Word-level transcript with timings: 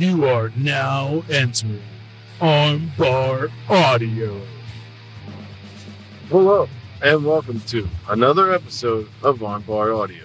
You 0.00 0.24
are 0.24 0.50
now 0.56 1.22
entering 1.28 1.82
armbar 2.40 3.50
audio. 3.68 4.40
Hello, 6.30 6.66
and 7.02 7.22
welcome 7.22 7.60
to 7.66 7.86
another 8.08 8.50
episode 8.54 9.08
of 9.22 9.40
Armbar 9.40 9.94
Audio. 10.02 10.24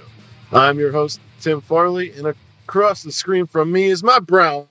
I'm 0.53 0.80
your 0.80 0.93
host, 0.93 1.20
Tim 1.41 1.59
Farley, 1.59 2.11
and 2.13 2.25
across 2.66 3.03
the 3.03 3.11
screen 3.11 3.48
from 3.48 3.70
me 3.70 3.85
is 3.89 4.02
my 4.02 4.20
brown 4.20 4.67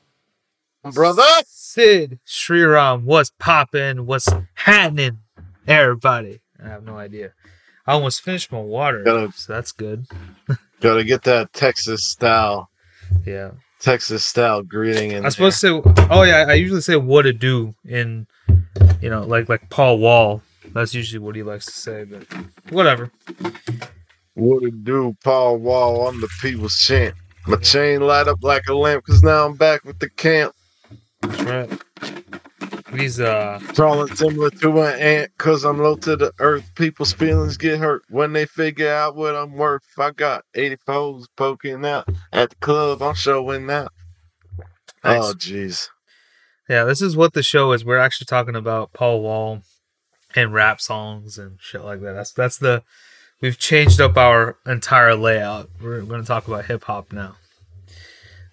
brother. 0.95 1.23
Sid 1.47 2.19
Sriram, 2.27 3.03
what's 3.03 3.31
poppin'? 3.39 4.07
What's 4.07 4.31
happening? 4.55 5.19
Everybody. 5.67 6.41
I 6.65 6.69
have 6.69 6.83
no 6.83 6.97
idea. 6.97 7.33
I 7.87 7.93
almost 7.93 8.23
finished 8.23 8.51
my 8.51 8.61
water, 8.61 9.03
Gotta- 9.05 9.33
so 9.33 9.53
that's 9.53 9.73
good. 9.73 10.07
Gotta 10.81 11.05
get 11.05 11.25
that 11.25 11.53
Texas 11.53 12.05
style, 12.11 12.71
Yeah. 13.27 13.51
Texas 13.85 14.25
style 14.25 14.63
greeting 14.63 15.13
in 15.13 15.27
I'm 15.27 15.31
supposed 15.31 15.61
to 15.61 15.83
say, 15.85 16.07
oh 16.11 16.23
yeah, 16.23 16.47
I 16.49 16.55
usually 16.55 16.81
say 16.81 16.97
what 16.97 17.23
to 17.23 17.35
do 17.35 17.75
in, 17.85 18.27
you 19.03 19.11
know, 19.11 19.23
like 19.25 19.51
like 19.51 19.69
Paul 19.69 19.99
Wall. 19.99 20.41
That's 20.73 20.95
usually 20.95 21.19
what 21.19 21.37
he 21.37 21.43
likes 21.43 21.67
to 21.67 21.73
say, 21.73 22.05
but 22.05 22.27
whatever. 22.71 23.11
there. 23.39 23.53
What 24.33 24.63
it 24.63 24.85
do, 24.85 25.15
Paul 25.23 25.59
Wall? 25.59 26.09
I'm 26.09 26.19
the 26.23 26.31
people's 26.41 26.79
champ. 26.79 27.15
My 27.47 27.57
chain 27.59 28.01
light 28.01 28.27
up 28.27 28.39
like 28.43 28.63
a 28.69 28.75
lamp, 28.75 29.05
cause 29.05 29.23
now 29.23 29.45
I'm 29.45 29.55
back 29.55 29.85
with 29.85 29.99
the 29.99 30.09
camp. 30.09 30.55
That's 31.21 31.43
right. 31.43 31.81
He's 32.95 33.21
uh 33.21 33.61
Crawling 33.75 34.15
similar 34.15 34.51
to 34.51 34.83
an 34.83 34.99
ant, 35.01 35.31
cause 35.39 35.65
I'm 35.65 35.79
low 35.79 35.97
to 35.97 36.17
the 36.17 36.33
earth. 36.39 36.71
People's 36.75 37.13
feelings 37.13 37.57
get 37.57 37.79
hurt 37.79 38.03
when 38.09 38.33
they 38.33 38.47
figure 38.47 38.93
out 38.93 39.17
what 39.17 39.35
I'm 39.35 39.55
worth. 39.55 39.83
I 39.99 40.11
got 40.11 40.45
80 40.55 40.77
foes 40.87 41.29
poking 41.37 41.85
out 41.85 42.09
at 42.33 42.51
the 42.51 42.57
club, 42.57 43.03
I'm 43.03 43.15
showing 43.15 43.71
out. 43.71 43.93
Nice. 45.03 45.23
Oh, 45.23 45.35
jeez. 45.35 45.89
yeah, 46.69 46.85
this 46.85 47.03
is 47.03 47.17
what 47.17 47.35
the 47.35 47.43
show 47.43 47.73
is. 47.73 47.85
We're 47.85 47.99
actually 47.99 48.27
talking 48.27 48.57
about 48.57 48.93
Paul 48.93 49.21
Wall 49.21 49.63
and 50.35 50.53
rap 50.53 50.81
songs 50.81 51.39
and 51.39 51.59
shit 51.61 51.85
like 51.85 52.01
that. 52.01 52.13
That's 52.13 52.33
that's 52.33 52.59
the 52.59 52.83
we've 53.41 53.59
changed 53.59 54.01
up 54.01 54.17
our 54.17 54.57
entire 54.67 55.15
layout. 55.15 55.69
We're 55.81 56.01
going 56.03 56.23
to 56.23 56.27
talk 56.27 56.49
about 56.49 56.67
hip 56.67 56.85
hop 56.85 57.13
now. 57.13 57.37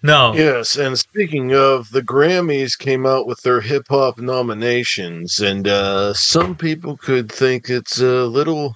No. 0.02 0.34
Yes, 0.34 0.76
and 0.76 0.98
speaking 0.98 1.54
of, 1.54 1.90
the 1.90 2.02
Grammys 2.02 2.76
came 2.76 3.06
out 3.06 3.26
with 3.26 3.40
their 3.42 3.60
hip 3.60 3.84
hop 3.88 4.18
nominations, 4.18 5.38
and 5.38 5.68
uh, 5.68 6.12
some 6.12 6.56
people 6.56 6.96
could 6.96 7.30
think 7.30 7.70
it's 7.70 8.00
a 8.00 8.24
little, 8.24 8.74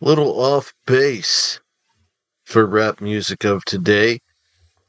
little 0.00 0.40
off 0.40 0.72
base 0.86 1.58
for 2.44 2.66
rap 2.66 3.00
music 3.00 3.44
of 3.44 3.64
today. 3.64 4.20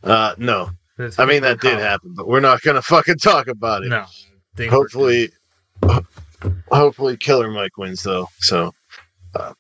Uh, 0.04 0.36
no, 0.38 0.70
I 1.18 1.26
mean 1.26 1.42
that 1.42 1.60
did 1.62 1.80
happen, 1.80 2.14
but 2.16 2.28
we're 2.28 2.40
not 2.40 2.62
gonna 2.62 2.82
fucking 2.82 3.18
talk 3.18 3.48
about 3.48 3.84
it. 3.84 3.90
No. 3.90 4.06
Hopefully, 4.70 5.30
hopefully, 6.72 7.18
Killer 7.18 7.50
Mike 7.50 7.78
wins 7.78 8.04
though. 8.04 8.28
So, 8.40 8.74
uh, 9.34 9.54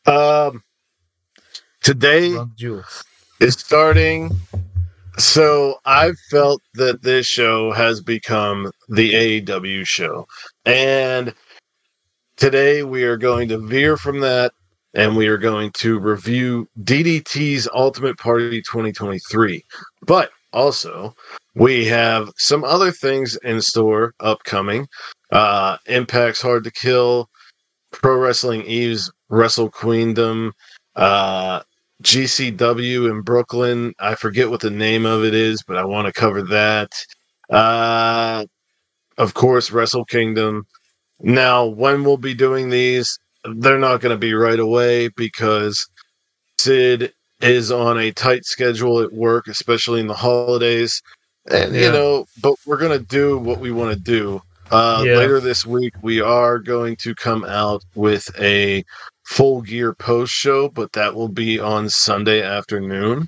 um, 0.52 0.64
today 1.82 2.30
good. 2.30 2.36
Drunk 2.36 2.56
Jules. 2.56 3.04
is 3.40 3.54
starting. 3.56 4.30
So 5.18 5.76
I've 5.86 6.18
felt 6.32 6.62
that 6.74 7.04
this 7.04 7.28
show 7.28 7.72
has 7.72 8.02
become 8.02 8.72
the 8.90 9.14
AEW 9.42 9.86
show. 9.86 10.26
And 10.66 11.34
today 12.36 12.84
we 12.84 13.04
are 13.04 13.18
going 13.18 13.48
to 13.50 13.60
veer 13.60 13.96
from 13.96 14.20
that 14.22 14.54
and 14.96 15.16
we 15.16 15.28
are 15.28 15.38
going 15.38 15.72
to 15.72 16.00
review 16.00 16.68
DDT's 16.82 17.68
Ultimate 17.74 18.18
Party 18.18 18.62
2023. 18.62 19.64
But 20.06 20.32
also, 20.52 21.16
we 21.56 21.86
have 21.86 22.30
some 22.38 22.64
other 22.64 22.92
things 22.92 23.38
in 23.44 23.62
store 23.62 24.14
upcoming. 24.20 24.88
Uh 25.32 25.78
Impact's 25.88 26.42
Hard 26.42 26.64
to 26.64 26.72
Kill, 26.72 27.28
Pro 27.92 28.18
Wrestling 28.18 28.64
Eve's 28.64 29.12
Wrestle 29.30 29.70
Queendom, 29.72 30.52
uh 30.96 31.62
GCW 32.04 33.10
in 33.10 33.22
Brooklyn. 33.22 33.94
I 34.00 34.16
forget 34.16 34.50
what 34.50 34.62
the 34.62 34.70
name 34.70 35.06
of 35.06 35.24
it 35.24 35.34
is, 35.34 35.64
but 35.68 35.78
I 35.78 35.86
want 35.86 36.06
to 36.08 36.14
cover 36.14 36.42
that. 36.44 36.92
Uh, 37.50 38.46
of 39.18 39.34
course, 39.34 39.72
Wrestle 39.72 40.06
Kingdom. 40.06 40.66
Now, 41.22 41.66
when 41.66 42.04
we'll 42.04 42.18
be 42.18 42.34
doing 42.34 42.70
these, 42.70 43.18
they're 43.58 43.80
not 43.80 44.02
going 44.02 44.14
to 44.14 44.18
be 44.18 44.34
right 44.34 44.60
away 44.60 45.10
because 45.10 45.88
Sid 46.60 47.14
is 47.42 47.72
on 47.72 47.98
a 47.98 48.12
tight 48.12 48.46
schedule 48.46 49.00
at 49.02 49.14
work, 49.14 49.48
especially 49.48 50.00
in 50.00 50.08
the 50.08 50.14
holidays. 50.14 51.02
And, 51.52 51.76
you 51.76 51.92
know, 51.92 52.26
but 52.42 52.56
we're 52.66 52.78
going 52.78 52.98
to 52.98 53.06
do 53.06 53.38
what 53.38 53.60
we 53.60 53.72
want 53.72 53.94
to 53.94 54.00
do. 54.00 54.42
Uh, 54.72 55.04
Yeah. 55.06 55.18
Later 55.18 55.40
this 55.40 55.66
week, 55.66 55.94
we 56.02 56.22
are 56.22 56.58
going 56.58 56.96
to 56.98 57.14
come 57.16 57.44
out 57.44 57.84
with 57.96 58.30
a 58.40 58.84
full 59.34 59.64
gear 59.64 59.96
post 59.96 60.32
show, 60.32 60.70
but 60.70 60.94
that 60.94 61.16
will 61.16 61.28
be 61.28 61.60
on 61.60 61.90
Sunday 61.90 62.44
afternoon. 62.44 63.28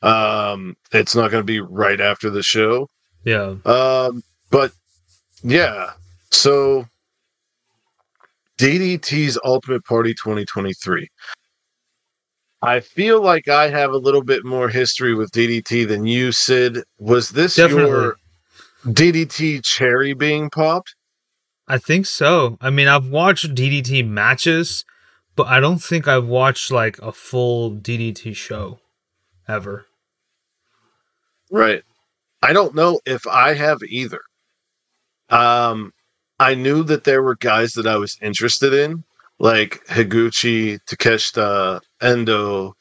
Um, 0.00 0.76
it's 0.92 1.16
not 1.16 1.32
going 1.32 1.40
to 1.40 1.44
be 1.46 1.60
right 1.60 2.00
after 2.00 2.30
the 2.30 2.42
show. 2.42 2.88
Yeah. 3.24 3.56
Um, 3.64 4.22
but 4.50 4.70
yeah, 5.42 5.90
so 6.30 6.86
DDT's 8.58 9.38
Ultimate 9.44 9.84
Party 9.84 10.14
2023. 10.14 11.08
I 12.62 12.78
feel 12.78 13.20
like 13.20 13.48
I 13.48 13.70
have 13.70 13.90
a 13.90 13.98
little 13.98 14.22
bit 14.22 14.44
more 14.44 14.68
history 14.68 15.14
with 15.14 15.32
DDT 15.32 15.88
than 15.88 16.06
you, 16.06 16.30
Sid. 16.30 16.78
Was 16.98 17.30
this 17.30 17.56
Definitely. 17.56 17.90
your 17.90 18.16
DDT 18.84 19.64
cherry 19.64 20.14
being 20.14 20.48
popped? 20.48 20.94
I 21.66 21.78
think 21.78 22.06
so. 22.06 22.56
I 22.60 22.70
mean, 22.70 22.86
I've 22.86 23.08
watched 23.08 23.54
DDT 23.54 24.06
matches, 24.06 24.84
but 25.36 25.46
I 25.46 25.60
don't 25.60 25.82
think 25.82 26.06
I've 26.06 26.26
watched 26.26 26.70
like 26.70 26.98
a 26.98 27.12
full 27.12 27.72
DDT 27.72 28.34
show 28.36 28.80
ever. 29.48 29.86
Right. 31.50 31.82
I 32.42 32.52
don't 32.52 32.74
know 32.74 33.00
if 33.06 33.26
I 33.26 33.54
have 33.54 33.82
either. 33.82 34.20
Um, 35.28 35.92
I 36.38 36.54
knew 36.54 36.82
that 36.84 37.04
there 37.04 37.22
were 37.22 37.36
guys 37.36 37.74
that 37.74 37.86
I 37.86 37.96
was 37.96 38.16
interested 38.22 38.72
in, 38.72 39.04
like 39.38 39.84
Higuchi, 39.86 40.78
Takeshita, 40.86 41.80
Endo, 42.00 42.74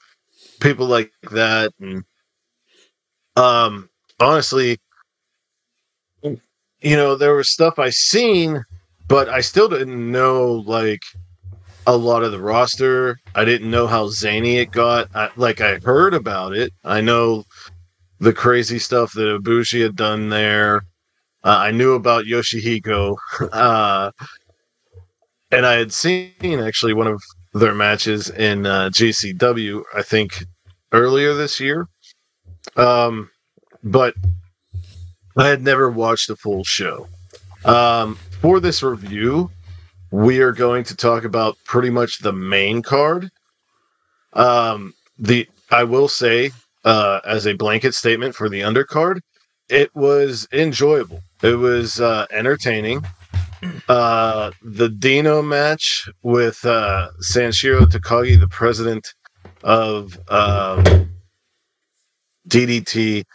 people 0.60 0.88
like 0.88 1.12
that, 1.32 1.74
and 1.80 2.04
um, 3.36 3.90
honestly, 4.20 4.80
you 6.24 6.96
know, 6.96 7.16
there 7.16 7.36
was 7.36 7.52
stuff 7.52 7.80
I 7.80 7.90
seen, 7.90 8.64
but 9.08 9.30
I 9.30 9.42
still 9.42 9.68
didn't 9.68 10.12
know 10.12 10.64
like 10.66 11.02
a 11.90 11.98
lot 11.98 12.24
of 12.24 12.32
the 12.32 12.42
roster. 12.42 13.18
I 13.36 13.46
didn't 13.46 13.72
know 13.72 13.88
how 13.88 14.10
zany 14.10 14.58
it 14.58 14.72
got. 14.72 15.08
I, 15.16 15.30
like 15.36 15.60
I 15.60 15.80
heard 15.80 16.14
about 16.14 16.56
it. 16.56 16.72
I 16.84 17.02
know 17.02 17.46
the 18.20 18.34
crazy 18.34 18.80
stuff 18.80 19.14
that 19.14 19.42
Ibushi 19.42 19.82
had 19.82 19.96
done 19.96 20.30
there. 20.30 20.84
Uh, 21.44 21.58
I 21.58 21.72
knew 21.72 21.94
about 21.94 22.26
Yoshihiko, 22.26 23.16
uh, 23.52 24.12
and 25.52 25.66
I 25.66 25.74
had 25.74 25.92
seen 25.92 26.60
actually 26.60 26.94
one 26.94 27.08
of 27.08 27.22
their 27.54 27.74
matches 27.74 28.30
in 28.30 28.66
uh, 28.66 28.90
GCW. 28.90 29.82
I 29.96 30.04
think 30.04 30.44
earlier 30.92 31.34
this 31.34 31.60
year, 31.60 31.88
um, 32.76 33.30
but 33.84 34.14
I 35.38 35.48
had 35.48 35.64
never 35.64 35.90
watched 35.90 36.30
a 36.30 36.36
full 36.36 36.64
show. 36.64 37.08
Um, 37.66 38.16
for 38.42 38.60
this 38.60 38.84
review, 38.84 39.50
we 40.12 40.40
are 40.40 40.52
going 40.52 40.84
to 40.86 40.96
talk 40.96 41.24
about 41.24 41.58
pretty 41.66 41.90
much 41.90 42.20
the 42.20 42.34
main 42.34 42.82
card. 42.82 43.30
Um, 44.34 44.94
the 45.18 45.48
I 45.72 45.84
will 45.84 46.08
say 46.08 46.52
uh, 46.86 47.20
as 47.26 47.46
a 47.46 47.54
blanket 47.54 47.94
statement 47.94 48.36
for 48.36 48.50
the 48.50 48.62
undercard, 48.62 49.20
it 49.70 49.94
was 49.96 50.48
enjoyable. 50.52 51.22
It 51.44 51.56
was 51.56 52.00
uh, 52.00 52.26
entertaining. 52.32 53.06
Uh, 53.88 54.52
the 54.62 54.90
Dino 54.90 55.42
match 55.42 56.10
with 56.24 56.64
uh, 56.66 57.10
Sanshiro 57.22 57.82
Takagi, 57.82 58.40
the 58.40 58.48
president 58.48 59.14
of 59.64 60.18
um, 60.30 61.10
DDT, 62.48 63.26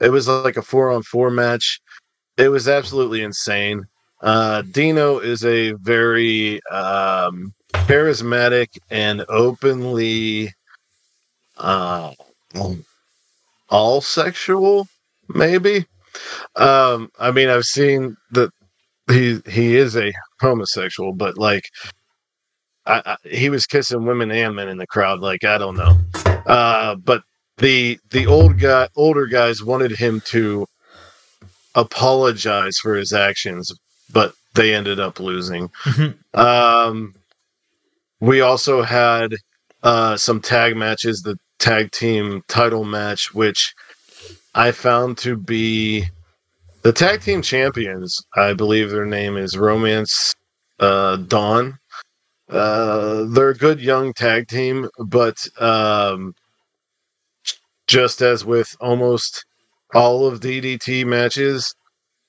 it 0.00 0.10
was 0.10 0.28
like 0.28 0.56
a 0.56 0.62
four 0.62 0.90
on 0.90 1.02
four 1.02 1.30
match. 1.30 1.80
It 2.36 2.48
was 2.48 2.68
absolutely 2.68 3.22
insane. 3.22 3.84
Uh, 4.20 4.62
Dino 4.62 5.18
is 5.18 5.44
a 5.44 5.72
very 5.72 6.60
um, 6.66 7.54
charismatic 7.72 8.68
and 8.90 9.24
openly 9.28 10.52
uh, 11.56 12.12
all 13.68 14.00
sexual, 14.00 14.86
maybe. 15.28 15.86
Um, 16.56 17.10
I 17.18 17.30
mean, 17.30 17.48
I've 17.48 17.64
seen 17.64 18.16
that 18.32 18.50
he 19.10 19.40
he 19.48 19.76
is 19.76 19.96
a 19.96 20.12
homosexual, 20.40 21.12
but 21.12 21.38
like, 21.38 21.64
I, 22.86 23.02
I, 23.06 23.28
he 23.28 23.48
was 23.48 23.66
kissing 23.66 24.04
women 24.04 24.30
and 24.30 24.54
men 24.54 24.68
in 24.68 24.78
the 24.78 24.86
crowd. 24.86 25.20
Like, 25.20 25.44
I 25.44 25.58
don't 25.58 25.76
know. 25.76 25.98
Uh, 26.46 26.96
but 26.96 27.22
the 27.58 27.98
the 28.10 28.26
old 28.26 28.58
guy, 28.58 28.88
older 28.96 29.26
guys 29.26 29.62
wanted 29.62 29.92
him 29.92 30.20
to 30.26 30.66
apologize 31.74 32.76
for 32.78 32.96
his 32.96 33.12
actions, 33.12 33.72
but 34.12 34.34
they 34.54 34.74
ended 34.74 35.00
up 35.00 35.20
losing. 35.20 35.68
Mhm. 35.84 36.16
Um, 36.34 37.14
we 38.20 38.40
also 38.40 38.82
had 38.82 39.34
uh, 39.82 40.16
some 40.16 40.40
tag 40.40 40.76
matches, 40.76 41.22
the 41.22 41.38
tag 41.58 41.90
team 41.92 42.42
title 42.48 42.84
match, 42.84 43.34
which 43.34 43.74
I 44.54 44.72
found 44.72 45.18
to 45.18 45.36
be 45.36 46.06
the 46.82 46.92
tag 46.92 47.22
team 47.22 47.42
champions. 47.42 48.20
I 48.36 48.52
believe 48.54 48.90
their 48.90 49.06
name 49.06 49.36
is 49.36 49.56
Romance 49.56 50.34
uh, 50.80 51.16
Dawn. 51.16 51.78
Uh, 52.48 53.24
they're 53.30 53.50
a 53.50 53.54
good 53.54 53.80
young 53.80 54.12
tag 54.12 54.48
team, 54.48 54.88
but 54.98 55.36
um, 55.60 56.34
just 57.86 58.22
as 58.22 58.44
with 58.44 58.76
almost 58.80 59.44
all 59.94 60.26
of 60.26 60.40
DDT 60.40 61.04
matches, 61.06 61.74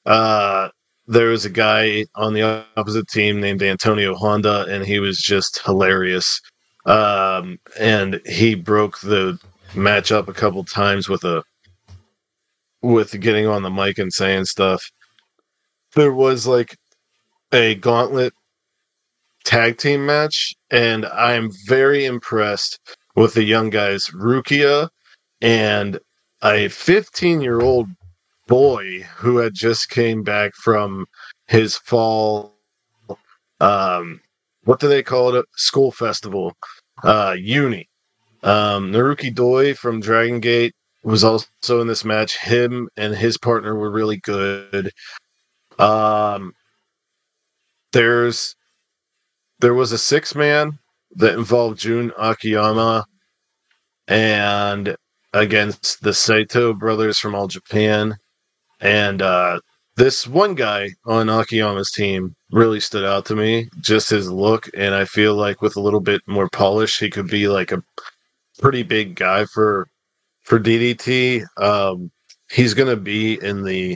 uh, 0.05 0.69
there 1.11 1.27
was 1.27 1.43
a 1.43 1.49
guy 1.49 2.05
on 2.15 2.33
the 2.33 2.63
opposite 2.77 3.05
team 3.09 3.41
named 3.41 3.61
Antonio 3.61 4.15
Honda, 4.15 4.65
and 4.69 4.85
he 4.85 4.99
was 4.99 5.19
just 5.19 5.61
hilarious. 5.65 6.39
Um, 6.85 7.59
and 7.77 8.21
he 8.25 8.55
broke 8.55 9.01
the 9.01 9.37
match 9.75 10.13
up 10.13 10.29
a 10.29 10.33
couple 10.33 10.63
times 10.63 11.09
with 11.09 11.25
a 11.25 11.43
with 12.81 13.19
getting 13.19 13.45
on 13.45 13.61
the 13.61 13.69
mic 13.69 13.99
and 13.99 14.11
saying 14.11 14.45
stuff. 14.45 14.89
There 15.95 16.13
was 16.13 16.47
like 16.47 16.77
a 17.51 17.75
gauntlet 17.75 18.33
tag 19.43 19.77
team 19.77 20.05
match, 20.05 20.53
and 20.71 21.05
I 21.05 21.33
am 21.33 21.49
very 21.67 22.05
impressed 22.05 22.79
with 23.17 23.33
the 23.33 23.43
young 23.43 23.69
guys, 23.69 24.05
Rukia 24.15 24.87
and 25.41 25.99
a 26.41 26.69
15 26.69 27.41
year 27.41 27.59
old 27.59 27.89
boy 28.51 28.99
who 29.15 29.37
had 29.37 29.53
just 29.53 29.89
came 29.89 30.23
back 30.23 30.53
from 30.55 31.05
his 31.47 31.77
fall 31.77 32.53
um 33.61 34.19
what 34.65 34.81
do 34.81 34.89
they 34.89 35.01
call 35.01 35.33
it? 35.35 35.45
School 35.55 35.89
festival 35.89 36.51
uh 37.05 37.33
uni. 37.39 37.87
Um 38.43 38.91
naruki 38.91 39.33
doi 39.33 39.73
from 39.73 40.01
dragon 40.01 40.41
gate 40.41 40.73
was 41.03 41.23
also 41.23 41.79
in 41.79 41.87
this 41.87 42.03
match. 42.03 42.37
Him 42.39 42.89
and 42.97 43.15
his 43.15 43.37
partner 43.37 43.73
were 43.75 43.89
really 43.89 44.17
good. 44.17 44.91
Um 45.79 46.51
there's 47.93 48.53
there 49.59 49.75
was 49.75 49.93
a 49.93 49.97
six 49.97 50.35
man 50.35 50.77
that 51.15 51.35
involved 51.35 51.79
jun 51.79 52.11
akiyama 52.19 53.05
and 54.09 54.97
against 55.31 56.01
the 56.03 56.13
saito 56.13 56.73
brothers 56.73 57.17
from 57.17 57.33
all 57.33 57.47
japan 57.47 58.17
and 58.81 59.21
uh, 59.21 59.59
this 59.95 60.27
one 60.27 60.55
guy 60.55 60.89
on 61.05 61.29
Akiyama's 61.29 61.91
team 61.91 62.35
really 62.51 62.79
stood 62.79 63.05
out 63.05 63.25
to 63.27 63.35
me. 63.35 63.69
Just 63.79 64.09
his 64.09 64.29
look, 64.29 64.69
and 64.75 64.95
I 64.95 65.05
feel 65.05 65.35
like 65.35 65.61
with 65.61 65.75
a 65.75 65.81
little 65.81 65.99
bit 65.99 66.21
more 66.27 66.49
polish, 66.49 66.99
he 66.99 67.09
could 67.09 67.27
be 67.27 67.47
like 67.47 67.71
a 67.71 67.83
pretty 68.59 68.83
big 68.83 69.15
guy 69.15 69.45
for 69.45 69.87
for 70.43 70.59
DDT. 70.59 71.45
Um, 71.57 72.11
he's 72.49 72.73
gonna 72.73 72.95
be 72.95 73.39
in 73.41 73.63
the 73.63 73.95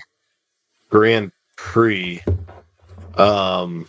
Grand 0.90 1.32
Prix. 1.58 2.22
Um, 3.16 3.88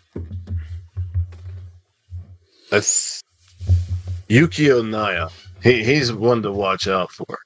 that's 2.70 3.22
Yukio 4.28 4.88
Naya. 4.88 5.28
He, 5.62 5.84
he's 5.84 6.12
one 6.12 6.42
to 6.42 6.52
watch 6.52 6.88
out 6.88 7.10
for. 7.10 7.38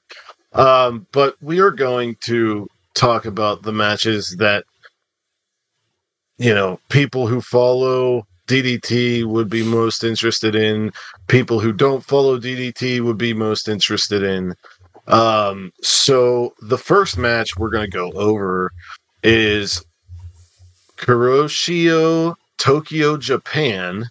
Um, 0.53 1.07
but 1.11 1.35
we 1.41 1.59
are 1.59 1.71
going 1.71 2.15
to 2.21 2.67
talk 2.93 3.25
about 3.25 3.63
the 3.63 3.71
matches 3.71 4.35
that 4.39 4.65
you 6.37 6.53
know 6.53 6.79
people 6.89 7.27
who 7.27 7.41
follow 7.41 8.25
DDT 8.47 9.23
would 9.25 9.49
be 9.49 9.63
most 9.63 10.03
interested 10.03 10.55
in. 10.55 10.91
People 11.27 11.59
who 11.59 11.71
don't 11.71 12.03
follow 12.03 12.37
DDT 12.37 13.01
would 13.01 13.17
be 13.17 13.33
most 13.33 13.69
interested 13.69 14.23
in. 14.23 14.53
Um, 15.07 15.71
so 15.81 16.53
the 16.61 16.77
first 16.77 17.17
match 17.17 17.57
we're 17.57 17.69
going 17.69 17.89
to 17.89 17.97
go 17.97 18.11
over 18.11 18.71
is 19.23 19.83
Kuroshio 20.97 22.35
Tokyo 22.57 23.17
Japan 23.17 24.05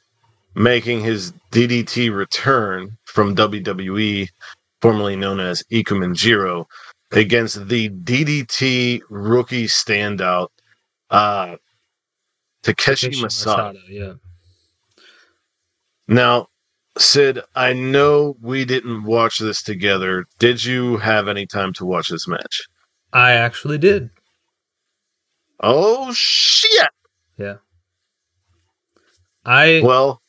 making 0.54 1.00
his 1.00 1.32
DDT 1.52 2.14
return 2.14 2.96
from 3.04 3.36
WWE, 3.36 4.28
formerly 4.80 5.16
known 5.16 5.38
as 5.38 5.62
Ikemen 5.70 6.14
Jiro, 6.14 6.66
against 7.12 7.68
the 7.68 7.90
DDT 7.90 9.00
rookie 9.10 9.66
standout, 9.66 10.48
uh, 11.10 11.56
Takeshi 12.62 13.06
Takeshi 13.08 13.22
Masada. 13.22 13.78
yeah. 13.88 14.12
Now, 16.06 16.48
Sid, 16.98 17.40
I 17.54 17.72
know 17.72 18.36
we 18.40 18.64
didn't 18.64 19.04
watch 19.04 19.38
this 19.38 19.62
together. 19.62 20.26
Did 20.38 20.64
you 20.64 20.96
have 20.98 21.28
any 21.28 21.46
time 21.46 21.72
to 21.74 21.84
watch 21.86 22.08
this 22.08 22.26
match? 22.26 22.68
I 23.12 23.32
actually 23.32 23.78
did. 23.78 24.10
Oh 25.60 26.12
shit! 26.12 26.90
Yeah. 27.36 27.56
I 29.44 29.82
Well, 29.84 30.20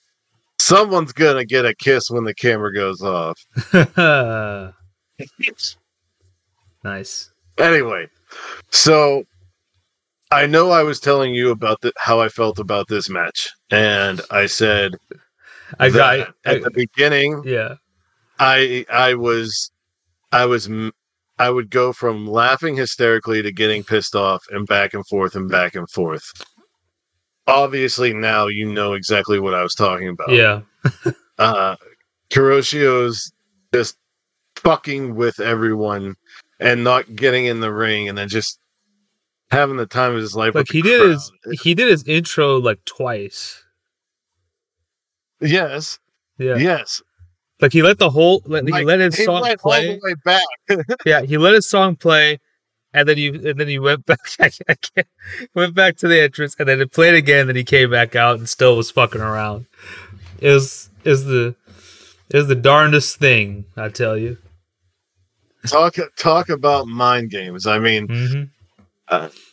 someone's 0.59 1.13
gonna 1.13 1.45
get 1.45 1.65
a 1.65 1.73
kiss 1.75 2.09
when 2.09 2.25
the 2.25 2.33
camera 2.33 2.73
goes 2.73 3.01
off. 3.01 3.37
nice. 6.83 7.31
anyway, 7.57 8.07
so 8.69 9.23
I 10.31 10.45
know 10.45 10.71
I 10.71 10.83
was 10.83 10.99
telling 10.99 11.33
you 11.35 11.51
about 11.51 11.81
the, 11.81 11.91
how 11.97 12.21
I 12.21 12.29
felt 12.29 12.59
about 12.59 12.87
this 12.87 13.09
match, 13.09 13.49
and 13.69 14.21
I 14.31 14.45
said 14.45 14.95
I 15.79 15.89
got 15.89 16.33
at 16.45 16.63
the 16.63 16.71
beginning. 16.71 17.43
yeah. 17.45 17.75
I 18.39 18.85
I 18.91 19.13
was 19.13 19.71
I 20.31 20.45
was 20.45 20.69
I 21.37 21.49
would 21.49 21.69
go 21.69 21.93
from 21.93 22.27
laughing 22.27 22.75
hysterically 22.75 23.41
to 23.41 23.51
getting 23.51 23.83
pissed 23.83 24.15
off 24.15 24.43
and 24.49 24.67
back 24.67 24.93
and 24.93 25.05
forth 25.07 25.35
and 25.35 25.49
back 25.49 25.75
and 25.75 25.89
forth. 25.89 26.23
Obviously, 27.47 28.13
now 28.13 28.47
you 28.47 28.71
know 28.71 28.93
exactly 28.93 29.39
what 29.39 29.53
I 29.53 29.63
was 29.63 29.75
talking 29.75 30.07
about. 30.07 30.31
Yeah. 30.31 30.61
uh, 31.39 31.75
Kuroshio's 32.31 33.33
just 33.73 33.97
fucking 34.55 35.15
with 35.15 35.39
everyone 35.39 36.15
and 36.61 36.83
not 36.85 37.13
getting 37.15 37.45
in 37.45 37.59
the 37.59 37.73
ring, 37.73 38.07
and 38.07 38.17
then 38.17 38.29
just 38.29 38.57
having 39.49 39.75
the 39.75 39.85
time 39.85 40.13
of 40.15 40.21
his 40.21 40.35
life. 40.35 40.55
Like 40.55 40.71
he 40.71 40.81
did 40.81 41.09
his 41.09 41.31
he 41.61 41.73
did 41.75 41.89
his 41.89 42.03
intro 42.07 42.57
like 42.57 42.85
twice. 42.85 43.63
yes, 45.41 45.99
Yeah. 46.37 46.55
yes. 46.57 47.01
Like 47.59 47.73
he 47.73 47.81
let 47.83 47.99
the 47.99 48.09
whole 48.09 48.41
let, 48.45 48.65
he 48.67 48.83
let 48.83 48.99
his 48.99 49.15
he 49.15 49.25
song 49.25 49.41
went 49.41 49.59
all 49.63 49.71
play. 49.71 49.87
the 49.87 49.99
way 50.01 50.15
back. 50.25 50.95
Yeah, 51.05 51.21
he 51.21 51.37
let 51.37 51.53
his 51.53 51.67
song 51.67 51.95
play, 51.95 52.39
and 52.93 53.07
then 53.07 53.17
he 53.17 53.27
and 53.27 53.59
then 53.59 53.67
he 53.67 53.77
went 53.77 54.05
back. 54.07 54.19
I 54.39 54.49
can't, 54.75 55.07
went 55.53 55.75
back 55.75 55.97
to 55.97 56.07
the 56.07 56.21
entrance, 56.21 56.55
and 56.57 56.67
then 56.67 56.81
it 56.81 56.91
played 56.91 57.13
again. 57.13 57.41
And 57.41 57.49
then 57.49 57.55
he 57.55 57.63
came 57.63 57.91
back 57.91 58.15
out 58.15 58.39
and 58.39 58.49
still 58.49 58.75
was 58.77 58.89
fucking 58.89 59.21
around. 59.21 59.67
Is 60.39 60.89
is 61.03 61.25
the 61.25 61.55
is 62.29 62.47
the 62.47 62.55
darndest 62.55 63.17
thing 63.19 63.65
I 63.77 63.89
tell 63.89 64.17
you. 64.17 64.37
Talk 65.67 65.95
talk 66.17 66.49
about 66.49 66.87
mind 66.87 67.29
games. 67.31 67.67
I 67.67 67.79
mean, 67.79 68.07
hmm 68.07 68.43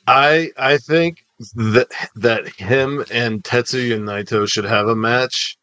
I 0.06 0.50
I 0.56 0.78
think 0.78 1.18
that 1.54 1.88
that 2.16 2.48
him 2.48 3.04
and 3.10 3.42
Tetsuya 3.42 3.98
Naito 3.98 4.48
should 4.48 4.64
have 4.64 4.86
a 4.88 4.94
match 4.96 5.56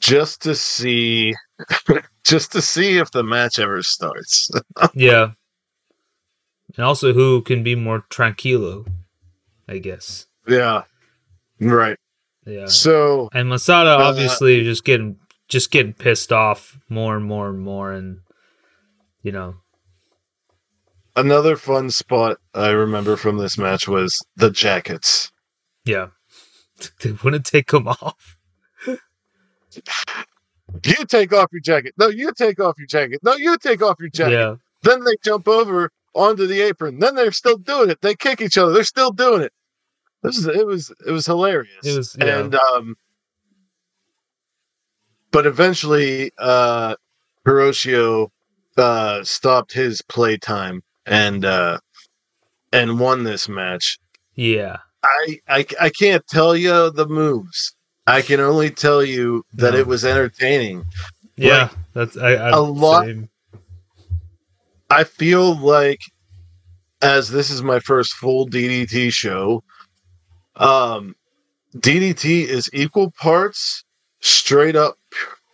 just 0.00 0.42
to 0.42 0.54
see 0.54 1.32
just 2.24 2.52
to 2.52 2.60
see 2.62 2.98
if 2.98 3.10
the 3.12 3.22
match 3.22 3.58
ever 3.58 3.82
starts. 3.82 4.50
Yeah, 4.94 5.30
and 6.76 6.84
also 6.84 7.12
who 7.12 7.42
can 7.42 7.62
be 7.62 7.74
more 7.74 8.04
tranquilo, 8.10 8.86
I 9.68 9.78
guess. 9.78 10.26
yeah. 10.48 10.82
Right. 11.60 11.96
Yeah, 12.46 12.66
So 12.66 13.30
and 13.32 13.48
Masada 13.48 13.90
Uh, 13.90 14.02
obviously 14.02 14.62
just 14.64 14.84
getting 14.84 15.16
just 15.48 15.70
getting 15.70 15.94
pissed 15.94 16.32
off 16.32 16.76
more 16.90 17.16
and 17.16 17.24
more 17.24 17.48
and 17.48 17.60
more, 17.60 17.92
and 17.92 18.20
you 19.24 19.32
know, 19.32 19.56
another 21.16 21.56
fun 21.56 21.90
spot 21.90 22.38
I 22.54 22.68
remember 22.70 23.16
from 23.16 23.38
this 23.38 23.58
match 23.58 23.88
was 23.88 24.24
the 24.36 24.50
jackets. 24.50 25.32
yeah, 25.84 26.08
they 27.02 27.10
wouldn't 27.12 27.44
take 27.46 27.72
them 27.72 27.88
off. 27.88 28.36
You 30.84 31.04
take 31.06 31.32
off 31.32 31.50
your 31.52 31.60
jacket. 31.60 31.94
No, 31.98 32.08
you 32.08 32.32
take 32.36 32.58
off 32.58 32.74
your 32.78 32.86
jacket. 32.88 33.20
No, 33.22 33.34
you 33.36 33.56
take 33.58 33.80
off 33.82 33.96
your 34.00 34.08
jacket. 34.08 34.32
Yeah, 34.32 34.56
Then 34.82 35.04
they 35.04 35.14
jump 35.24 35.46
over 35.46 35.90
onto 36.14 36.46
the 36.48 36.60
apron. 36.62 36.98
Then 36.98 37.14
they're 37.14 37.30
still 37.32 37.58
doing 37.58 37.90
it. 37.90 38.00
They 38.00 38.14
kick 38.16 38.40
each 38.40 38.58
other. 38.58 38.72
They're 38.72 38.82
still 38.82 39.12
doing 39.12 39.42
it. 39.42 39.52
This 40.22 40.36
is 40.38 40.46
it 40.46 40.66
was 40.66 40.92
it 41.06 41.12
was 41.12 41.26
hilarious. 41.26 41.84
It 41.84 41.96
was- 41.96 42.16
yeah. 42.18 42.38
and 42.40 42.54
um 42.56 42.96
but 45.30 45.46
eventually 45.46 46.32
uh 46.38 46.96
Kuroshio 47.46 48.30
uh 48.78 49.22
stopped 49.24 49.72
his 49.72 50.02
playtime 50.02 50.82
and 51.06 51.44
uh 51.44 51.78
and 52.72 52.98
won 52.98 53.24
this 53.24 53.48
match. 53.48 53.98
Yeah. 54.34 54.78
I 55.02 55.38
I, 55.48 55.66
I 55.80 55.90
can't 55.90 56.26
tell 56.26 56.56
you 56.56 56.90
the 56.90 57.06
moves. 57.06 57.74
I 58.06 58.20
can 58.22 58.40
only 58.40 58.70
tell 58.70 59.02
you 59.04 59.44
that 59.54 59.72
No. 59.74 59.78
it 59.80 59.86
was 59.86 60.04
entertaining. 60.04 60.84
Yeah. 61.36 61.62
Like, 61.62 61.70
that's 61.94 62.16
I, 62.16 62.32
I 62.34 62.50
a 62.50 62.60
lot- 62.60 63.06
same. 63.06 63.28
I 64.90 65.04
feel 65.04 65.56
like 65.56 66.00
as 67.02 67.30
this 67.30 67.50
is 67.50 67.62
my 67.62 67.80
first 67.80 68.12
full 68.14 68.46
DDT 68.46 69.12
show, 69.12 69.62
um 70.56 71.14
DDT 71.76 72.44
is 72.46 72.70
equal 72.72 73.10
parts 73.12 73.82
straight 74.20 74.76
up 74.76 74.96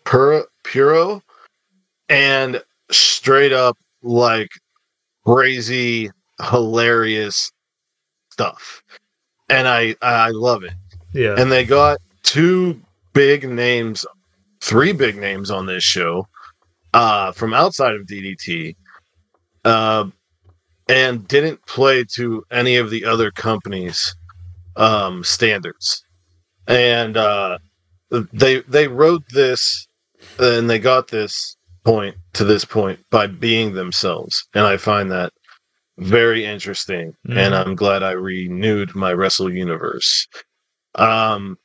puro, 0.05 0.45
puro 0.65 1.23
and 2.09 2.63
straight 2.91 3.53
up 3.53 3.77
like 4.03 4.49
crazy 5.27 6.11
hilarious 6.51 7.51
stuff. 8.31 8.83
And 9.49 9.69
I 9.69 9.97
I 10.03 10.31
love 10.31 10.65
it. 10.65 10.73
Yeah. 11.13 11.35
and 11.37 11.51
they 11.51 11.65
got 11.65 11.99
two 12.23 12.81
big 13.15 13.49
names, 13.49 14.07
three 14.61 14.93
big 14.93 15.17
names 15.17 15.51
on 15.51 15.67
this 15.67 15.83
show 15.83 16.27
uh, 16.95 17.33
from 17.33 17.53
outside 17.53 17.95
of 17.95 18.07
DDT, 18.07 18.77
uh, 19.65 20.07
and 20.89 21.27
didn't 21.29 21.65
play 21.67 22.05
to 22.15 22.45
any 22.51 22.77
of 22.77 22.91
the 22.91 23.05
other 23.05 23.31
companies' 23.31 24.15
um, 24.77 25.25
standards. 25.25 26.05
And 26.67 27.17
uh, 27.17 27.59
they 28.11 28.61
they 28.63 28.87
wrote 28.87 29.25
this, 29.31 29.89
and 30.39 30.71
they 30.71 30.79
got 30.79 31.09
this 31.09 31.57
point 31.85 32.17
to 32.35 32.45
this 32.45 32.65
point 32.65 33.01
by 33.11 33.27
being 33.27 33.75
themselves, 33.75 34.47
and 34.55 34.65
I 34.67 34.77
find 34.77 35.11
that 35.11 35.33
very 35.99 36.45
interesting. 36.45 37.15
And 37.27 37.55
Mhm. 37.55 37.67
I'm 37.67 37.75
glad 37.75 38.03
I 38.03 38.13
renewed 38.13 38.95
my 38.95 39.13
Wrestle 39.13 39.53
Universe. 39.53 40.27
Um, 40.95 41.59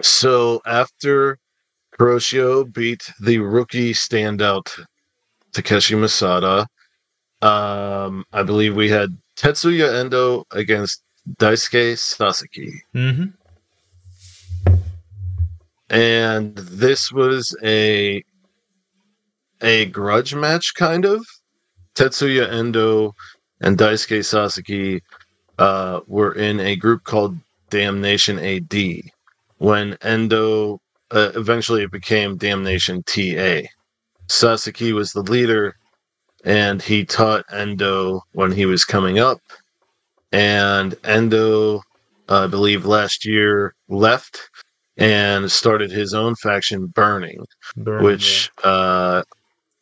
so 0.00 0.60
after 0.66 1.38
Kuroshio 1.96 2.64
beat 2.72 3.02
the 3.20 3.38
rookie 3.38 3.92
standout 3.94 4.68
Takeshi 5.52 5.94
Masada, 5.94 6.66
um, 7.42 8.24
I 8.32 8.42
believe 8.42 8.74
we 8.74 8.88
had 8.88 9.16
Tetsuya 9.36 10.00
Endo 10.00 10.44
against 10.50 11.02
Daisuke 11.38 11.96
Sasaki. 11.98 12.82
mm-hmm. 12.94 13.26
And 15.90 16.56
this 16.56 17.12
was 17.12 17.54
a 17.62 18.24
a 19.62 19.86
grudge 19.86 20.34
match 20.34 20.74
kind 20.74 21.04
of. 21.04 21.24
Tetsuya 21.94 22.50
Endo 22.50 23.14
and 23.60 23.78
Daisuke 23.78 24.24
Sasaki 24.24 25.02
uh, 25.58 26.00
were 26.06 26.32
in 26.32 26.60
a 26.60 26.76
group 26.76 27.04
called 27.04 27.36
Damnation 27.70 28.38
AD. 28.38 28.74
When 29.58 29.96
Endo 30.02 30.80
uh, 31.12 31.30
eventually 31.34 31.82
it 31.82 31.90
became 31.90 32.36
Damnation 32.36 33.02
TA. 33.04 33.60
Sasaki 34.28 34.92
was 34.92 35.12
the 35.12 35.22
leader, 35.22 35.76
and 36.44 36.80
he 36.80 37.04
taught 37.04 37.44
Endo 37.52 38.22
when 38.32 38.50
he 38.50 38.66
was 38.66 38.84
coming 38.84 39.18
up. 39.18 39.38
And 40.32 40.94
Endo, 41.04 41.82
I 42.28 42.46
believe, 42.46 42.86
last 42.86 43.26
year 43.26 43.74
left 43.88 44.48
and 44.96 45.50
started 45.50 45.90
his 45.90 46.14
own 46.14 46.34
faction, 46.36 46.86
Burning 46.86 47.44
Burn, 47.76 48.02
which 48.04 48.50
uh, 48.64 49.22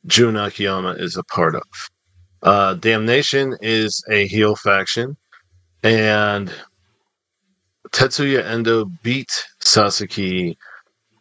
Jun 0.07 0.37
Akiyama 0.37 0.95
is 0.99 1.16
a 1.16 1.25
part 1.25 1.54
of. 1.54 1.62
Uh, 2.42 2.75
Damnation 2.75 3.57
is 3.61 4.02
a 4.11 4.26
heel 4.26 4.57
faction, 4.57 5.16
and 5.83 6.52
Tetsuya 7.90 8.45
Endo 8.45 8.87
beat 9.02 9.30
Sasaki 9.61 10.57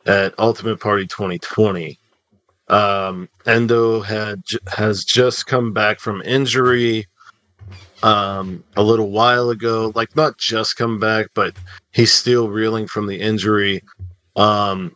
at 0.05 0.33
Ultimate 0.39 0.79
Party 0.79 1.07
2020. 1.07 1.97
Um, 2.69 3.27
Endo 3.45 3.99
had 3.99 4.41
has 4.67 5.03
just 5.03 5.47
come 5.47 5.73
back 5.73 5.99
from 5.99 6.21
injury 6.21 7.07
um, 8.03 8.63
a 8.77 8.83
little 8.83 9.09
while 9.11 9.49
ago. 9.49 9.91
Like 9.95 10.15
not 10.15 10.37
just 10.37 10.77
come 10.77 10.99
back, 10.99 11.27
but 11.33 11.55
he's 11.91 12.13
still 12.13 12.49
reeling 12.49 12.87
from 12.87 13.07
the 13.07 13.19
injury. 13.19 13.81
Um, 14.35 14.95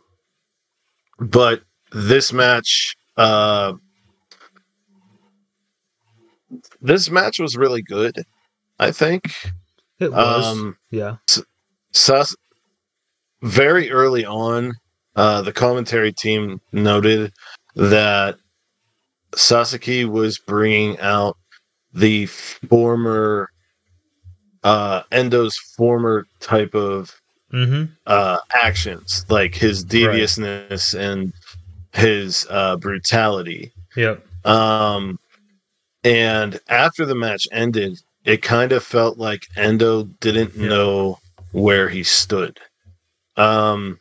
but 1.18 1.62
this 1.92 2.32
match 2.32 2.96
uh 3.16 3.72
this 6.80 7.10
match 7.10 7.38
was 7.38 7.56
really 7.56 7.82
good 7.82 8.24
i 8.78 8.90
think 8.90 9.24
It 9.98 10.12
was. 10.12 10.44
um 10.46 10.76
yeah. 10.90 11.16
Sas- 11.92 12.36
very 13.42 13.90
early 13.90 14.24
on 14.24 14.72
uh 15.16 15.42
the 15.42 15.52
commentary 15.52 16.12
team 16.12 16.60
noted 16.72 17.32
that 17.76 18.36
sasaki 19.34 20.04
was 20.04 20.38
bringing 20.38 20.98
out 21.00 21.36
the 21.92 22.26
former 22.26 23.48
uh 24.64 25.02
endo's 25.12 25.56
former 25.76 26.26
type 26.40 26.74
of 26.74 27.12
Mm-hmm. 27.52 27.84
uh 28.06 28.38
actions 28.52 29.24
like 29.28 29.54
his 29.54 29.84
deviousness 29.84 30.92
and 30.92 31.32
his 31.94 32.46
uh 32.50 32.76
brutality 32.76 33.72
Yep. 33.96 34.24
um 34.46 35.18
and 36.02 36.58
after 36.68 37.06
the 37.06 37.14
match 37.14 37.46
ended 37.52 37.98
it 38.24 38.42
kind 38.42 38.72
of 38.72 38.82
felt 38.84 39.16
like 39.18 39.46
endo 39.56 40.04
didn't 40.20 40.54
Yeah. 40.54 40.68
know 40.68 41.18
where 41.52 41.88
he 41.88 42.02
stood 42.02 42.58
um 43.36 43.98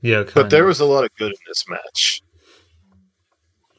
Yeah. 0.00 0.24
but 0.34 0.50
there 0.50 0.62
of, 0.62 0.68
was 0.68 0.80
a 0.80 0.84
lot 0.86 1.04
of 1.04 1.10
good 1.18 1.32
in 1.32 1.38
this 1.46 1.64
match 1.68 2.22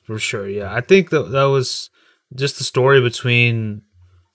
for 0.04 0.18
sure. 0.20 0.48
Yeah. 0.48 0.74
I 0.74 0.80
think 0.80 1.10
that 1.10 1.32
that 1.32 1.44
was 1.46 1.90
just 2.34 2.58
the 2.58 2.64
story 2.64 3.02
between 3.02 3.82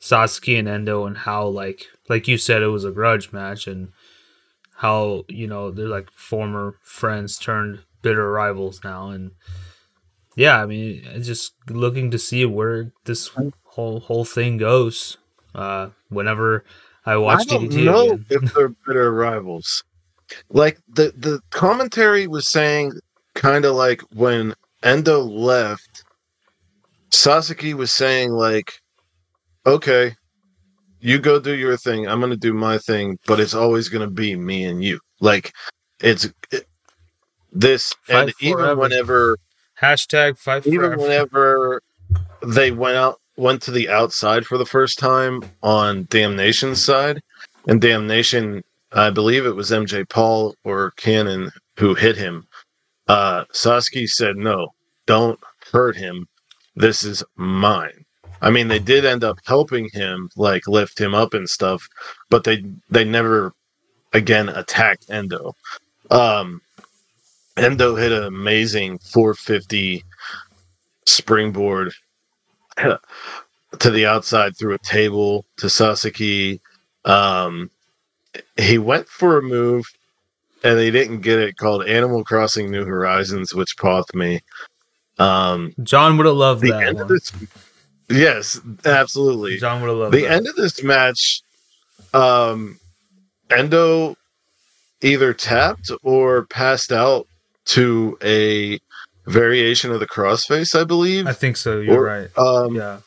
Sasuke 0.02 0.59
and 0.59 0.69
Endo 0.69 1.07
and 1.07 1.17
how 1.17 1.47
like 1.47 1.87
like 2.11 2.29
you 2.29 2.37
said 2.37 2.62
it 2.62 2.67
was 2.69 2.85
a 2.85 2.91
grudge 2.91 3.33
match 3.33 3.67
and 3.67 3.88
how 4.76 5.25
you 5.29 5.47
know 5.47 5.71
they're 5.71 5.88
like 5.88 6.11
former 6.11 6.75
friends 6.83 7.38
turned 7.38 7.81
bitter 8.03 8.31
rivals 8.31 8.81
now 8.85 9.09
and 9.11 9.31
yeah 10.37 10.61
I 10.63 10.67
mean 10.67 11.05
just 11.23 11.55
looking 11.71 12.11
to 12.11 12.19
see 12.19 12.45
where 12.45 12.93
this 13.05 13.31
whole 13.65 14.01
whole 14.01 14.25
thing 14.25 14.59
goes 14.59 15.17
uh 15.55 15.89
whenever 16.09 16.65
I 17.05 17.17
watch 17.17 17.41
I 17.41 17.45
don't 17.45 17.69
DDT 17.69 17.85
know 17.85 18.13
again. 18.13 18.27
if 18.31 18.55
they're 18.55 18.69
bitter 18.87 19.13
rivals. 19.13 19.83
Like 20.51 20.79
the 20.89 21.13
the 21.17 21.41
commentary 21.51 22.27
was 22.27 22.49
saying, 22.49 22.93
kind 23.35 23.65
of 23.65 23.75
like 23.75 24.01
when 24.15 24.55
Endo 24.83 25.21
left, 25.21 26.05
Sasaki 27.11 27.75
was 27.75 27.93
saying 27.93 28.31
like, 28.33 28.73
"Okay, 29.67 30.15
you 31.01 31.19
go 31.19 31.39
do 31.41 31.55
your 31.55 31.77
thing. 31.77 32.07
I'm 32.09 32.21
gonna 32.21 32.37
do 32.37 32.55
my 32.55 32.79
thing, 32.79 33.19
but 33.27 33.41
it's 33.41 33.55
always 33.55 33.89
gonna 33.89 34.11
be 34.11 34.37
me 34.37 34.65
and 34.65 34.83
you." 34.83 35.01
Like 35.21 35.53
it's 36.01 36.33
it, 36.51 36.67
this, 37.53 37.95
and 38.09 38.31
Fight 38.33 38.35
even 38.41 38.79
whenever 38.79 39.39
Hashtag 39.81 40.39
fight 40.39 40.67
even 40.67 40.81
forever. 40.81 41.03
whenever 41.03 41.83
they 42.47 42.71
went 42.71 42.97
out 42.97 43.21
went 43.37 43.63
to 43.63 43.71
the 43.71 43.89
outside 43.89 44.45
for 44.47 44.59
the 44.59 44.67
first 44.67 44.99
time 44.99 45.43
on 45.63 46.07
damnation's 46.11 46.83
side 46.85 47.21
and 47.67 47.81
damnation 47.81 48.63
i 48.93 49.09
believe 49.11 49.47
it 49.47 49.57
was 49.57 49.71
mj 49.71 50.07
paul 50.11 50.55
or 50.65 50.93
Kanon 50.99 51.51
who 51.79 51.95
hit 51.95 52.17
him 52.17 52.47
uh 53.09 53.45
sasuke 53.47 54.09
said 54.09 54.37
no 54.37 54.69
don't 55.07 55.41
hurt 55.73 55.97
him. 55.97 56.29
This 56.77 57.03
is 57.05 57.25
mine. 57.37 58.05
I 58.41 58.51
mean 58.51 58.69
they 58.69 58.79
did 58.79 59.05
end 59.05 59.25
up 59.25 59.39
helping 59.45 59.89
him 59.93 60.31
like 60.37 60.67
lift 60.67 61.01
him 61.01 61.15
up 61.15 61.35
and 61.35 61.49
stuff 61.49 61.89
but 62.31 62.45
they 62.45 62.65
they 62.91 63.05
never 63.05 63.53
again 64.13 64.49
attacked 64.49 65.11
endo. 65.11 65.55
Um 66.11 66.61
endo 67.57 67.95
hit 67.97 68.13
an 68.13 68.25
amazing 68.25 68.99
450 68.99 70.05
springboard 71.07 71.93
to 72.77 73.91
the 73.91 74.07
outside 74.07 74.57
through 74.57 74.75
a 74.75 74.79
table 74.79 75.45
to 75.59 75.69
Sasaki. 75.69 76.61
Um, 77.05 77.71
he 78.57 78.79
went 78.79 79.09
for 79.09 79.39
a 79.39 79.43
move 79.43 79.85
and 80.65 80.79
they 80.79 80.91
didn't 80.91 81.21
get 81.21 81.39
it 81.39 81.57
called 81.57 81.85
Animal 81.87 82.25
Crossing 82.25 82.71
New 82.71 82.85
Horizons, 82.85 83.55
which 83.55 83.77
pothed 83.77 84.15
me. 84.15 84.41
Um, 85.19 85.75
John 85.83 86.17
would 86.17 86.27
have 86.27 86.37
loved 86.37 86.63
the 86.63 86.71
that 86.71 86.83
end 86.85 86.95
one. 86.97 87.03
of 87.03 87.09
this, 87.09 87.33
yes, 88.09 88.61
absolutely. 88.85 89.59
John 89.59 89.83
would 89.83 89.89
have 89.89 89.97
loved 89.99 90.15
The 90.15 90.23
that. 90.23 90.31
end 90.33 90.47
of 90.49 90.55
this 90.57 90.83
match, 90.83 91.43
um, 92.15 92.79
Endo 93.51 94.17
either 95.03 95.35
tapped 95.35 95.91
or 96.03 96.47
passed 96.47 96.93
out 96.93 97.27
to 97.66 98.19
a 98.23 98.78
variation 99.26 99.92
of 99.92 100.00
the 100.00 100.07
crossface, 100.07 100.78
I 100.78 100.85
believe. 100.85 101.26
I 101.26 101.33
think 101.33 101.57
so. 101.57 101.81
You're 101.81 101.99
Or- 102.00 102.04
right. 102.04 102.38
Um, 102.38 102.75
Yeah. 102.75 102.99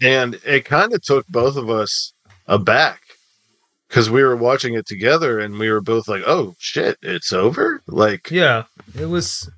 and 0.00 0.40
it 0.44 0.64
kind 0.64 0.92
of 0.94 1.02
took 1.02 1.26
both 1.28 1.56
of 1.56 1.68
us 1.68 2.12
aback 2.46 3.02
because 3.88 4.08
we 4.08 4.22
were 4.22 4.36
watching 4.36 4.74
it 4.74 4.86
together 4.86 5.38
and 5.38 5.58
we 5.58 5.70
were 5.70 5.80
both 5.82 6.08
like 6.08 6.22
oh 6.26 6.54
shit 6.58 6.96
it's 7.02 7.32
over 7.32 7.82
like 7.86 8.30
Yeah, 8.30 8.64
it 8.98 9.06
was. 9.06 9.50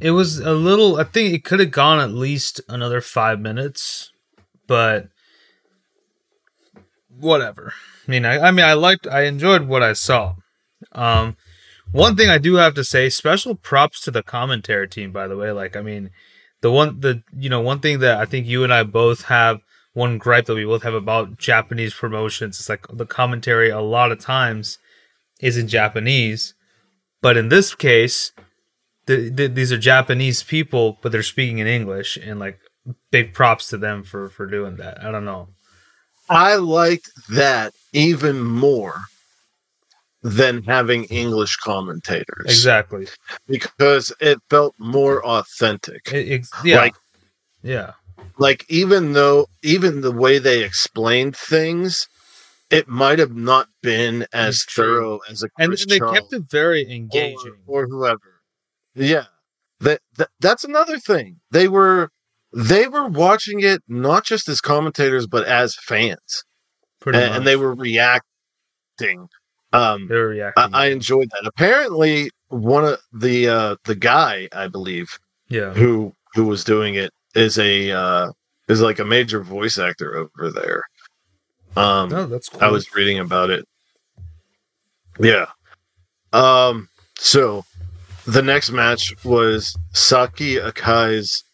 It 0.00 0.10
was 0.12 0.38
a 0.38 0.52
little. 0.52 0.96
I 0.98 1.04
think 1.04 1.32
it 1.34 1.44
could 1.44 1.60
have 1.60 1.70
gone 1.70 2.00
at 2.00 2.10
least 2.10 2.60
another 2.68 3.00
five 3.00 3.40
minutes, 3.40 4.10
but 4.66 5.08
whatever. 7.18 7.72
I 8.06 8.10
mean, 8.10 8.24
I, 8.24 8.38
I 8.38 8.50
mean, 8.50 8.64
I 8.64 8.72
liked, 8.74 9.06
I 9.06 9.22
enjoyed 9.22 9.66
what 9.68 9.82
I 9.82 9.92
saw. 9.92 10.34
Um, 10.92 11.36
one 11.92 12.16
thing 12.16 12.28
I 12.28 12.38
do 12.38 12.54
have 12.54 12.74
to 12.74 12.84
say, 12.84 13.08
special 13.08 13.54
props 13.54 14.00
to 14.02 14.10
the 14.10 14.22
commentary 14.22 14.88
team. 14.88 15.12
By 15.12 15.28
the 15.28 15.36
way, 15.36 15.50
like, 15.52 15.76
I 15.76 15.82
mean, 15.82 16.10
the 16.60 16.70
one, 16.70 17.00
the 17.00 17.22
you 17.36 17.48
know, 17.48 17.60
one 17.60 17.80
thing 17.80 18.00
that 18.00 18.18
I 18.18 18.24
think 18.24 18.46
you 18.46 18.64
and 18.64 18.72
I 18.72 18.82
both 18.82 19.24
have 19.24 19.60
one 19.92 20.18
gripe 20.18 20.46
that 20.46 20.54
we 20.54 20.64
both 20.64 20.82
have 20.82 20.94
about 20.94 21.38
Japanese 21.38 21.94
promotions 21.94 22.60
is 22.60 22.68
like 22.68 22.86
the 22.92 23.06
commentary 23.06 23.70
a 23.70 23.80
lot 23.80 24.12
of 24.12 24.20
times 24.20 24.78
is 25.40 25.56
in 25.56 25.68
Japanese, 25.68 26.54
but 27.22 27.36
in 27.36 27.48
this 27.48 27.74
case, 27.74 28.32
the, 29.06 29.28
the, 29.28 29.48
these 29.48 29.72
are 29.72 29.78
Japanese 29.78 30.42
people, 30.42 30.98
but 31.02 31.10
they're 31.10 31.22
speaking 31.22 31.58
in 31.58 31.66
English, 31.66 32.16
and 32.16 32.38
like 32.38 32.60
big 33.10 33.34
props 33.34 33.68
to 33.68 33.76
them 33.76 34.04
for 34.04 34.28
for 34.28 34.46
doing 34.46 34.76
that. 34.76 35.02
I 35.02 35.10
don't 35.10 35.24
know. 35.24 35.48
i 36.28 36.54
liked 36.54 37.10
that 37.28 37.72
even 37.92 38.40
more 38.40 39.02
than 40.22 40.62
having 40.64 41.04
mm-hmm. 41.04 41.14
english 41.14 41.56
commentators 41.56 42.44
Exactly. 42.46 43.06
because 43.46 44.12
it 44.20 44.38
felt 44.50 44.74
more 44.78 45.24
authentic 45.24 46.12
It- 46.12 46.46
yeah. 46.64 46.76
like 46.76 46.94
yeah. 47.62 47.92
like 48.38 48.64
even 48.68 49.12
though 49.12 49.46
even 49.62 50.00
the 50.02 50.12
way 50.12 50.38
they 50.38 50.62
explained 50.64 51.36
things 51.36 52.06
it 52.70 52.86
might 52.86 53.18
have 53.18 53.34
not 53.34 53.66
been 53.82 54.26
as 54.32 54.64
thorough 54.64 55.18
as 55.28 55.42
a 55.42 55.48
And 55.58 55.70
Chris 55.70 55.86
they 55.86 55.98
Charles 55.98 56.18
kept 56.18 56.32
it 56.32 56.42
very 56.50 56.84
or, 56.86 56.90
engaging. 56.90 57.56
or 57.66 57.86
whoever 57.86 58.40
yeah 58.94 59.24
that, 59.80 60.00
that 60.18 60.28
that's 60.40 60.64
another 60.64 60.98
thing 60.98 61.40
they 61.50 61.68
were 61.68 62.10
they 62.52 62.88
were 62.88 63.08
watching 63.08 63.60
it 63.60 63.82
not 63.88 64.24
just 64.24 64.48
as 64.48 64.60
commentators 64.60 65.26
but 65.26 65.46
as 65.46 65.74
fans 65.76 66.44
pretty 67.00 67.18
and, 67.18 67.28
much. 67.28 67.36
and 67.38 67.46
they 67.46 67.56
were 67.56 67.74
reacting 67.74 69.28
um 69.72 70.08
they 70.08 70.16
were 70.16 70.28
reacting. 70.28 70.74
I, 70.74 70.84
I 70.84 70.86
enjoyed 70.86 71.30
that 71.30 71.46
apparently 71.46 72.30
one 72.48 72.84
of 72.84 72.98
the 73.12 73.48
uh 73.48 73.76
the 73.84 73.94
guy 73.94 74.48
i 74.52 74.66
believe 74.66 75.08
yeah. 75.48 75.72
who 75.72 76.12
who 76.34 76.44
was 76.46 76.64
doing 76.64 76.94
it 76.96 77.12
is 77.34 77.58
a 77.58 77.90
uh 77.92 78.30
is 78.68 78.80
like 78.80 78.98
a 78.98 79.04
major 79.04 79.42
voice 79.42 79.78
actor 79.78 80.16
over 80.16 80.50
there 80.50 80.82
um 81.76 82.08
No, 82.08 82.26
that's 82.26 82.48
cool. 82.48 82.62
i 82.62 82.68
was 82.68 82.92
reading 82.94 83.18
about 83.20 83.50
it 83.50 83.64
yeah 85.20 85.46
um 86.32 86.88
so 87.18 87.64
the 88.26 88.42
next 88.42 88.70
match 88.70 89.12
was 89.24 89.76
saki 89.92 90.56
akai's 90.56 91.44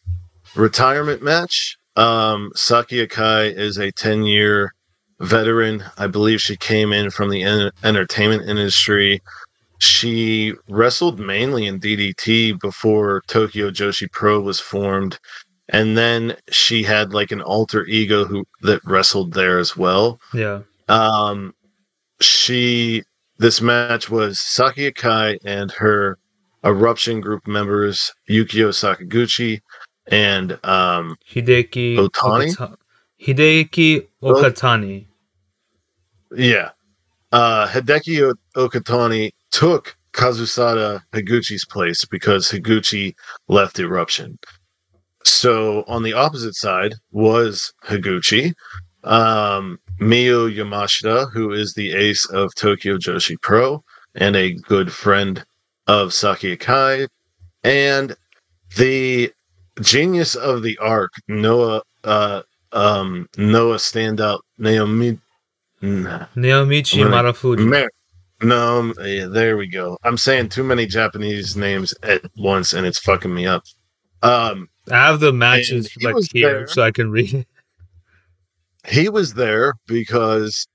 retirement 0.54 1.22
match 1.22 1.76
um 1.96 2.50
saki 2.54 3.06
akai 3.06 3.54
is 3.54 3.78
a 3.78 3.90
10 3.92 4.24
year 4.24 4.72
veteran 5.20 5.82
i 5.98 6.06
believe 6.06 6.40
she 6.40 6.56
came 6.56 6.92
in 6.92 7.10
from 7.10 7.30
the 7.30 7.42
en- 7.42 7.70
entertainment 7.84 8.48
industry 8.48 9.20
she 9.78 10.54
wrestled 10.68 11.18
mainly 11.18 11.66
in 11.66 11.80
DDT 11.80 12.58
before 12.60 13.22
Tokyo 13.26 13.70
Joshi 13.70 14.10
Pro 14.10 14.40
was 14.40 14.60
formed, 14.60 15.18
and 15.68 15.96
then 15.96 16.36
she 16.50 16.82
had 16.82 17.12
like 17.12 17.30
an 17.30 17.42
alter 17.42 17.84
ego 17.86 18.24
who 18.24 18.44
that 18.62 18.80
wrestled 18.84 19.34
there 19.34 19.58
as 19.58 19.76
well. 19.76 20.20
yeah. 20.32 20.62
Um, 20.88 21.52
she 22.20 23.02
this 23.38 23.60
match 23.60 24.08
was 24.08 24.40
Saki 24.40 24.90
Akai 24.90 25.38
and 25.44 25.70
her 25.72 26.18
Eruption 26.64 27.20
group 27.20 27.46
members 27.46 28.12
Yukio 28.30 28.70
Sakaguchi 28.70 29.60
and 30.06 30.52
um, 30.64 31.16
Hideki 31.30 31.96
Otani? 31.98 32.76
Hideki 33.20 34.06
Okatani. 34.22 35.06
yeah, 36.36 36.70
uh, 37.32 37.66
Hideki 37.68 38.34
Okatani 38.56 39.32
took 39.50 39.96
Kazusada 40.12 41.02
Higuchi's 41.12 41.64
place 41.64 42.04
because 42.04 42.50
Higuchi 42.50 43.14
left 43.48 43.78
Eruption. 43.78 44.38
So 45.24 45.84
on 45.88 46.02
the 46.02 46.12
opposite 46.12 46.54
side 46.54 46.94
was 47.10 47.72
Higuchi, 47.84 48.54
um, 49.04 49.78
Yamashita, 50.00 51.32
who 51.32 51.52
is 51.52 51.74
the 51.74 51.92
ace 51.94 52.26
of 52.30 52.54
Tokyo 52.54 52.96
Joshi 52.96 53.40
Pro 53.40 53.82
and 54.14 54.36
a 54.36 54.54
good 54.54 54.92
friend 54.92 55.44
of 55.86 56.12
Saki 56.12 56.56
Akai, 56.56 57.08
and 57.62 58.16
the 58.76 59.32
genius 59.80 60.34
of 60.34 60.62
the 60.62 60.78
ark, 60.78 61.12
Noah, 61.28 61.82
uh, 62.04 62.42
um, 62.72 63.28
Noah 63.36 63.76
standout 63.76 64.40
Naomi. 64.58 65.18
Nah, 65.82 66.26
Naomichi? 66.34 67.04
Marufuji. 67.04 67.66
Mer- 67.66 67.90
no, 68.42 68.78
um, 68.80 68.94
yeah, 69.02 69.26
there 69.26 69.56
we 69.56 69.66
go. 69.66 69.96
I'm 70.04 70.18
saying 70.18 70.50
too 70.50 70.62
many 70.62 70.84
Japanese 70.86 71.56
names 71.56 71.94
at 72.02 72.22
once, 72.36 72.74
and 72.74 72.86
it's 72.86 72.98
fucking 72.98 73.34
me 73.34 73.46
up. 73.46 73.62
Um, 74.22 74.68
I 74.90 74.96
have 75.06 75.20
the 75.20 75.32
matches 75.32 75.90
he 75.92 76.06
like 76.06 76.16
here 76.32 76.52
there. 76.52 76.66
so 76.66 76.82
I 76.82 76.90
can 76.90 77.10
read 77.10 77.32
it. 77.32 77.48
he 78.86 79.08
was 79.08 79.34
there 79.34 79.72
because, 79.86 80.66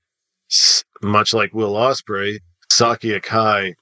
much 1.02 1.32
like 1.32 1.54
Will 1.54 1.74
Ospreay, 1.74 2.40
Saki 2.68 3.18
Akai 3.18 3.74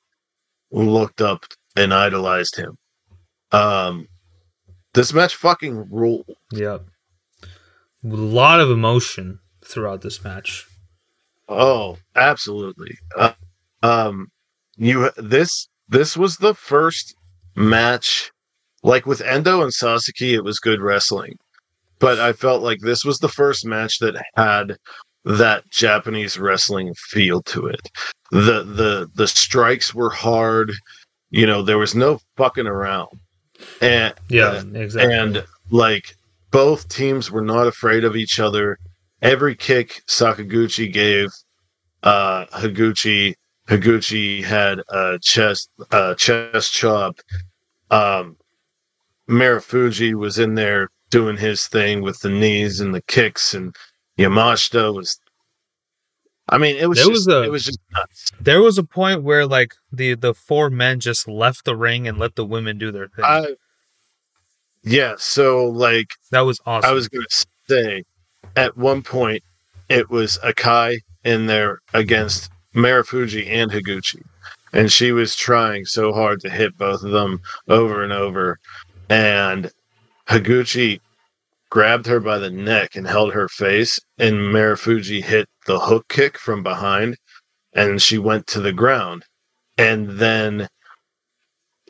looked 0.71 1.23
up 1.23 1.45
and 1.77 1.95
idolized 1.95 2.57
him. 2.57 2.77
Um, 3.53 4.09
this 4.93 5.15
match 5.15 5.37
fucking 5.37 5.89
ruled. 5.91 6.27
Yep. 6.53 6.85
A 8.05 8.09
lot 8.09 8.61
of 8.61 8.71
emotion 8.71 9.41
throughout 9.65 10.01
this 10.03 10.23
match. 10.25 10.67
Oh, 11.49 11.99
absolutely. 12.17 12.97
Uh, 13.17 13.33
um, 13.83 14.29
you 14.77 15.11
this 15.17 15.69
this 15.89 16.17
was 16.17 16.37
the 16.37 16.55
first 16.55 17.15
match, 17.57 18.31
like 18.83 19.05
with 19.07 19.21
Endo 19.21 19.63
and 19.63 19.73
Sasuke, 19.73 20.33
it 20.33 20.43
was 20.45 20.59
good 20.61 20.81
wrestling, 20.81 21.35
but 21.99 22.19
I 22.21 22.33
felt 22.33 22.63
like 22.63 22.79
this 22.81 23.05
was 23.05 23.19
the 23.19 23.29
first 23.29 23.67
match 23.67 23.99
that 23.99 24.15
had 24.37 24.77
that 25.25 25.69
Japanese 25.71 26.39
wrestling 26.39 26.95
feel 26.95 27.43
to 27.43 27.67
it. 27.67 27.81
the 28.31 28.63
the 28.63 29.09
The 29.17 29.27
strikes 29.29 29.93
were 29.95 30.11
hard. 30.11 30.73
You 31.31 31.47
know, 31.47 31.63
there 31.63 31.79
was 31.79 31.95
no 31.95 32.21
fucking 32.37 32.67
around, 32.67 33.09
and 33.83 34.15
Yeah, 34.29 34.63
exactly. 34.75 35.15
and 35.15 35.45
like 35.71 36.15
both 36.51 36.89
teams 36.89 37.31
were 37.31 37.43
not 37.45 37.67
afraid 37.67 38.05
of 38.05 38.17
each 38.17 38.41
other. 38.41 38.79
Every 39.23 39.55
kick 39.55 40.03
Sakaguchi 40.09 40.93
gave 40.93 41.29
uh 42.03 42.47
Higuchi 42.47 43.35
Higuchi 43.69 44.43
had 44.43 44.81
a 44.89 45.19
chest 45.23 45.71
uh 45.93 46.15
chest 46.15 46.73
chop. 46.73 47.17
Um 47.91 48.37
Marufuji 49.29 50.15
was 50.15 50.39
in 50.39 50.55
there 50.55 50.89
doing 51.11 51.37
his 51.37 51.67
thing 51.69 52.03
with 52.03 52.21
the 52.21 52.31
knees 52.31 52.81
and 52.81 52.95
the 52.95 53.03
kicks 53.03 53.55
and 53.55 53.75
Yamashita 54.19 54.95
was 54.95 55.21
I 56.49 56.59
mean 56.59 56.77
it 56.77 56.89
was 56.89 56.99
There 56.99 57.07
just 57.07 57.27
was 57.27 57.29
a- 57.29 57.43
it 57.45 57.51
was 57.51 57.65
just 57.65 57.79
nuts. 57.93 58.33
there 58.41 58.61
was 58.61 58.77
a 58.79 58.83
point 58.85 59.23
where 59.23 59.47
like 59.47 59.75
the 59.93 60.15
the 60.15 60.35
four 60.35 60.69
men 60.71 60.99
just 60.99 61.29
left 61.29 61.65
the 61.65 61.77
ring 61.77 62.09
and 62.09 62.19
let 62.19 62.35
the 62.35 62.45
women 62.45 62.77
do 62.79 62.91
their 62.91 63.09
thing. 63.09 63.25
I 63.25 63.55
yeah, 64.83 65.15
so 65.19 65.67
like 65.67 66.09
that 66.31 66.41
was 66.41 66.61
awesome. 66.67 66.91
I 66.91 66.93
was 66.93 67.09
going 67.09 67.27
to 67.29 67.47
say, 67.69 68.05
at 68.57 68.77
one 68.77 69.03
point, 69.03 69.43
it 69.89 70.11
was 70.11 70.39
Akai 70.43 70.99
in 71.25 71.47
there 71.47 71.81
against 71.93 72.51
Marufuji 72.75 73.47
and 73.49 73.71
Higuchi, 73.71 74.23
and 74.73 74.91
she 74.91 75.13
was 75.13 75.37
trying 75.37 75.85
so 75.85 76.13
hard 76.13 76.41
to 76.41 76.51
hit 76.51 76.79
both 76.79 77.03
of 77.03 77.11
them 77.11 77.41
over 77.69 78.03
and 78.03 78.13
over, 78.13 78.59
and 79.09 79.71
Higuchi 80.29 81.01
grabbed 81.71 82.07
her 82.07 82.21
by 82.21 82.39
the 82.39 82.51
neck 82.51 82.97
and 82.97 83.07
held 83.07 83.33
her 83.33 83.49
face, 83.49 83.99
and 84.19 84.35
Marufuji 84.37 85.23
hit 85.23 85.49
the 85.67 85.79
hook 85.79 86.09
kick 86.09 86.39
from 86.39 86.63
behind, 86.63 87.17
and 87.75 88.01
she 88.01 88.19
went 88.19 88.47
to 88.49 88.61
the 88.61 88.73
ground, 88.73 89.25
and 89.79 90.19
then 90.19 90.69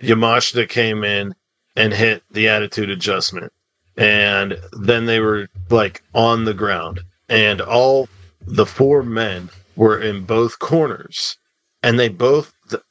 Yamashita 0.02 0.68
came 0.68 1.04
in 1.04 1.34
and 1.76 1.92
hit 1.92 2.22
the 2.30 2.48
attitude 2.48 2.90
adjustment 2.90 3.52
and 3.96 4.58
then 4.72 5.06
they 5.06 5.20
were 5.20 5.48
like 5.70 6.02
on 6.14 6.44
the 6.44 6.54
ground 6.54 7.00
and 7.28 7.60
all 7.60 8.08
the 8.46 8.66
four 8.66 9.02
men 9.02 9.48
were 9.76 10.00
in 10.00 10.24
both 10.24 10.58
corners 10.58 11.36
and 11.82 11.98
they 11.98 12.08
both 12.08 12.52
the, 12.70 12.82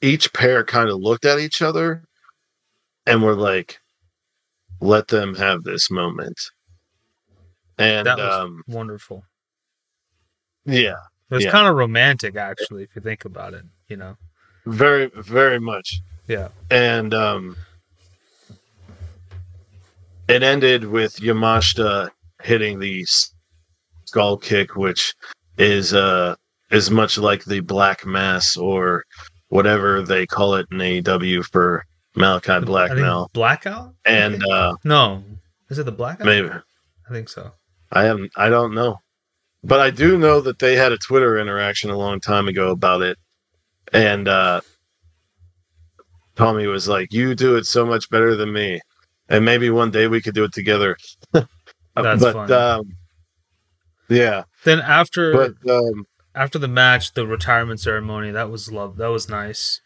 each 0.00 0.32
pair 0.32 0.64
kind 0.64 0.88
of 0.88 0.98
looked 1.00 1.24
at 1.24 1.38
each 1.38 1.62
other 1.62 2.04
and 3.06 3.22
were 3.22 3.34
like 3.36 3.78
let 4.80 5.08
them 5.08 5.34
have 5.34 5.62
this 5.64 5.90
moment 5.90 6.38
and 7.78 8.06
that 8.06 8.18
was 8.18 8.32
um, 8.32 8.62
wonderful. 8.68 9.24
yeah, 10.64 10.94
It 11.30 11.34
was 11.34 11.44
Yeah. 11.44 11.50
kind 11.50 11.66
of 11.66 11.74
romantic, 11.76 12.36
actually, 12.36 12.84
if 12.84 12.94
you 12.94 13.02
think 13.02 13.24
about 13.24 13.52
it. 13.54 13.64
You 13.88 13.96
know, 13.96 14.16
very 14.66 15.10
very 15.16 15.58
much. 15.58 16.00
yeah, 16.28 16.48
and 16.70 17.12
um, 17.12 17.56
it 20.28 20.42
ended 20.42 20.84
with 20.84 21.16
Yamashita 21.16 22.10
hitting 22.42 22.78
the 22.78 23.04
skull 24.06 24.36
kick, 24.36 24.76
which 24.76 25.14
is 25.58 25.94
uh 25.94 26.34
is 26.70 26.90
much 26.90 27.18
like 27.18 27.44
the 27.44 27.60
Black 27.60 28.04
Mass 28.04 28.56
or 28.56 29.04
whatever 29.48 30.02
they 30.02 30.26
call 30.26 30.54
it 30.54 30.66
in 30.72 30.78
AEW 30.78 31.44
for 31.44 31.84
Malakai 32.16 32.64
Black 32.64 32.92
now. 32.96 33.28
blackout. 33.32 33.94
And 34.04 34.42
uh, 34.44 34.74
no, 34.84 35.22
is 35.68 35.78
it 35.78 35.84
the 35.84 35.92
blackout? 35.92 36.26
maybe 36.26 36.48
I 36.48 37.12
think 37.12 37.28
so. 37.28 37.52
I 37.92 38.04
haven't 38.04 38.32
I 38.36 38.48
don't 38.48 38.74
know, 38.74 38.98
but 39.62 39.80
I 39.80 39.90
do 39.90 40.18
know 40.18 40.40
that 40.40 40.58
they 40.58 40.76
had 40.76 40.92
a 40.92 40.98
Twitter 40.98 41.38
interaction 41.38 41.90
a 41.90 41.98
long 41.98 42.20
time 42.20 42.48
ago 42.48 42.70
about 42.70 43.02
it, 43.02 43.18
and 43.92 44.26
uh, 44.26 44.60
Tommy 46.34 46.66
was 46.66 46.88
like, 46.88 47.12
"You 47.12 47.34
do 47.34 47.56
it 47.56 47.66
so 47.66 47.84
much 47.84 48.10
better 48.10 48.34
than 48.34 48.52
me." 48.52 48.80
And 49.28 49.44
maybe 49.44 49.70
one 49.70 49.90
day 49.90 50.06
we 50.06 50.20
could 50.20 50.34
do 50.34 50.44
it 50.44 50.52
together. 50.52 50.96
That's 51.32 51.48
but 51.94 52.32
fun. 52.32 52.52
um, 52.52 52.82
yeah, 54.08 54.44
Then 54.64 54.80
after 54.80 55.32
but 55.32 55.70
um, 55.70 56.04
after 56.34 56.58
the 56.58 56.68
match, 56.68 57.14
the 57.14 57.26
retirement 57.26 57.80
ceremony, 57.80 58.30
that 58.32 58.50
was 58.50 58.70
love. 58.70 58.96
That 58.96 59.08
was 59.08 59.28
nice. 59.28 59.80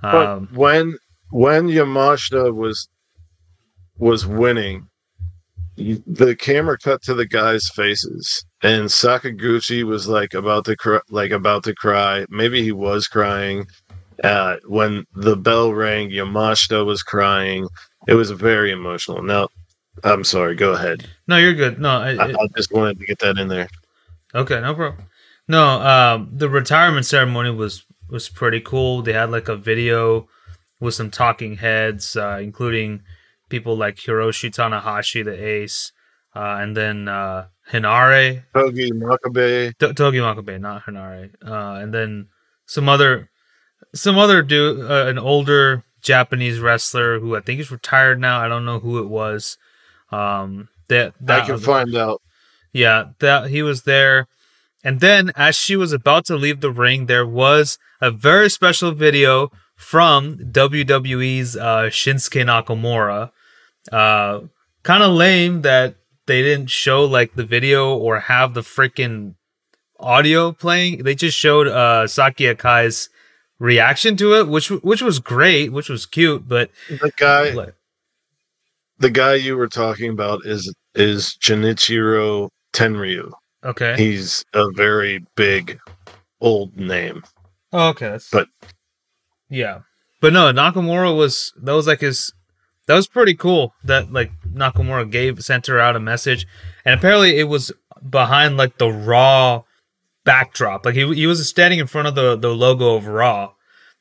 but 0.00 0.26
Um, 0.26 0.48
when 0.52 0.96
when 1.30 1.68
Yamashita 1.68 2.54
was 2.54 2.88
was 3.98 4.26
winning, 4.26 4.88
the 5.76 6.36
camera 6.38 6.78
cut 6.78 7.02
to 7.02 7.14
the 7.14 7.26
guys' 7.26 7.68
faces, 7.74 8.44
and 8.62 8.84
Sakaguchi 8.86 9.82
was 9.82 10.08
like 10.08 10.32
about 10.32 10.64
to 10.66 10.76
cry, 10.76 11.00
like 11.10 11.30
about 11.30 11.64
to 11.64 11.74
cry. 11.74 12.24
Maybe 12.30 12.62
he 12.62 12.72
was 12.72 13.06
crying. 13.08 13.66
Uh, 14.22 14.56
when 14.66 15.04
the 15.14 15.36
bell 15.36 15.72
rang, 15.72 16.10
Yamashita 16.10 16.84
was 16.84 17.02
crying. 17.02 17.66
It 18.08 18.14
was 18.14 18.30
very 18.30 18.70
emotional. 18.72 19.22
Now, 19.22 19.48
I'm 20.04 20.24
sorry. 20.24 20.54
Go 20.54 20.72
ahead. 20.72 21.06
no, 21.26 21.36
you're 21.36 21.54
good. 21.54 21.78
No, 21.80 21.90
I, 21.90 22.10
I, 22.14 22.28
it- 22.28 22.36
I 22.36 22.46
just 22.56 22.72
wanted 22.72 22.98
to 23.00 23.06
get 23.06 23.18
that 23.20 23.38
in 23.38 23.48
there. 23.48 23.68
Okay, 24.34 24.60
no 24.60 24.74
problem. 24.74 25.04
No, 25.48 25.64
um, 25.82 26.30
the 26.32 26.48
retirement 26.48 27.06
ceremony 27.06 27.50
was 27.50 27.84
was 28.08 28.28
pretty 28.28 28.60
cool. 28.60 29.02
They 29.02 29.12
had 29.12 29.30
like 29.30 29.48
a 29.48 29.56
video 29.56 30.28
with 30.80 30.94
some 30.94 31.10
talking 31.10 31.56
heads, 31.56 32.16
uh, 32.16 32.38
including 32.40 33.02
people 33.48 33.76
like 33.76 33.96
Hiroshi 33.96 34.50
Tanahashi, 34.50 35.24
the 35.24 35.32
ace, 35.44 35.92
uh, 36.36 36.56
and 36.60 36.76
then 36.76 37.08
uh, 37.08 37.46
Hinare, 37.72 38.44
Togi 38.54 38.92
Makabe. 38.92 39.76
T- 39.78 39.92
Togi 39.92 40.18
Makabe, 40.18 40.60
not 40.60 40.84
Hinare, 40.86 41.30
uh, 41.44 41.80
and 41.82 41.92
then 41.92 42.28
some 42.66 42.88
other 42.88 43.28
some 43.94 44.16
other 44.16 44.42
dude, 44.42 44.88
uh, 44.88 45.06
an 45.08 45.18
older 45.18 45.82
Japanese 46.00 46.60
wrestler 46.60 47.18
who 47.20 47.36
I 47.36 47.40
think 47.40 47.60
is 47.60 47.70
retired 47.70 48.20
now. 48.20 48.40
I 48.40 48.48
don't 48.48 48.64
know 48.64 48.78
who 48.78 48.98
it 48.98 49.08
was. 49.08 49.58
Um, 50.10 50.68
that 50.88 51.14
that 51.20 51.42
I 51.42 51.46
can 51.46 51.58
find 51.58 51.94
out. 51.94 52.20
yeah, 52.72 53.10
that 53.20 53.50
he 53.50 53.62
was 53.62 53.82
there. 53.82 54.26
And 54.82 55.00
then 55.00 55.30
as 55.36 55.56
she 55.56 55.76
was 55.76 55.92
about 55.92 56.24
to 56.26 56.36
leave 56.36 56.60
the 56.60 56.70
ring, 56.70 57.06
there 57.06 57.26
was 57.26 57.78
a 58.00 58.10
very 58.10 58.48
special 58.48 58.92
video 58.92 59.52
from 59.76 60.38
WWE's 60.38 61.56
uh, 61.56 61.90
Shinsuke 61.90 62.44
Nakamura. 62.44 63.30
Uh, 63.92 64.46
kind 64.82 65.02
of 65.02 65.12
lame 65.12 65.62
that 65.62 65.96
they 66.26 66.42
didn't 66.42 66.70
show 66.70 67.04
like 67.04 67.34
the 67.34 67.44
video 67.44 67.94
or 67.94 68.20
have 68.20 68.54
the 68.54 68.60
freaking 68.62 69.34
audio 69.98 70.52
playing. 70.52 71.02
They 71.04 71.14
just 71.14 71.36
showed 71.36 71.68
uh, 71.68 72.06
Saki 72.06 72.46
Akai's 72.46 73.10
reaction 73.60 74.16
to 74.16 74.34
it, 74.34 74.48
which 74.48 74.70
which 74.70 75.02
was 75.02 75.20
great, 75.20 75.70
which 75.72 75.88
was 75.88 76.04
cute, 76.06 76.48
but 76.48 76.70
The 76.88 77.12
guy, 77.16 77.50
like, 77.50 77.74
the 78.98 79.10
guy 79.10 79.34
you 79.34 79.56
were 79.56 79.68
talking 79.68 80.10
about 80.10 80.44
is 80.44 80.74
is 80.96 81.36
Genichiro 81.40 82.48
Tenryu. 82.72 83.30
okay, 83.62 83.94
He's 83.96 84.44
a 84.52 84.68
very 84.72 85.24
big 85.36 85.78
old 86.40 86.76
name. 86.76 87.22
Oh, 87.72 87.90
okay. 87.90 88.08
That's, 88.10 88.28
But- 88.30 88.48
yeah, 89.48 89.80
but 90.20 90.32
no, 90.32 90.52
Nakamura 90.52 91.16
was 91.16 91.52
that 91.62 91.72
was 91.72 91.86
like 91.86 92.00
his 92.00 92.32
that 92.86 92.94
was 92.94 93.06
pretty 93.06 93.34
cool. 93.34 93.74
That 93.84 94.12
like 94.12 94.32
Nakamura 94.52 95.08
gave 95.10 95.44
sent 95.44 95.66
her 95.68 95.78
out 95.78 95.96
a 95.96 96.00
message, 96.00 96.46
and 96.84 96.98
apparently 96.98 97.38
it 97.38 97.44
was 97.44 97.70
behind 98.08 98.56
like 98.56 98.78
the 98.78 98.90
Raw 98.90 99.62
backdrop. 100.24 100.84
Like 100.84 100.94
he 100.94 101.14
he 101.14 101.26
was 101.26 101.46
standing 101.48 101.78
in 101.78 101.86
front 101.86 102.08
of 102.08 102.14
the 102.14 102.36
the 102.36 102.50
logo 102.54 102.94
of 102.96 103.06
Raw, 103.06 103.52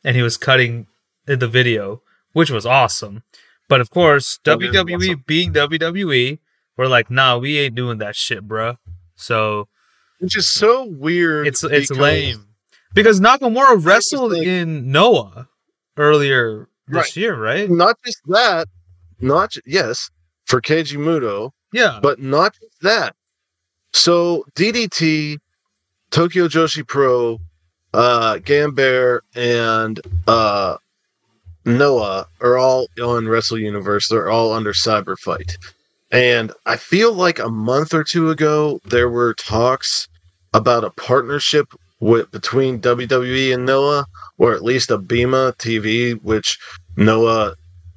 and 0.04 0.16
he 0.16 0.22
was 0.22 0.38
cutting 0.38 0.88
the 1.26 1.48
video, 1.48 2.02
which 2.34 2.50
was 2.52 2.66
awesome. 2.66 3.24
But 3.68 3.82
of 3.82 3.90
course, 3.92 4.40
That 4.46 4.58
WWE 4.60 4.96
awesome. 4.96 5.24
being 5.28 5.54
WWE, 5.54 6.40
we're 6.78 6.88
like, 6.88 7.12
nah, 7.12 7.38
we 7.38 7.60
ain't 7.60 7.76
doing 7.76 8.00
that 8.00 8.16
shit, 8.16 8.48
bro. 8.48 8.78
So 9.16 9.68
Which 10.20 10.36
is 10.36 10.48
so 10.48 10.86
weird. 10.86 11.46
it's 11.48 11.64
it's 11.64 11.92
lame 11.92 12.48
because 12.94 13.20
Nakamura 13.20 13.84
wrestled 13.86 14.32
think- 14.34 14.46
in 14.48 14.92
Noah 14.92 15.48
earlier 15.98 16.68
this 16.88 16.96
Right. 16.96 17.16
year, 17.18 17.36
right? 17.36 17.70
Not 17.70 17.98
just 18.06 18.20
that, 18.28 18.68
not 19.22 19.54
yes 19.66 20.10
for 20.46 20.60
Keiji 20.62 20.98
Muto, 20.98 21.52
Yeah, 21.72 22.00
but 22.02 22.20
not 22.20 22.54
just 22.60 22.82
that. 22.82 23.16
So 23.94 24.46
DDT, 24.56 25.38
Tokyo 26.12 26.48
Joshi 26.48 26.86
Pro, 26.88 27.40
uh, 27.94 28.40
and 29.36 30.00
uh, 30.28 30.78
Noah 31.66 32.28
are 32.42 32.58
all 32.58 32.88
on 33.02 33.28
Wrestle 33.28 33.60
Universe. 33.60 34.08
They're 34.10 34.30
all 34.30 34.54
under 34.54 34.74
Cyber 34.74 35.18
Fight. 35.18 35.58
And 36.12 36.52
I 36.66 36.78
feel 36.78 37.14
like 37.14 37.38
a 37.40 37.50
month 37.50 37.94
or 37.94 38.04
two 38.04 38.30
ago, 38.32 38.80
there 38.86 39.10
were 39.10 39.34
talks 39.36 40.08
about 40.54 40.84
a 40.84 40.90
partnership 40.90 41.68
with 42.00 42.32
between 42.32 42.82
WWE 42.82 43.54
and 43.54 43.66
Noah, 43.66 44.06
or 44.38 44.54
at 44.54 44.64
least 44.64 44.90
a 44.90 44.98
Bema 44.98 45.54
TV, 45.60 46.20
which 46.24 46.58
Noah 46.98 47.56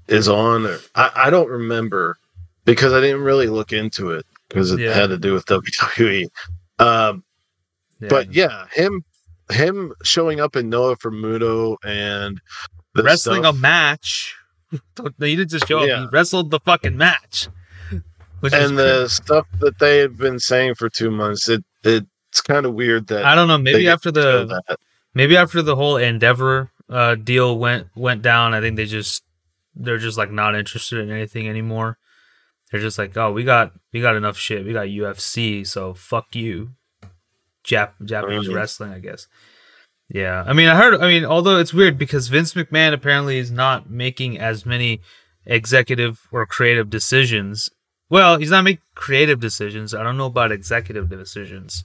is 0.08 0.28
on. 0.28 0.66
Or, 0.66 0.78
I, 0.94 1.10
I 1.14 1.30
don't 1.30 1.48
remember 1.48 2.16
because 2.64 2.92
I 2.92 3.00
didn't 3.00 3.22
really 3.22 3.46
look 3.46 3.72
into 3.72 4.10
it 4.10 4.26
because 4.48 4.72
it 4.72 4.80
Yeah. 4.80 4.92
had 4.92 5.08
to 5.08 5.18
do 5.18 5.32
with 5.32 5.46
WWE. 5.46 6.26
Um, 6.78 7.22
yeah. 8.02 8.08
but 8.08 8.32
yeah, 8.32 8.66
him 8.72 9.04
him 9.50 9.94
showing 10.02 10.40
up 10.40 10.56
in 10.56 10.68
Noah 10.68 10.96
for 10.96 11.10
Muto 11.10 11.76
and 11.84 12.40
the 12.94 13.02
wrestling 13.02 13.42
stuff, 13.42 13.54
a 13.54 13.58
match. 13.58 14.36
He 15.18 15.36
didn't 15.36 15.50
just 15.50 15.68
show 15.68 15.80
up; 15.80 15.84
he 15.84 16.06
wrestled 16.10 16.50
the 16.50 16.58
fucking 16.58 16.96
match. 16.96 17.48
Which 18.40 18.54
and 18.54 18.78
the 18.78 19.06
stuff 19.06 19.46
that 19.60 19.78
they 19.78 19.98
had 19.98 20.16
been 20.16 20.38
saying 20.38 20.76
for 20.76 20.88
two 20.88 21.10
months. 21.10 21.46
It 21.48 21.62
it's 21.84 22.40
kind 22.40 22.64
of 22.64 22.74
weird 22.74 23.08
that 23.08 23.24
I 23.24 23.34
don't 23.34 23.48
know. 23.48 23.58
Maybe 23.58 23.86
after 23.86 24.10
the 24.10 24.62
maybe 25.14 25.36
after 25.36 25.60
the 25.60 25.76
whole 25.76 25.98
Endeavor 25.98 26.70
uh, 26.88 27.14
deal 27.14 27.58
went 27.58 27.88
went 27.94 28.22
down, 28.22 28.54
I 28.54 28.60
think 28.60 28.76
they 28.76 28.86
just 28.86 29.22
they're 29.74 29.98
just 29.98 30.18
like 30.18 30.30
not 30.30 30.54
interested 30.54 31.00
in 31.00 31.10
anything 31.10 31.48
anymore. 31.48 31.98
They're 32.70 32.80
just 32.80 32.98
like, 32.98 33.16
oh, 33.16 33.30
we 33.32 33.44
got 33.44 33.72
we 33.92 34.00
got 34.00 34.16
enough 34.16 34.36
shit. 34.36 34.64
We 34.64 34.72
got 34.72 34.86
UFC, 34.86 35.66
so 35.66 35.94
fuck 35.94 36.34
you, 36.34 36.70
Jap 37.64 37.92
Japanese 38.04 38.48
wrestling, 38.48 38.92
I 38.92 38.98
guess. 38.98 39.28
Yeah, 40.08 40.44
I 40.46 40.52
mean, 40.52 40.68
I 40.68 40.76
heard. 40.76 41.00
I 41.00 41.08
mean, 41.08 41.24
although 41.24 41.58
it's 41.58 41.72
weird 41.72 41.96
because 41.96 42.28
Vince 42.28 42.54
McMahon 42.54 42.92
apparently 42.92 43.38
is 43.38 43.50
not 43.50 43.88
making 43.88 44.38
as 44.38 44.66
many 44.66 45.00
executive 45.46 46.28
or 46.30 46.44
creative 46.46 46.90
decisions. 46.90 47.70
Well, 48.10 48.36
he's 48.36 48.50
not 48.50 48.62
making 48.62 48.82
creative 48.94 49.40
decisions. 49.40 49.94
I 49.94 50.02
don't 50.02 50.18
know 50.18 50.26
about 50.26 50.52
executive 50.52 51.08
decisions. 51.08 51.84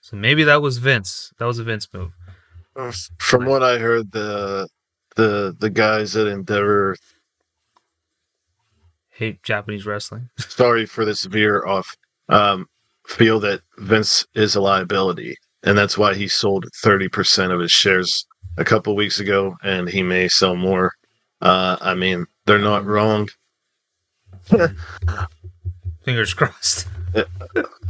So 0.00 0.16
maybe 0.16 0.44
that 0.44 0.62
was 0.62 0.78
Vince. 0.78 1.32
That 1.38 1.46
was 1.46 1.58
a 1.58 1.64
Vince 1.64 1.88
move. 1.92 2.12
From 3.18 3.46
what 3.46 3.62
I 3.62 3.78
heard, 3.78 4.12
the 4.12 4.68
the 5.16 5.56
the 5.58 5.70
guys 5.70 6.16
at 6.16 6.26
Endeavor. 6.26 6.96
Hate 9.10 9.42
Japanese 9.42 9.86
wrestling. 9.86 10.28
Sorry 10.38 10.86
for 10.86 11.04
this 11.04 11.24
veer 11.24 11.64
off. 11.64 11.96
Um, 12.28 12.66
feel 13.06 13.40
that 13.40 13.60
Vince 13.78 14.26
is 14.34 14.54
a 14.54 14.60
liability, 14.60 15.36
and 15.62 15.76
that's 15.76 15.98
why 15.98 16.14
he 16.14 16.28
sold 16.28 16.66
thirty 16.82 17.08
percent 17.08 17.52
of 17.52 17.60
his 17.60 17.72
shares 17.72 18.26
a 18.56 18.64
couple 18.64 18.94
weeks 18.96 19.20
ago, 19.20 19.56
and 19.62 19.88
he 19.88 20.02
may 20.02 20.28
sell 20.28 20.56
more. 20.56 20.92
Uh, 21.40 21.76
I 21.80 21.94
mean, 21.94 22.26
they're 22.46 22.58
not 22.58 22.84
wrong. 22.86 23.28
Fingers 26.02 26.34
crossed. 26.34 26.86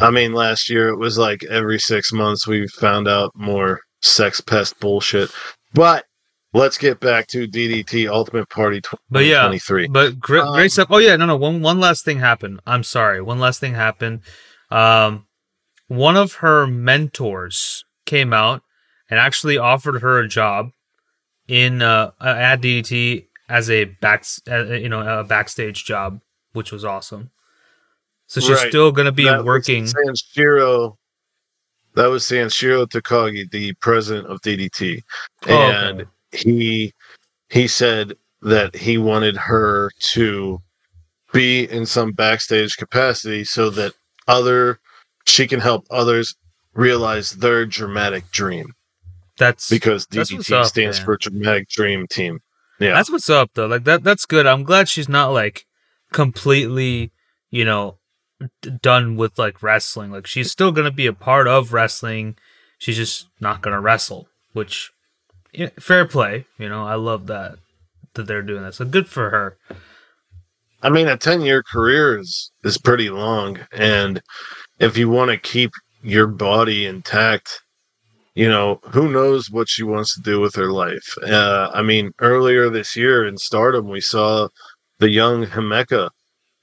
I 0.01 0.11
mean, 0.11 0.33
last 0.35 0.69
year 0.69 0.89
it 0.89 0.97
was 0.99 1.19
like 1.19 1.45
every 1.45 1.79
six 1.79 2.13
months 2.13 2.47
we 2.47 2.69
found 2.69 3.09
out 3.09 3.33
more 3.35 3.81
sex 4.01 4.41
pest 4.41 4.79
bullshit. 4.81 5.31
But 5.73 6.05
let's 6.53 6.79
get 6.79 7.01
back 7.01 7.27
to 7.29 7.49
DDT 7.49 8.09
Ultimate 8.09 8.49
Party 8.49 8.81
But 9.11 9.25
yeah, 9.25 9.49
2023. 9.49 9.89
But 9.89 10.21
great, 10.21 10.43
Um, 10.43 10.55
great 10.55 10.73
stuff. 10.73 10.89
Oh 10.91 10.99
yeah, 10.99 11.17
no, 11.17 11.27
no. 11.27 11.37
One, 11.37 11.63
one 11.63 11.81
last 11.81 12.05
thing 12.05 12.21
happened. 12.21 12.61
I'm 12.67 12.85
sorry. 12.85 13.21
One 13.21 13.41
last 13.41 13.61
thing 13.61 13.75
happened. 13.75 14.21
Um, 14.75 15.27
one 15.89 16.17
of 16.17 16.35
her 16.35 16.67
mentors 16.67 17.85
came 18.07 18.33
out 18.33 18.63
and 19.09 19.21
actually 19.21 19.57
offered 19.57 20.01
her 20.03 20.19
a 20.19 20.29
job 20.29 20.71
in 21.47 21.83
uh, 21.83 22.11
at 22.21 22.57
DDT 22.61 23.27
as 23.49 23.71
a 23.71 23.85
back, 23.85 24.25
uh, 24.51 24.65
you 24.65 24.89
know, 24.89 25.21
a 25.21 25.23
backstage 25.25 25.85
job, 25.85 26.21
which 26.55 26.73
was 26.73 26.85
awesome. 26.85 27.31
So 28.27 28.41
she's 28.41 28.51
Right. 28.51 28.69
still 28.69 28.91
going 28.91 29.07
to 29.07 29.13
be 29.13 29.25
That 29.25 29.45
working. 29.45 29.85
Sanshiro. 29.85 30.97
That 31.95 32.07
was 32.07 32.25
Sanshiro 32.25 32.87
Takagi, 32.89 33.49
the 33.51 33.73
president 33.75 34.27
of 34.27 34.41
DDT, 34.41 35.03
Oh, 35.47 35.55
okay. 35.71 35.89
and 35.91 36.07
he 36.33 36.93
he 37.51 37.69
said 37.69 38.15
that 38.43 38.75
he 38.75 38.99
wanted 38.99 39.37
her 39.37 39.91
to 40.15 40.61
be 41.33 41.71
in 41.71 41.87
some 41.87 42.11
backstage 42.13 42.77
capacity 42.77 43.45
so 43.45 43.71
that 43.71 43.93
other 44.27 44.79
she 45.27 45.47
can 45.47 45.61
help 45.61 45.87
others 45.91 46.35
realize 46.75 47.31
their 47.33 47.65
dramatic 47.67 48.31
dream 48.31 48.75
That's 49.39 49.69
because 49.71 50.07
That's 50.07 50.31
DDT 50.31 50.53
up, 50.61 50.67
stands 50.67 50.99
man. 50.99 51.05
for 51.05 51.17
Dramatic 51.17 51.69
Dream 51.69 52.07
Team. 52.07 52.41
Yeah, 52.81 52.95
That's 52.95 53.11
what's 53.11 53.31
up 53.31 53.51
though. 53.55 53.67
Like 53.67 53.85
that 53.85 54.03
that's 54.03 54.27
good. 54.27 54.47
I'm 54.47 54.65
glad 54.65 54.89
she's 54.89 55.09
not 55.09 55.29
like 55.29 55.65
completely, 56.13 57.13
you 57.51 57.65
know, 57.65 57.99
d- 58.63 58.71
done 58.83 59.17
with 59.17 59.39
like 59.39 59.63
wrestling. 59.63 60.11
Like 60.11 60.27
she's 60.27 60.51
still 60.51 60.73
going 60.73 60.85
to 60.87 60.91
be 60.91 61.07
a 61.07 61.13
part 61.13 61.47
of 61.47 61.73
wrestling. 61.73 62.37
She's 62.79 62.97
just 62.97 63.29
not 63.41 63.63
going 63.63 63.75
to 63.75 63.81
wrestle, 63.81 64.29
which 64.53 64.91
yeah, 65.53 65.71
fair 65.79 66.05
play, 66.05 66.47
you 66.59 66.69
know. 66.69 66.85
I 66.87 66.97
love 66.97 67.27
that 67.29 67.59
that 68.15 68.27
they're 68.27 68.43
doing 68.43 68.63
that. 68.63 68.75
So 68.75 68.85
good 68.85 69.09
for 69.09 69.31
her. 69.31 69.57
I 70.85 70.91
mean, 70.91 71.09
a 71.09 71.17
10 71.17 71.41
year 71.41 71.63
career 71.63 72.19
is, 72.19 72.53
is 72.63 72.77
pretty 72.77 73.09
long. 73.09 73.59
And 73.73 74.21
if 74.79 74.99
you 74.99 75.09
want 75.09 75.31
to 75.31 75.39
keep 75.39 75.71
your 76.03 76.27
body 76.27 76.85
intact, 76.85 77.59
you 78.35 78.51
know, 78.51 78.81
who 78.91 79.11
knows 79.11 79.51
what 79.51 79.69
she 79.69 79.83
wants 79.83 80.15
to 80.15 80.21
do 80.21 80.41
with 80.41 80.55
her 80.57 80.71
life. 80.71 81.17
Uh, 81.27 81.71
I 81.73 81.81
mean, 81.81 82.13
earlier 82.21 82.69
this 82.69 82.95
year 82.97 83.27
in 83.27 83.39
Stardom, 83.39 83.89
we 83.89 84.03
saw 84.03 84.49
the 84.99 85.09
young 85.09 85.47
Himeka 85.47 86.11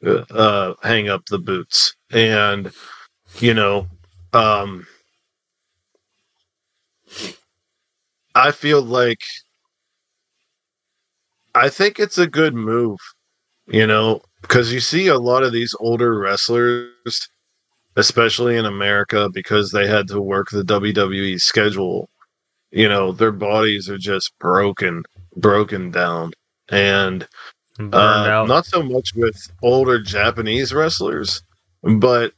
uh, 0.05 0.12
uh, 0.29 0.73
hang 0.84 1.10
up 1.10 1.25
the 1.25 1.39
boots. 1.39 1.95
And, 2.12 2.71
you 3.39 3.55
know, 3.55 3.88
um, 4.34 4.86
I 8.36 8.51
feel 8.51 8.84
like 8.84 9.21
I 11.55 11.69
think 11.69 11.99
it's 11.99 12.19
a 12.19 12.27
good 12.27 12.53
move 12.53 12.99
you 13.71 13.88
know, 13.88 14.21
because 14.41 14.73
you 14.73 14.81
see 14.81 15.07
a 15.07 15.17
lot 15.17 15.43
of 15.43 15.53
these 15.53 15.73
older 15.79 16.19
wrestlers, 16.19 17.29
especially 17.95 18.57
in 18.57 18.65
America, 18.65 19.29
because 19.34 19.71
they 19.71 19.88
had 19.88 20.07
to 20.10 20.21
work 20.21 20.49
the 20.49 20.63
WWE 20.63 21.39
schedule. 21.39 22.10
You 22.71 22.89
know, 22.89 23.13
their 23.13 23.31
bodies 23.31 23.89
are 23.89 23.97
just 23.97 24.38
broken, 24.39 25.03
broken 25.38 25.89
down, 25.89 26.34
and 26.69 27.27
uh, 27.79 28.45
not 28.47 28.65
so 28.65 28.84
much 28.84 29.13
with 29.15 29.38
older 29.63 30.01
Japanese 30.01 30.73
wrestlers, 30.73 31.41
but 31.84 32.34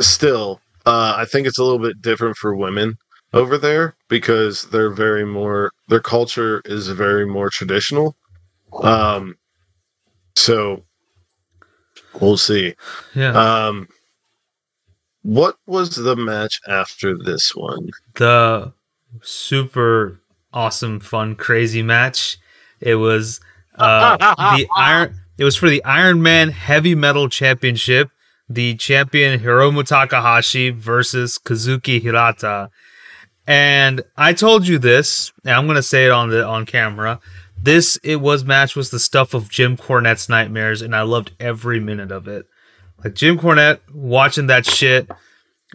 still, 0.00 0.60
uh, 0.86 1.14
I 1.16 1.24
think 1.24 1.46
it's 1.46 1.58
a 1.58 1.64
little 1.64 1.78
bit 1.80 2.00
different 2.00 2.36
for 2.36 2.54
women 2.54 2.96
over 3.32 3.58
there 3.58 3.96
because 4.08 4.62
they're 4.70 4.90
very 4.90 5.26
more 5.26 5.72
their 5.88 6.00
culture 6.00 6.62
is 6.64 6.88
very 6.88 7.26
more 7.26 7.50
traditional. 7.50 8.16
Um, 8.82 9.36
so 10.38 10.84
we'll 12.20 12.36
see. 12.36 12.74
yeah. 13.14 13.32
Um, 13.66 13.88
what 15.22 15.56
was 15.66 15.94
the 15.96 16.16
match 16.16 16.60
after 16.68 17.16
this 17.16 17.54
one? 17.54 17.90
the 18.14 18.72
super 19.22 20.20
awesome, 20.52 21.00
fun, 21.00 21.34
crazy 21.34 21.82
match. 21.82 22.38
It 22.80 22.94
was 22.96 23.40
uh, 23.76 24.16
the 24.56 24.66
iron. 24.74 25.20
It 25.36 25.44
was 25.44 25.56
for 25.56 25.68
the 25.68 25.84
Iron 25.84 26.22
Man 26.22 26.50
Heavy 26.50 26.94
Metal 26.94 27.28
Championship. 27.28 28.10
The 28.48 28.74
champion 28.76 29.40
Hiromu 29.40 29.86
Takahashi 29.86 30.70
versus 30.70 31.38
Kazuki 31.38 32.00
Hirata. 32.00 32.70
And 33.46 34.02
I 34.16 34.32
told 34.32 34.66
you 34.66 34.78
this, 34.78 35.32
and 35.44 35.54
I'm 35.54 35.66
gonna 35.66 35.82
say 35.82 36.06
it 36.06 36.10
on 36.10 36.30
the 36.30 36.44
on 36.46 36.64
camera. 36.66 37.20
This 37.60 37.96
it 38.02 38.16
was 38.16 38.44
match 38.44 38.76
was 38.76 38.90
the 38.90 38.98
stuff 38.98 39.34
of 39.34 39.48
Jim 39.50 39.76
Cornette's 39.76 40.28
nightmares, 40.28 40.80
and 40.82 40.94
I 40.94 41.02
loved 41.02 41.32
every 41.40 41.80
minute 41.80 42.12
of 42.12 42.28
it. 42.28 42.46
Like 43.04 43.14
Jim 43.14 43.38
Cornette 43.38 43.80
watching 43.92 44.46
that 44.46 44.64
shit 44.66 45.08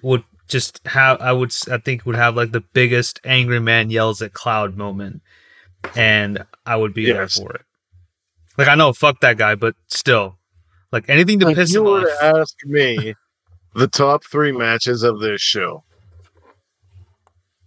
would 0.02 0.24
just 0.48 0.86
have 0.88 1.20
I 1.22 1.32
would 1.34 1.54
I 1.72 1.78
think 1.78 2.06
would 2.06 2.16
have 2.16 2.36
like 2.36 2.52
the 2.52 2.62
biggest 2.62 3.20
angry 3.24 3.60
man 3.60 3.90
yells 3.90 4.22
at 4.22 4.34
cloud 4.34 4.76
moment, 4.78 5.22
and 5.96 6.46
I 6.66 6.76
would 6.78 6.94
be 6.94 7.04
Yes. 7.04 7.36
there 7.36 7.46
for 7.46 7.54
it. 7.54 7.62
Like 8.58 8.68
I 8.68 8.76
know, 8.76 8.94
fuck 8.94 9.20
that 9.22 9.38
guy, 9.38 9.56
but 9.56 9.76
still, 9.88 10.38
like 10.92 11.06
anything 11.10 11.40
to 11.40 11.48
piss 11.48 11.48
me 11.48 11.52
up. 11.54 11.58
If 11.58 11.64
piss 11.66 11.74
you 11.74 11.80
him 11.80 11.86
were 11.86 12.00
off. 12.02 12.20
to 12.20 12.26
ask 12.40 12.56
me 12.66 13.14
the 13.76 13.88
top 13.88 14.24
three 14.26 14.52
matches 14.52 15.04
of 15.04 15.20
this 15.20 15.42
show, 15.42 15.84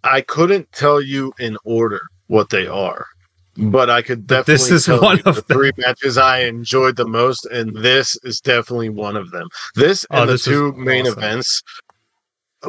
I 0.04 0.20
couldn't 0.20 0.70
tell 0.72 1.00
you 1.00 1.32
in 1.38 1.56
order 1.64 2.00
what 2.28 2.50
they 2.50 2.66
are, 2.66 3.06
but 3.56 3.88
I 3.90 4.02
could 4.02 4.26
definitely 4.26 4.54
this 4.54 4.70
is 4.70 4.88
one 4.88 5.18
of 5.20 5.24
the 5.24 5.32
them. 5.42 5.44
three 5.44 5.72
matches 5.78 6.18
I 6.18 6.40
enjoyed 6.40 6.96
the 6.96 7.06
most, 7.08 7.46
and 7.46 7.74
this 7.76 8.16
is 8.22 8.40
definitely 8.40 8.88
one 8.90 9.16
of 9.16 9.30
them. 9.30 9.48
This 9.74 10.06
Oh, 10.10 10.20
and 10.20 10.28
the 10.28 10.34
this 10.34 10.46
was 10.46 10.54
two 10.56 10.72
main 10.72 11.06
awesome. 11.06 11.18
events 11.18 11.62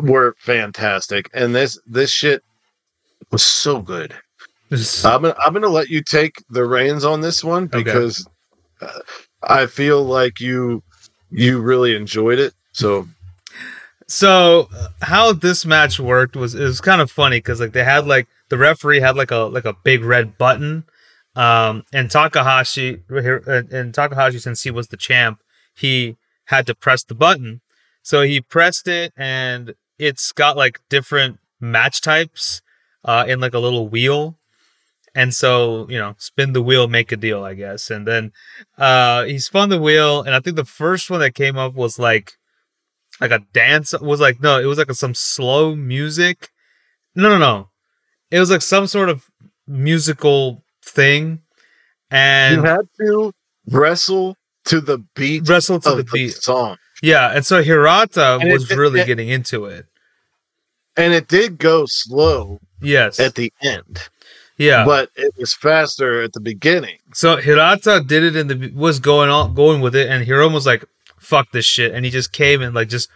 were 0.02 0.36
fantastic, 0.40 1.30
and 1.34 1.56
this 1.56 1.80
this 1.88 2.12
shit 2.12 2.44
was 3.32 3.44
so 3.44 3.80
good. 3.82 4.14
This- 4.70 5.04
I'm 5.06 5.22
gonna, 5.22 5.36
I'm 5.44 5.54
gonna 5.54 5.68
let 5.70 5.90
you 5.90 6.02
take 6.04 6.34
the 6.50 6.66
reins 6.66 7.04
on 7.06 7.22
this 7.22 7.44
one 7.44 7.68
because 7.68 8.28
uh, 8.82 9.00
I 9.44 9.66
feel 9.66 10.04
like 10.04 10.40
you 10.40 10.84
you 11.32 11.60
really 11.60 11.96
enjoyed 11.96 12.40
it. 12.40 12.54
So 12.74 13.08
So 14.08 14.70
uh, 14.74 14.88
how 15.02 15.34
this 15.34 15.66
match 15.66 16.00
worked 16.00 16.36
was 16.36 16.56
it 16.56 16.64
was 16.64 16.80
kind 16.82 17.02
of 17.02 17.12
funny 17.12 17.38
because 17.40 17.60
like 17.60 17.74
they 17.74 17.84
had 17.84 18.08
like 18.08 18.28
the 18.50 18.58
referee 18.58 19.00
had 19.00 19.16
like 19.16 19.32
a 19.32 19.38
like 19.38 19.66
a 19.66 19.76
big 19.84 20.04
red 20.04 20.38
button, 20.38 20.86
um, 21.36 21.84
and 21.94 22.10
Takahashi 22.10 23.04
and 23.10 23.72
and 23.72 23.94
Takahashi 23.94 24.40
since 24.40 24.64
he 24.64 24.72
was 24.72 24.88
the 24.88 24.98
champ, 24.98 25.42
he 25.76 26.18
had 26.46 26.66
to 26.68 26.76
press 26.76 27.04
the 27.04 27.16
button. 27.16 27.62
So 28.02 28.22
he 28.22 28.42
pressed 28.42 28.88
it, 28.88 29.14
and 29.18 29.76
it's 30.00 30.32
got 30.32 30.58
like 30.58 30.80
different 30.90 31.40
match 31.60 32.02
types 32.02 32.62
uh, 33.04 33.26
in 33.28 33.40
like 33.40 33.54
a 33.54 33.60
little 33.60 33.88
wheel. 33.88 34.38
And 35.16 35.34
so, 35.34 35.90
you 35.90 35.98
know, 35.98 36.14
spin 36.20 36.54
the 36.54 36.62
wheel, 36.62 36.88
make 36.88 37.12
a 37.12 37.18
deal, 37.18 37.44
I 37.44 37.56
guess. 37.56 37.90
And 37.90 38.06
then 38.06 38.32
uh, 38.78 39.24
he 39.24 39.40
spun 39.40 39.70
the 39.70 39.82
wheel, 39.82 40.22
and 40.22 40.36
I 40.36 40.40
think 40.40 40.56
the 40.56 40.64
first 40.64 41.10
one 41.10 41.22
that 41.22 41.34
came 41.34 41.58
up 41.58 41.74
was 41.74 41.98
like 41.98 42.38
like 43.20 43.32
a 43.32 43.40
dance 43.54 43.94
was 44.00 44.20
like 44.20 44.42
no 44.42 44.60
it 44.60 44.66
was 44.66 44.78
like 44.78 44.90
a, 44.90 44.94
some 44.94 45.16
slow 45.16 45.76
music 45.76 46.50
no 47.16 47.30
no 47.30 47.38
no 47.38 47.70
it 48.32 48.40
was 48.40 48.50
like 48.52 48.62
some 48.62 48.88
sort 48.88 49.10
of 49.10 49.26
musical 49.68 50.64
thing. 50.84 51.42
And 52.10 52.58
you 52.58 52.64
had 52.64 52.88
to 53.00 53.34
wrestle 53.70 54.38
to 54.66 54.80
the 54.82 55.00
beat 55.16 55.48
wrestle 55.50 55.80
to 55.82 55.92
of 55.92 55.98
the 55.98 56.04
the, 56.04 56.10
beat. 56.12 56.34
song, 56.34 56.78
yeah 57.02 57.32
and 57.36 57.46
so 57.46 57.62
hirata 57.64 58.38
And 58.42 58.52
was 58.52 58.70
it- 58.72 58.78
really 58.78 59.02
it- 59.02 59.08
getting 59.08 59.30
into 59.30 59.66
it. 59.66 59.86
And 60.96 61.14
it 61.14 61.28
did 61.28 61.60
go 61.60 61.84
slow 61.86 62.60
yes. 62.82 63.20
at 63.20 63.36
the 63.36 63.54
end, 63.62 64.00
yeah. 64.58 64.84
But 64.84 65.12
it 65.16 65.32
was 65.38 65.54
faster 65.54 66.24
at 66.24 66.34
the 66.34 66.40
beginning. 66.40 66.98
so 67.14 67.36
hirata 67.38 68.04
did 68.06 68.24
it 68.24 68.36
and 68.36 68.50
the 68.50 68.72
was 68.74 69.00
going 69.00 69.30
on 69.30 69.54
going 69.54 69.82
with 69.82 69.96
it 69.96 70.10
and 70.10 70.26
hiromu 70.26 70.54
was 70.54 70.66
like 70.66 70.84
fuck 71.20 71.52
this 71.52 71.66
shit 71.66 71.94
and 71.94 72.04
he 72.06 72.10
just 72.12 72.32
came 72.32 72.62
and 72.62 72.74
like 72.74 72.88
just 72.90 73.10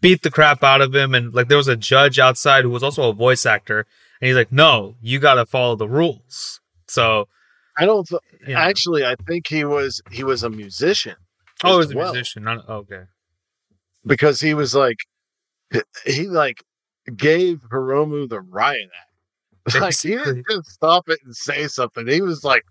beat 0.00 0.22
the 0.22 0.30
crap 0.30 0.62
out 0.64 0.80
of 0.80 0.94
him 0.94 1.14
and 1.14 1.34
like 1.34 1.48
there 1.48 1.56
was 1.58 1.68
a 1.68 1.76
judge 1.76 2.18
outside 2.18 2.62
who 2.64 2.70
was 2.70 2.82
also 2.82 3.08
a 3.10 3.12
voice 3.12 3.44
actor 3.44 3.86
and 4.20 4.28
he's 4.28 4.36
like 4.36 4.52
no 4.52 4.96
you 5.00 5.18
gotta 5.18 5.46
follow 5.46 5.76
the 5.76 5.88
rules 5.88 6.60
so 6.88 7.26
I 7.76 7.84
don't 7.84 8.06
th- 8.06 8.22
you 8.46 8.54
know. 8.54 8.60
actually. 8.60 9.04
I 9.04 9.16
think 9.26 9.46
he 9.46 9.64
was 9.64 10.00
he 10.10 10.24
was 10.24 10.42
a 10.42 10.50
musician. 10.50 11.16
Oh, 11.62 11.76
he 11.76 11.80
as 11.80 11.94
was 11.94 12.08
a 12.08 12.12
musician. 12.12 12.44
Not 12.44 12.64
oh, 12.68 12.76
okay. 12.76 13.02
because 14.04 14.40
he 14.40 14.54
was 14.54 14.74
like 14.74 14.96
he 16.04 16.28
like 16.28 16.62
gave 17.16 17.60
Hiromu 17.72 18.28
the 18.28 18.40
riot 18.40 18.88
act. 18.94 19.02
Like 19.80 19.98
he 19.98 20.10
didn't 20.10 20.44
just 20.48 20.70
stop 20.70 21.08
it 21.08 21.18
and 21.24 21.34
say 21.34 21.66
something. 21.66 22.06
He 22.06 22.20
was 22.20 22.44
like, 22.44 22.62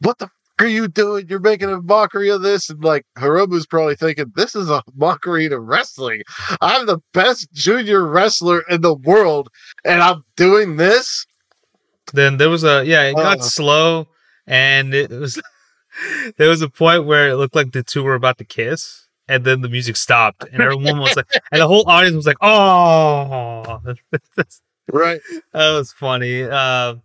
"What 0.00 0.18
the 0.18 0.28
are 0.58 0.66
you 0.66 0.88
doing? 0.88 1.26
You're 1.28 1.38
making 1.40 1.70
a 1.70 1.80
mockery 1.82 2.30
of 2.30 2.42
this." 2.42 2.70
And 2.70 2.82
like 2.84 3.04
Hiromu's 3.18 3.66
probably 3.66 3.96
thinking, 3.96 4.32
"This 4.34 4.54
is 4.54 4.70
a 4.70 4.82
mockery 4.94 5.48
to 5.48 5.58
wrestling. 5.60 6.22
I'm 6.60 6.86
the 6.86 6.98
best 7.12 7.52
junior 7.52 8.06
wrestler 8.06 8.62
in 8.70 8.80
the 8.80 8.94
world, 8.94 9.48
and 9.84 10.02
I'm 10.02 10.22
doing 10.36 10.76
this." 10.76 11.26
Then 12.12 12.36
there 12.38 12.50
was 12.50 12.64
a 12.64 12.84
yeah. 12.84 13.02
It 13.04 13.16
got 13.16 13.38
Uh. 13.40 13.42
slow, 13.42 14.08
and 14.46 14.94
it 14.94 15.10
was 15.10 15.40
there 16.38 16.48
was 16.48 16.62
a 16.62 16.68
point 16.70 17.04
where 17.04 17.28
it 17.30 17.36
looked 17.36 17.54
like 17.56 17.72
the 17.72 17.82
two 17.82 18.02
were 18.02 18.14
about 18.14 18.38
to 18.38 18.44
kiss, 18.44 19.06
and 19.28 19.44
then 19.44 19.60
the 19.62 19.68
music 19.68 19.96
stopped, 19.96 20.44
and 20.52 20.62
everyone 20.62 20.98
was 21.00 21.16
like, 21.16 21.26
and 21.52 21.60
the 21.60 21.66
whole 21.66 21.88
audience 21.88 22.14
was 22.16 22.26
like, 22.26 22.36
"Oh, 22.40 23.80
right." 24.92 25.20
that 25.52 25.72
was 25.72 25.92
funny." 25.92 26.44
Uh, 26.44 26.96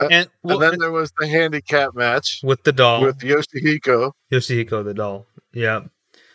and, 0.00 0.28
well, 0.42 0.62
and 0.62 0.72
then 0.72 0.78
there 0.78 0.90
was 0.92 1.12
the 1.18 1.26
handicap 1.26 1.94
match 1.94 2.40
with 2.42 2.62
the 2.64 2.72
doll, 2.72 3.02
with 3.02 3.18
Yoshihiko. 3.20 4.12
Yoshihiko 4.32 4.84
the 4.84 4.94
doll, 4.94 5.26
yeah, 5.52 5.80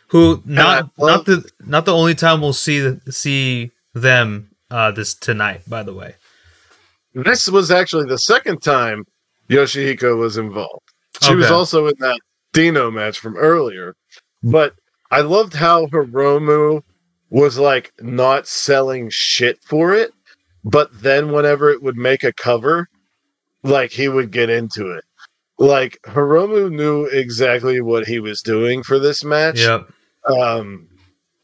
who 0.08 0.42
not 0.46 0.90
love- 0.98 1.18
not 1.18 1.26
the 1.26 1.50
not 1.66 1.86
the 1.86 1.94
only 1.94 2.16
time 2.16 2.42
we'll 2.42 2.54
see 2.54 2.98
see 3.10 3.72
them 3.94 4.50
uh, 4.70 4.92
this 4.92 5.14
tonight. 5.14 5.62
By 5.68 5.84
the 5.84 5.94
way, 5.94 6.16
This 7.14 7.50
was 7.50 7.72
actually 7.72 8.06
the 8.06 8.18
second 8.18 8.62
time 8.62 9.04
Yoshihiko 9.50 10.18
was 10.18 10.38
involved. 10.38 10.86
She 11.22 11.36
was 11.36 11.52
also 11.52 11.88
in 11.88 11.94
that 12.00 12.20
Dino 12.54 12.90
match 12.90 13.20
from 13.20 13.36
earlier. 13.38 13.96
But 14.44 14.74
I 15.12 15.22
loved 15.22 15.54
how 15.54 15.86
Hiromu 15.88 16.82
was 17.30 17.60
like 17.60 17.92
not 18.02 18.48
selling 18.48 19.10
shit 19.12 19.60
for 19.64 19.94
it. 19.94 20.12
But 20.64 20.90
then 21.02 21.32
whenever 21.32 21.70
it 21.70 21.82
would 21.84 21.98
make 21.98 22.24
a 22.24 22.34
cover, 22.34 22.88
like 23.64 23.92
he 23.92 24.08
would 24.08 24.32
get 24.32 24.50
into 24.50 24.92
it. 24.92 25.04
Like 25.58 26.00
Hiromu 26.06 26.72
knew 26.72 27.06
exactly 27.06 27.82
what 27.82 28.08
he 28.08 28.20
was 28.20 28.42
doing 28.42 28.84
for 28.84 29.00
this 29.00 29.24
match. 29.24 29.60
yep, 29.60 29.88
Um 30.26 30.88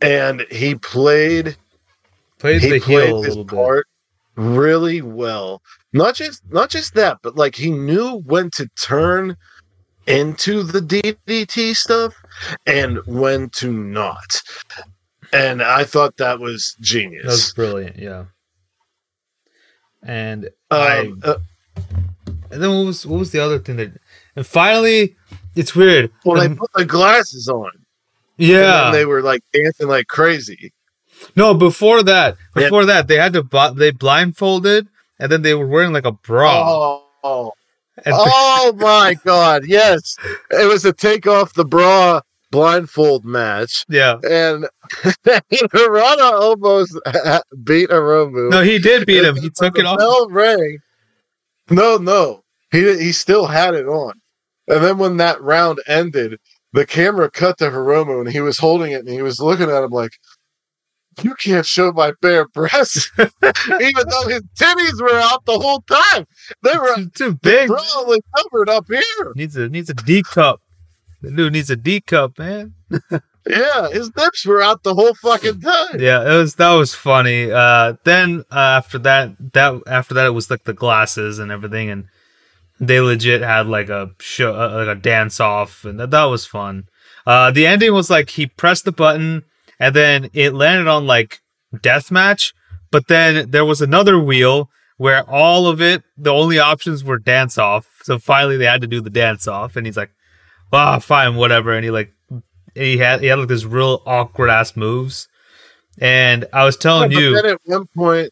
and 0.01 0.45
he 0.51 0.75
played 0.75 1.57
played 2.39 2.61
he 2.61 2.71
the 2.71 2.79
played 2.79 3.07
heel 3.07 3.17
a 3.17 3.19
little 3.19 3.43
bit. 3.43 3.55
part 3.55 3.87
really 4.35 5.01
well. 5.01 5.61
Not 5.93 6.15
just 6.15 6.41
not 6.51 6.69
just 6.69 6.93
that, 6.95 7.17
but 7.23 7.35
like 7.35 7.55
he 7.55 7.71
knew 7.71 8.21
when 8.25 8.49
to 8.51 8.67
turn 8.81 9.35
into 10.05 10.63
the 10.63 10.79
DDT 10.79 11.75
stuff 11.75 12.15
and 12.65 12.99
when 13.05 13.49
to 13.57 13.71
not. 13.71 14.41
And 15.33 15.61
I 15.61 15.83
thought 15.83 16.15
that 16.17 16.39
was 16.39 16.75
genius. 16.79 17.23
That 17.23 17.31
was 17.31 17.53
brilliant, 17.53 17.97
yeah. 17.97 18.25
And 20.03 20.49
I 20.71 20.99
Um, 20.99 21.19
uh, 21.23 21.35
and 22.51 22.61
then 22.61 22.69
what 22.75 22.85
was 22.85 23.05
what 23.05 23.19
was 23.19 23.31
the 23.31 23.39
other 23.39 23.59
thing 23.59 23.75
that 23.77 23.91
and 24.35 24.45
finally 24.45 25.15
it's 25.55 25.75
weird. 25.75 26.11
well, 26.25 26.39
they 26.39 26.53
put 26.53 26.71
the 26.73 26.85
glasses 26.85 27.47
on. 27.49 27.71
and 28.37 28.47
yeah. 28.47 28.83
then 28.83 28.91
they 28.93 29.05
were 29.05 29.21
like 29.21 29.41
dancing 29.53 29.87
like 29.87 30.07
crazy. 30.07 30.71
no, 31.35 31.53
before 31.53 32.03
that, 32.03 32.37
Yeah. 32.55 32.63
before 32.63 32.85
that, 32.85 33.07
they 33.07 33.15
had 33.15 33.33
to 33.33 33.43
bu- 33.43 33.73
they 33.73 33.91
blindfolded 33.91 34.87
and 35.19 35.31
then 35.31 35.41
they 35.41 35.55
were 35.55 35.65
wearing 35.67 35.93
like 35.93 36.05
a 36.05 36.11
bra. 36.11 36.63
Oh, 36.69 37.03
oh, 37.23 37.51
and 38.05 38.13
oh 38.17 38.73
my 38.77 39.15
god! 39.25 39.63
Yes, 39.65 40.15
it 40.51 40.67
was 40.67 40.85
a 40.85 40.93
take 40.93 41.25
off 41.25 41.53
the 41.55 41.65
bra 41.65 42.21
blindfold 42.51 43.25
match. 43.25 43.83
yeah. 43.89 44.17
and 44.29 44.67
Hirata 45.25 46.23
almost 46.35 46.93
beat 47.63 47.89
Hiromu. 47.89 48.51
No, 48.51 48.61
he 48.61 48.77
did 48.79 49.05
beat 49.05 49.25
him. 49.25 49.35
He 49.35 49.49
took 49.49 49.77
it 49.77 49.85
off. 49.85 49.97
Bell 49.97 50.29
rang. 50.29 50.77
No, 51.69 51.97
no, 51.97 52.43
he 52.71 52.81
he 52.97 53.11
still 53.11 53.45
had 53.47 53.73
it 53.73 53.87
on. 53.87 54.13
And 54.67 54.83
then 54.83 54.97
when 54.97 55.17
that 55.17 55.41
round 55.41 55.79
ended, 55.87 56.39
the 56.73 56.85
camera 56.85 57.29
cut 57.31 57.57
to 57.59 57.69
Hiromu, 57.69 58.21
and 58.21 58.29
he 58.31 58.41
was 58.41 58.57
holding 58.57 58.91
it, 58.91 58.99
and 59.01 59.09
he 59.09 59.21
was 59.21 59.39
looking 59.39 59.69
at 59.69 59.83
him 59.83 59.91
like, 59.91 60.11
"You 61.21 61.35
can't 61.35 61.65
show 61.65 61.91
my 61.91 62.13
bare 62.21 62.47
breasts," 62.49 63.11
even 63.17 64.09
though 64.09 64.27
his 64.27 64.43
titties 64.59 65.01
were 65.01 65.19
out 65.19 65.45
the 65.45 65.59
whole 65.59 65.81
time. 65.81 66.25
They 66.63 66.77
were 66.77 66.95
Too, 66.95 67.09
too 67.09 67.35
big. 67.35 67.67
probably 67.69 68.19
covered 68.37 68.69
up 68.69 68.85
here. 68.87 69.33
Needs 69.35 69.55
a 69.57 69.69
needs 69.69 69.89
a 69.89 69.93
D 69.93 70.23
cup. 70.23 70.61
The 71.21 71.31
dude 71.31 71.53
needs 71.53 71.69
a 71.69 71.75
D 71.75 71.99
cup, 72.01 72.37
man. 72.39 72.73
Yeah, 73.49 73.89
his 73.89 74.11
lips 74.15 74.45
were 74.45 74.61
out 74.61 74.83
the 74.83 74.93
whole 74.93 75.13
fucking 75.15 75.61
time. 75.61 75.99
Yeah, 75.99 76.21
it 76.21 76.37
was 76.37 76.55
that 76.55 76.73
was 76.73 76.93
funny. 76.93 77.51
Uh, 77.51 77.93
then 78.03 78.43
uh, 78.51 78.55
after 78.59 78.97
that, 78.99 79.53
that 79.53 79.81
after 79.87 80.13
that, 80.13 80.27
it 80.27 80.31
was 80.31 80.49
like 80.49 80.63
the 80.63 80.73
glasses 80.73 81.39
and 81.39 81.51
everything, 81.51 81.89
and 81.89 82.05
they 82.79 82.99
legit 82.99 83.41
had 83.41 83.67
like 83.67 83.89
a 83.89 84.11
show, 84.19 84.53
uh, 84.53 84.85
like 84.85 84.97
a 84.97 84.99
dance 84.99 85.39
off, 85.39 85.85
and 85.85 85.99
that, 85.99 86.11
that 86.11 86.25
was 86.25 86.45
fun. 86.45 86.87
Uh, 87.25 87.51
the 87.51 87.67
ending 87.67 87.93
was 87.93 88.09
like 88.09 88.31
he 88.31 88.47
pressed 88.47 88.85
the 88.85 88.91
button, 88.91 89.43
and 89.79 89.95
then 89.95 90.29
it 90.33 90.53
landed 90.53 90.87
on 90.87 91.07
like 91.07 91.41
deathmatch, 91.75 92.53
but 92.91 93.07
then 93.07 93.51
there 93.51 93.65
was 93.65 93.81
another 93.81 94.19
wheel 94.19 94.69
where 94.97 95.23
all 95.29 95.67
of 95.67 95.79
it, 95.79 96.03
the 96.17 96.33
only 96.33 96.57
options 96.57 97.03
were 97.03 97.19
dance 97.19 97.57
off. 97.57 97.87
So 98.03 98.17
finally, 98.17 98.57
they 98.57 98.65
had 98.65 98.81
to 98.81 98.87
do 98.87 99.01
the 99.01 99.09
dance 99.09 99.47
off, 99.47 99.75
and 99.75 99.85
he's 99.85 99.97
like, 99.97 100.11
"Ah, 100.73 100.99
fine, 100.99 101.35
whatever," 101.35 101.73
and 101.73 101.83
he 101.83 101.91
like 101.91 102.13
he 102.77 102.97
had 102.97 103.21
he 103.21 103.27
had 103.27 103.39
like 103.39 103.47
this 103.47 103.65
real 103.65 104.01
awkward 104.05 104.49
ass 104.49 104.75
moves. 104.75 105.27
And 105.99 106.45
I 106.53 106.63
was 106.65 106.77
telling 106.77 107.11
Yeah, 107.11 107.19
you, 107.19 107.33
then 107.35 107.45
at 107.45 107.61
one 107.65 107.87
point, 107.95 108.29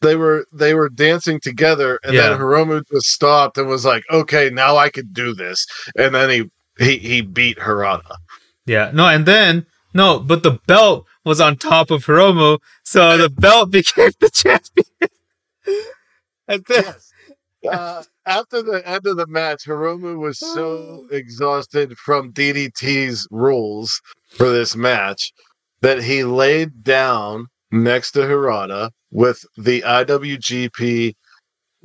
they 0.00 0.16
were 0.16 0.46
they 0.52 0.74
were 0.74 0.88
dancing 0.88 1.40
together, 1.40 1.98
and 2.04 2.14
Yeah. 2.14 2.30
then 2.30 2.38
Hiromu 2.38 2.82
just 2.92 3.06
stopped 3.08 3.58
and 3.58 3.68
was 3.68 3.84
like, 3.84 4.04
"Okay, 4.10 4.50
now 4.50 4.76
I 4.76 4.90
could 4.90 5.12
do 5.12 5.34
this." 5.34 5.66
And 5.96 6.14
then 6.14 6.30
he 6.30 6.50
he 6.84 6.98
he 6.98 7.20
beat 7.20 7.58
Hirata. 7.60 8.16
yeah, 8.66 8.90
no, 8.92 9.06
and 9.06 9.24
then 9.26 9.66
no, 9.94 10.18
but 10.18 10.42
the 10.42 10.58
belt 10.66 11.06
was 11.24 11.40
on 11.40 11.56
top 11.56 11.90
of 11.90 12.04
Hiromu, 12.04 12.58
so 12.82 13.16
the 13.16 13.30
belt 13.30 13.70
became 13.78 14.10
the 14.20 14.30
champion. 14.30 14.86
and 16.48 16.64
then, 16.68 16.94
Uh, 17.66 18.02
after 18.26 18.62
the 18.62 18.86
end 18.86 19.06
of 19.06 19.16
the 19.16 19.26
match, 19.26 19.64
Hiromu 19.66 20.18
was 20.18 20.38
so 20.38 21.04
oh. 21.04 21.06
exhausted 21.10 21.96
from 21.98 22.32
DDT's 22.32 23.26
rules 23.30 24.00
for 24.28 24.50
this 24.50 24.74
match 24.76 25.32
that 25.80 26.02
he 26.02 26.24
laid 26.24 26.82
down 26.82 27.46
next 27.70 28.12
to 28.12 28.26
Hirata 28.26 28.90
with 29.10 29.44
the 29.56 29.82
IWGP 29.82 31.14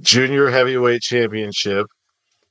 Junior 0.02 0.50
Heavyweight 0.50 1.02
Championship 1.02 1.88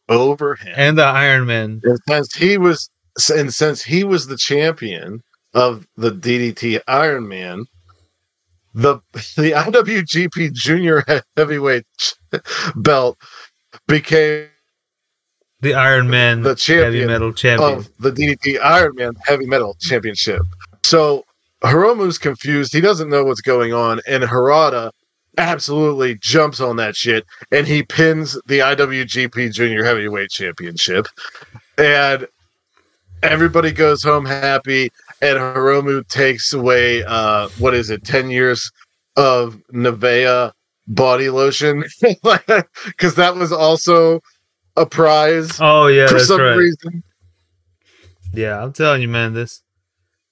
over 0.09 0.55
him. 0.57 0.75
and 0.77 0.99
the 0.99 1.05
Iron 1.05 1.47
Man, 1.47 1.81
And 1.83 1.99
since 2.07 2.35
he 2.35 2.59
was 2.59 2.91
and 3.35 3.53
since 3.53 3.83
he 3.83 4.05
was 4.05 4.27
the 4.27 4.37
champion 4.37 5.21
of 5.55 5.87
the 5.97 6.11
DDT 6.11 6.81
Iron 6.87 7.29
Man, 7.29 7.65
the 8.75 9.01
the 9.13 9.53
IWGP 9.53 10.53
Junior 10.53 11.05
Heavyweight 11.37 11.85
belt 12.77 13.19
became 13.87 14.49
the 15.61 15.75
Iron 15.75 16.09
Man, 16.09 16.43
the 16.43 16.55
heavy 16.67 17.05
metal 17.05 17.33
champion. 17.33 17.79
of 17.79 17.91
the 17.99 18.13
DDT 18.13 18.61
Iron 18.63 18.95
Man 18.95 19.13
Heavy 19.25 19.47
Metal 19.47 19.77
Championship. 19.81 20.43
So 20.85 21.25
Hiromu's 21.63 22.19
confused. 22.19 22.73
He 22.73 22.81
doesn't 22.81 23.09
know 23.09 23.25
what's 23.25 23.41
going 23.41 23.73
on, 23.73 24.01
and 24.07 24.23
Hirata 24.23 24.93
absolutely 25.37 26.17
jumps 26.21 26.61
on 26.61 26.77
that 26.77 26.97
shit, 26.97 27.27
and 27.51 27.67
he 27.67 27.83
pins 27.83 28.35
the 28.47 28.61
IWGP 28.61 29.53
Junior 29.53 29.85
Heavyweight 29.85 30.31
Championship, 30.31 31.07
and 31.77 32.27
everybody 33.23 33.73
goes 33.73 34.03
home 34.03 34.25
happy. 34.25 34.91
And 35.21 35.37
Hiromu 35.37 36.07
takes 36.07 36.53
away 36.53 37.03
uh, 37.03 37.49
what 37.59 37.75
is 37.75 37.91
it, 37.91 38.05
ten 38.05 38.31
years 38.31 38.71
of 39.17 39.61
Nivea 39.73 40.53
body 40.89 41.31
lotion, 41.31 41.85
because 42.01 43.15
that 43.15 43.37
was 43.37 43.53
also 43.53 44.21
a 44.77 44.87
prize 44.87 45.59
oh 45.61 45.87
yeah, 45.87 46.07
for 46.09 46.19
some 46.19 46.41
right. 46.41 46.55
reason. 46.57 47.03
Yeah, 48.33 48.63
I'm 48.63 48.73
telling 48.73 49.03
you, 49.03 49.09
man. 49.09 49.35
This 49.35 49.63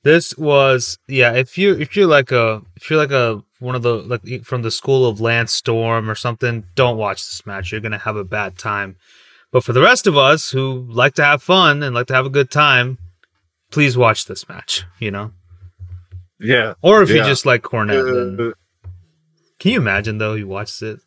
this 0.02 0.36
was 0.36 0.98
yeah. 1.08 1.32
If 1.32 1.56
you 1.58 1.74
if 1.74 1.96
you're 1.96 2.06
like 2.06 2.30
a 2.32 2.62
if 2.76 2.90
you're 2.90 2.98
like 2.98 3.10
a 3.10 3.42
one 3.58 3.74
of 3.74 3.82
the 3.82 3.94
like 3.94 4.44
from 4.44 4.62
the 4.62 4.70
school 4.70 5.06
of 5.06 5.20
Lance 5.20 5.52
Storm 5.52 6.10
or 6.10 6.14
something, 6.14 6.64
don't 6.74 6.98
watch 6.98 7.18
this 7.26 7.46
match. 7.46 7.72
You're 7.72 7.80
gonna 7.80 7.98
have 7.98 8.16
a 8.16 8.24
bad 8.24 8.58
time. 8.58 8.96
But 9.52 9.64
for 9.64 9.72
the 9.72 9.80
rest 9.80 10.06
of 10.06 10.16
us 10.16 10.50
who 10.50 10.86
like 10.90 11.14
to 11.14 11.24
have 11.24 11.42
fun 11.42 11.82
and 11.82 11.94
like 11.94 12.08
to 12.08 12.14
have 12.14 12.26
a 12.26 12.30
good 12.30 12.50
time, 12.50 12.98
please 13.70 13.96
watch 13.96 14.26
this 14.26 14.48
match. 14.48 14.84
You 14.98 15.10
know, 15.10 15.32
Yeah. 16.38 16.74
or 16.82 17.02
if 17.02 17.08
you 17.10 17.24
just 17.24 17.46
like 17.46 17.62
Cornette, 17.62 18.36
then 18.36 18.48
Uh, 18.48 18.52
can 19.58 19.72
you 19.72 19.78
imagine 19.80 20.18
though? 20.18 20.34
He 20.34 20.44
watches 20.44 20.82
it. 20.82 21.00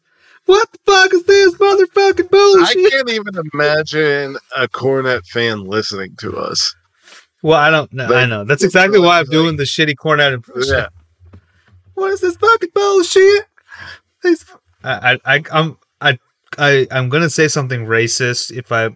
What 0.46 0.68
the 0.72 0.80
fuck 0.86 1.14
is 1.14 1.24
this 1.26 1.54
motherfucking 1.56 2.32
bullshit? 2.32 2.86
I 2.86 2.90
can't 2.90 3.10
even 3.10 3.34
imagine 3.54 4.38
a 4.56 4.68
Cornette 4.68 5.28
fan 5.28 5.64
listening 5.66 6.16
to 6.22 6.38
us. 6.38 6.74
well, 7.44 7.60
I 7.60 7.70
don't 7.70 7.92
know. 7.94 8.12
I 8.14 8.26
know. 8.26 8.44
That's 8.44 8.64
exactly 8.64 9.00
why 9.00 9.20
I'm 9.20 9.26
like- 9.26 9.32
doing 9.32 9.58
the 9.58 9.64
shitty 9.64 9.96
Cornette 9.96 10.34
impression. 10.34 10.74
Yeah. 10.74 10.88
what 11.94 12.12
is 12.12 12.22
this 12.22 12.36
fucking 12.38 12.70
bullshit? 12.74 13.46
I, 14.24 14.34
I, 14.84 15.20
I, 15.36 15.44
I'm, 15.52 15.78
I, 16.02 16.20
I, 16.58 16.88
I'm 16.92 17.10
gonna 17.10 17.30
say 17.30 17.48
something 17.48 17.86
racist 17.86 18.52
if 18.56 18.72
I, 18.72 18.90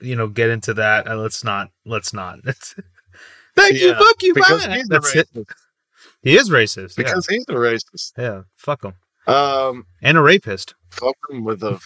you 0.00 0.14
know, 0.16 0.28
get 0.28 0.50
into 0.50 0.74
that. 0.74 1.08
Uh, 1.08 1.16
let's 1.16 1.42
not. 1.42 1.70
Let's 1.84 2.12
not. 2.12 2.38
Thank 3.56 3.80
you. 3.80 3.94
Fuck 3.94 4.22
you. 4.22 4.34
Bye. 4.34 4.82
That's 4.88 5.16
it. 5.16 5.28
He 6.22 6.36
is 6.36 6.50
racist. 6.50 6.96
Yeah. 6.98 7.04
Because 7.04 7.26
he's 7.26 7.44
a 7.48 7.52
racist. 7.52 8.12
yeah. 8.18 8.42
Fuck 8.56 8.84
him. 8.84 8.94
Um, 9.26 9.86
And 10.02 10.18
a 10.18 10.20
rapist. 10.22 10.74
fuck 10.90 11.16
him 11.30 11.44
with 11.44 11.62
a. 11.62 11.80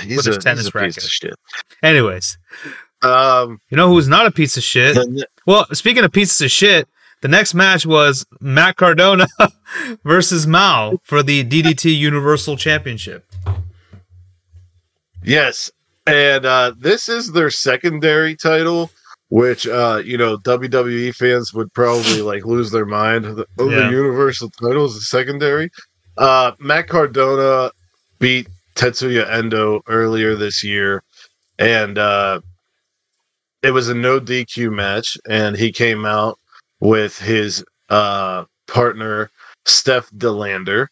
He's 0.00 0.26
With 0.26 0.36
a, 0.38 0.40
tennis 0.40 0.64
he's 0.64 0.74
a 0.74 0.78
racket. 0.78 0.94
piece 0.94 1.04
of 1.04 1.10
shit. 1.10 1.34
Anyways, 1.82 2.38
Um, 3.02 3.58
You 3.70 3.76
know 3.76 3.88
who's 3.88 4.08
not 4.08 4.26
a 4.26 4.30
piece 4.30 4.56
of 4.56 4.62
shit? 4.62 4.94
the- 4.94 5.26
Well, 5.46 5.66
speaking 5.72 6.04
of 6.04 6.12
pieces 6.12 6.40
of 6.40 6.50
shit, 6.50 6.88
the 7.20 7.28
next 7.28 7.52
match 7.54 7.84
was 7.84 8.24
Matt 8.40 8.76
Cardona 8.76 9.26
versus 10.04 10.46
Mao 10.46 10.98
for 11.02 11.22
the 11.22 11.44
DDT 11.44 11.94
Universal 11.96 12.56
Championship. 12.56 13.26
yes, 15.22 15.70
and 16.06 16.44
uh, 16.46 16.72
this 16.78 17.08
is 17.08 17.32
their 17.32 17.50
secondary 17.50 18.36
title, 18.36 18.90
which 19.34 19.66
uh, 19.66 20.00
you 20.04 20.16
know 20.16 20.36
WWE 20.38 21.12
fans 21.12 21.52
would 21.52 21.72
probably 21.74 22.22
like 22.22 22.44
lose 22.46 22.70
their 22.70 22.86
mind. 22.86 23.24
The, 23.24 23.44
Yeah. 23.58 23.66
the 23.66 23.90
Universal 23.90 24.50
title 24.50 24.84
is 24.84 25.10
secondary. 25.10 25.70
Uh, 26.16 26.52
Matt 26.60 26.86
Cardona 26.86 27.72
beat 28.20 28.46
Tetsuya 28.76 29.28
Endo 29.28 29.80
earlier 29.88 30.36
this 30.36 30.62
year, 30.62 31.02
and 31.58 31.98
uh, 31.98 32.42
it 33.64 33.72
was 33.72 33.88
a 33.88 33.94
no 33.94 34.20
DQ 34.20 34.72
match, 34.72 35.18
and 35.28 35.56
he 35.56 35.72
came 35.72 36.06
out 36.06 36.38
with 36.78 37.18
his 37.18 37.64
uh, 37.88 38.44
partner 38.68 39.30
Steph 39.64 40.08
De 40.16 40.30
Lander, 40.30 40.88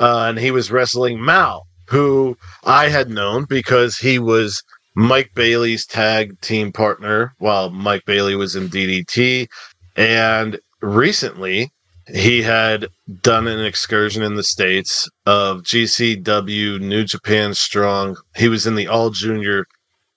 uh, 0.00 0.24
and 0.30 0.38
he 0.38 0.50
was 0.50 0.70
wrestling 0.72 1.20
Mao, 1.20 1.64
who 1.90 2.34
I 2.64 2.88
had 2.88 3.10
known 3.10 3.44
because 3.44 3.98
he 3.98 4.18
was 4.18 4.62
Mike 4.94 5.32
Bailey's 5.34 5.86
tag 5.86 6.40
team 6.40 6.72
partner 6.72 7.34
while 7.38 7.70
Mike 7.70 8.04
Bailey 8.04 8.36
was 8.36 8.54
in 8.54 8.68
DDT, 8.68 9.48
and 9.96 10.58
recently 10.80 11.72
he 12.06 12.42
had 12.42 12.86
done 13.22 13.48
an 13.48 13.64
excursion 13.64 14.22
in 14.22 14.34
the 14.34 14.42
states 14.42 15.08
of 15.26 15.62
GCW 15.62 16.80
New 16.80 17.04
Japan 17.04 17.54
Strong. 17.54 18.16
He 18.36 18.48
was 18.48 18.66
in 18.66 18.74
the 18.74 18.88
All 18.88 19.10
Junior 19.10 19.66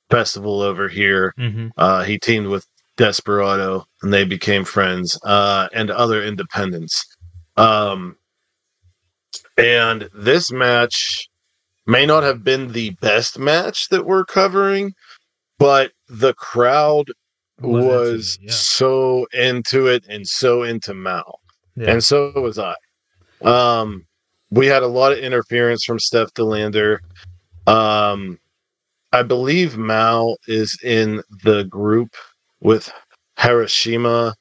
Festival 0.10 0.62
over 0.62 0.88
here. 0.88 1.34
Mm-hmm. 1.40 1.70
Uh, 1.78 2.04
he 2.04 2.20
teamed 2.20 2.48
with 2.48 2.66
Desperado, 2.98 3.86
and 4.02 4.14
they 4.14 4.26
became 4.26 4.66
friends, 4.66 5.20
uh, 5.24 5.70
and 5.74 5.90
other 5.92 6.24
independents. 6.24 7.04
Um, 7.56 8.18
and 9.58 10.10
this 10.14 10.52
match 10.52 11.27
may 11.88 12.06
not 12.06 12.24
have 12.24 12.44
been 12.44 12.72
the 12.74 12.92
best 13.02 13.40
match 13.40 13.90
that 13.90 14.06
we're 14.06 14.26
covering, 14.26 14.94
but 15.58 15.92
the 16.10 16.34
crowd 16.36 17.08
Was 17.62 17.86
was 17.86 18.40
yeah. 18.42 18.52
so 18.52 19.26
into 19.34 19.88
it 19.88 20.04
and 20.08 20.28
so 20.28 20.64
into 20.64 20.94
Mao. 20.94 21.40
Yeah. 21.76 21.92
and 21.92 22.04
so 22.04 22.32
was 22.40 22.60
I. 22.60 22.76
Um, 23.44 24.06
we 24.52 24.68
had 24.68 24.84
a 24.84 24.88
lot 24.88 25.12
of 25.12 25.20
interference 25.20 25.84
from 25.84 26.00
Steph 26.00 26.34
De 26.34 26.44
Lander. 26.44 27.02
Um, 27.66 28.40
I 29.12 29.24
believe 29.24 29.78
Mao 29.78 30.36
is 30.48 30.78
in 30.84 31.22
the 31.44 31.64
group 31.66 32.16
with 32.62 32.92
Hiroshima. 33.38 34.36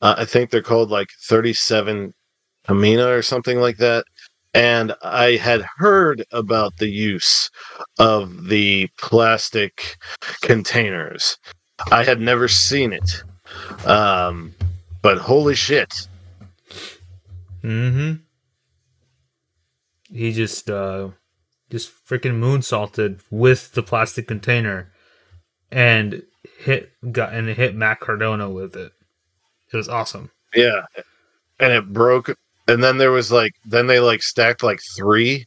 Uh, 0.00 0.14
I 0.18 0.24
think 0.24 0.50
they're 0.50 0.62
called 0.62 0.90
like 0.90 1.08
37 1.22 2.12
Amina 2.68 3.06
or 3.08 3.22
something 3.22 3.58
like 3.58 3.78
that. 3.78 4.04
And 4.54 4.94
I 5.02 5.36
had 5.36 5.64
heard 5.78 6.24
about 6.30 6.76
the 6.76 6.88
use 6.88 7.50
of 7.98 8.48
the 8.48 8.88
plastic 8.98 9.96
containers. 10.42 11.38
I 11.90 12.04
had 12.04 12.20
never 12.20 12.48
seen 12.48 12.92
it. 12.92 13.22
Um, 13.86 14.54
but 15.00 15.18
holy 15.18 15.54
shit. 15.54 16.06
Mm-hmm. 17.62 18.14
He 20.14 20.32
just 20.32 20.68
uh 20.68 21.08
just 21.70 21.90
freaking 22.06 22.38
moonsaulted 22.38 23.20
with 23.30 23.72
the 23.72 23.82
plastic 23.82 24.28
container 24.28 24.92
and 25.70 26.22
hit 26.58 26.92
got 27.12 27.32
and 27.32 27.48
hit 27.48 27.74
Matt 27.74 28.00
Cardona 28.00 28.50
with 28.50 28.76
it. 28.76 28.92
It 29.72 29.76
was 29.76 29.88
awesome. 29.88 30.30
Yeah. 30.54 30.82
And 31.58 31.72
it 31.72 31.92
broke 31.92 32.36
and 32.68 32.82
then 32.82 32.98
there 32.98 33.10
was 33.10 33.30
like 33.32 33.52
then 33.64 33.86
they 33.86 34.00
like 34.00 34.22
stacked 34.22 34.62
like 34.62 34.80
3 34.96 35.44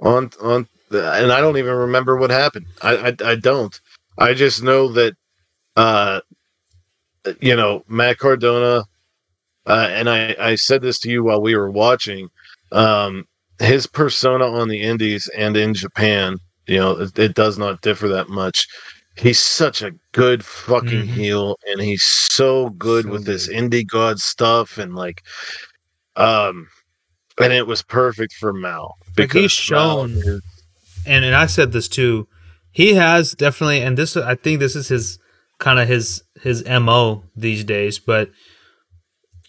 on 0.00 0.30
on 0.42 0.66
and 0.90 1.32
I 1.32 1.40
don't 1.40 1.58
even 1.58 1.74
remember 1.74 2.16
what 2.16 2.30
happened. 2.30 2.66
I 2.82 3.08
I, 3.10 3.30
I 3.32 3.34
don't. 3.36 3.78
I 4.18 4.34
just 4.34 4.62
know 4.62 4.88
that 4.92 5.14
uh 5.76 6.20
you 7.40 7.56
know, 7.56 7.82
Matt 7.88 8.18
Cardona 8.18 8.84
uh, 9.66 9.88
and 9.90 10.08
I 10.08 10.34
I 10.40 10.54
said 10.54 10.82
this 10.82 10.98
to 11.00 11.10
you 11.10 11.24
while 11.24 11.40
we 11.42 11.56
were 11.56 11.70
watching 11.70 12.28
um 12.72 13.24
his 13.58 13.86
persona 13.86 14.46
on 14.46 14.68
the 14.68 14.80
indies 14.82 15.28
and 15.36 15.56
in 15.56 15.74
Japan, 15.74 16.36
you 16.66 16.78
know, 16.78 16.92
it, 17.00 17.18
it 17.18 17.34
does 17.34 17.58
not 17.58 17.80
differ 17.82 18.08
that 18.08 18.28
much. 18.28 18.66
He's 19.16 19.40
such 19.40 19.82
a 19.82 19.92
good 20.12 20.44
fucking 20.44 21.06
Mhm. 21.06 21.08
heel 21.08 21.56
and 21.66 21.80
he's 21.80 22.04
so 22.04 22.70
good 22.70 23.04
So 23.04 23.10
with 23.10 23.24
this 23.24 23.48
indie 23.48 23.86
god 23.86 24.18
stuff 24.18 24.78
and 24.78 24.94
like 24.94 25.22
um 26.18 26.68
and 27.40 27.52
it 27.52 27.66
was 27.66 27.82
perfect 27.82 28.32
for 28.34 28.52
Mao 28.52 28.94
Like, 29.16 29.32
he's 29.32 29.52
shown- 29.52 30.10
is- 30.16 30.42
and 31.06 31.24
and 31.24 31.34
I 31.34 31.46
said 31.46 31.72
this 31.72 31.88
too. 31.88 32.26
He 32.70 32.94
has 32.94 33.32
definitely, 33.32 33.80
and 33.80 33.96
this 33.96 34.16
I 34.16 34.34
think 34.34 34.60
this 34.60 34.76
is 34.76 34.88
his 34.88 35.18
kind 35.58 35.78
of 35.80 35.88
his 35.88 36.22
his 36.42 36.62
mo 36.68 37.24
these 37.34 37.64
days. 37.64 37.98
But 37.98 38.30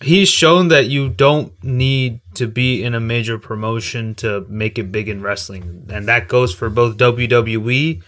he's 0.02 0.30
shown 0.30 0.70
that 0.70 0.86
you 0.88 1.10
don't 1.10 1.52
need 1.64 2.22
to 2.36 2.48
be 2.48 2.82
in 2.84 2.96
a 2.96 3.00
major 3.00 3.38
promotion 3.38 4.16
to 4.16 4.46
make 4.48 4.80
it 4.80 4.92
big 4.92 5.10
in 5.10 5.22
wrestling, 5.22 5.86
and 5.92 6.08
that 6.08 6.28
goes 6.30 6.54
for 6.54 6.70
both 6.70 6.98
WWE, 6.98 8.02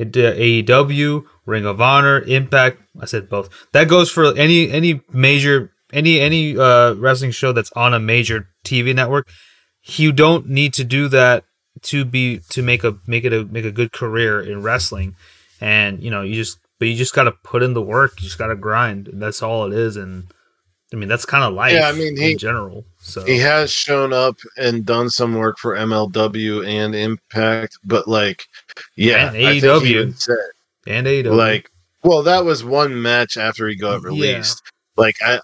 uh, 0.00 0.04
AEW, 0.04 1.24
Ring 1.46 1.64
of 1.64 1.80
Honor, 1.80 2.20
Impact. 2.20 2.82
I 3.00 3.06
said 3.06 3.28
both. 3.28 3.48
That 3.72 3.88
goes 3.88 4.10
for 4.10 4.36
any 4.36 4.70
any 4.70 5.00
major 5.12 5.72
any 5.92 6.20
any 6.20 6.56
uh, 6.58 6.94
wrestling 6.94 7.30
show 7.30 7.52
that's 7.52 7.72
on 7.72 7.94
a 7.94 8.00
major 8.00 8.48
TV 8.64 8.94
network. 8.94 9.28
You 9.84 10.12
don't 10.12 10.48
need 10.48 10.74
to 10.74 10.84
do 10.84 11.08
that 11.08 11.44
to 11.82 12.04
be 12.04 12.40
to 12.50 12.62
make 12.62 12.84
a 12.84 12.96
make 13.06 13.24
it 13.24 13.32
a 13.32 13.44
make 13.44 13.64
a 13.64 13.70
good 13.70 13.92
career 13.92 14.40
in 14.40 14.62
wrestling 14.62 15.14
and 15.60 16.02
you 16.02 16.10
know 16.10 16.22
you 16.22 16.34
just 16.34 16.58
but 16.80 16.88
you 16.88 16.96
just 16.96 17.14
got 17.14 17.22
to 17.24 17.32
put 17.32 17.62
in 17.62 17.72
the 17.72 17.80
work 17.82 18.14
you 18.20 18.24
just 18.26 18.36
got 18.38 18.48
to 18.48 18.56
grind 18.56 19.08
that's 19.14 19.42
all 19.44 19.64
it 19.64 19.72
is 19.72 19.96
and 19.96 20.26
i 20.92 20.96
mean 20.96 21.08
that's 21.08 21.24
kind 21.24 21.44
of 21.44 21.54
life 21.54 21.72
Yeah, 21.72 21.88
I 21.88 21.92
mean, 21.92 22.16
he- 22.16 22.32
in 22.32 22.38
general 22.38 22.84
so 22.98 23.24
he 23.24 23.38
has 23.38 23.70
shown 23.70 24.12
up 24.12 24.36
and 24.56 24.84
done 24.84 25.08
some 25.08 25.34
work 25.36 25.56
for 25.58 25.76
MLW 25.76 26.66
and 26.66 26.94
Impact, 26.96 27.78
but 27.84 28.08
like, 28.08 28.42
yeah, 28.96 29.28
And 29.28 29.36
I 29.36 29.60
think 29.60 29.84
he 29.84 29.94
AEW. 29.94 30.20
said, 30.20 30.36
and 30.88 31.06
AEW. 31.06 31.34
like, 31.36 31.70
well, 32.02 32.22
that 32.24 32.44
was 32.44 32.64
one 32.64 33.00
match 33.00 33.36
after 33.36 33.68
he 33.68 33.76
got 33.76 34.02
Yeah. 34.02 34.08
released. 34.08 34.62
Like, 34.96 35.14
I, 35.24 35.38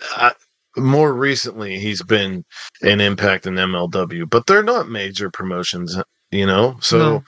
I, 0.00 0.32
more 0.76 1.12
recently 1.12 1.78
he's 1.78 2.02
been 2.02 2.44
an 2.82 3.00
Impact 3.00 3.46
in 3.46 3.54
MLW, 3.54 4.28
but 4.28 4.46
they're 4.46 4.62
not 4.62 4.88
major 4.88 5.30
promotions, 5.30 5.96
you 6.30 6.46
know. 6.46 6.76
So, 6.80 7.24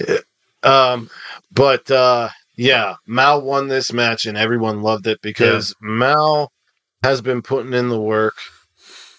eh, 0.00 0.18
um, 0.62 1.10
but 1.52 1.90
uh, 1.90 2.30
yeah, 2.56 2.94
Mao 3.06 3.38
won 3.38 3.68
this 3.68 3.92
match 3.92 4.26
and 4.26 4.36
everyone 4.36 4.82
loved 4.82 5.06
it 5.06 5.20
because 5.22 5.74
Mao 5.80 6.48
has 7.02 7.20
been 7.20 7.42
putting 7.42 7.74
in 7.74 7.88
the 7.88 8.00
work. 8.00 8.34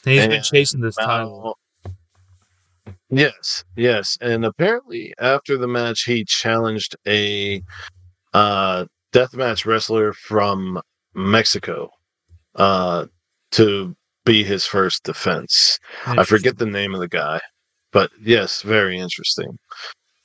He's 0.03 0.27
been 0.27 0.43
chasing 0.43 0.81
this 0.81 0.97
Mao- 0.97 1.05
title. 1.05 1.57
Yes, 3.11 3.63
yes, 3.75 4.17
and 4.21 4.45
apparently 4.45 5.13
after 5.19 5.57
the 5.57 5.67
match, 5.67 6.03
he 6.03 6.23
challenged 6.25 6.95
a 7.07 7.63
uh, 8.33 8.85
deathmatch 9.11 9.65
wrestler 9.65 10.13
from 10.13 10.79
Mexico 11.15 11.89
uh, 12.55 13.05
to 13.51 13.95
be 14.25 14.43
his 14.43 14.65
first 14.65 15.03
defense. 15.03 15.79
I 16.05 16.23
forget 16.23 16.57
the 16.57 16.65
name 16.65 16.93
of 16.93 16.99
the 16.99 17.07
guy, 17.07 17.39
but 17.91 18.11
yes, 18.21 18.61
very 18.61 18.97
interesting. 18.99 19.57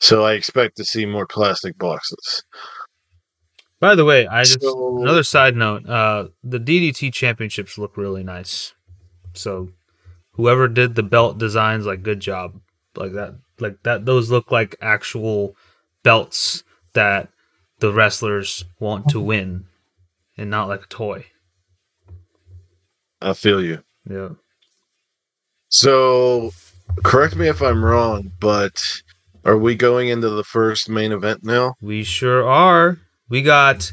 So 0.00 0.24
I 0.24 0.34
expect 0.34 0.76
to 0.76 0.84
see 0.84 1.06
more 1.06 1.26
plastic 1.26 1.78
boxes. 1.78 2.42
by 3.80 3.94
the 3.94 4.04
way 4.04 4.26
i 4.26 4.42
just 4.44 4.60
So- 4.62 4.98
another 5.00 5.22
side 5.22 5.56
note 5.56 5.86
uh 5.88 6.28
the 6.42 6.58
ddt 6.60 7.12
championships 7.12 7.76
look 7.76 7.96
really 7.96 8.22
nice 8.22 8.72
so 9.34 9.68
whoever 10.32 10.68
did 10.68 10.94
the 10.94 11.02
belt 11.02 11.38
designs 11.38 11.84
like 11.86 12.02
good 12.02 12.20
job 12.20 12.60
like 12.96 13.12
that 13.12 13.34
like 13.58 13.82
that 13.82 14.06
those 14.06 14.30
look 14.30 14.50
like 14.50 14.76
actual 14.80 15.54
belts 16.02 16.62
that 16.94 17.28
the 17.80 17.92
wrestlers 17.92 18.64
want 18.78 19.08
to 19.08 19.20
win 19.20 19.66
and 20.38 20.48
not 20.50 20.68
like 20.68 20.84
a 20.84 20.86
toy 20.88 21.26
I 23.24 23.32
feel 23.32 23.62
you. 23.64 23.82
yeah 24.08 24.30
So, 25.68 26.52
correct 27.02 27.36
me 27.36 27.48
if 27.48 27.60
I'm 27.62 27.84
wrong, 27.84 28.30
but 28.40 28.82
are 29.44 29.58
we 29.58 29.74
going 29.74 30.08
into 30.08 30.30
the 30.30 30.44
first 30.44 30.88
main 30.88 31.12
event 31.12 31.40
now? 31.44 31.74
we 31.80 32.04
sure 32.04 32.46
are 32.46 32.98
we 33.28 33.42
got 33.42 33.92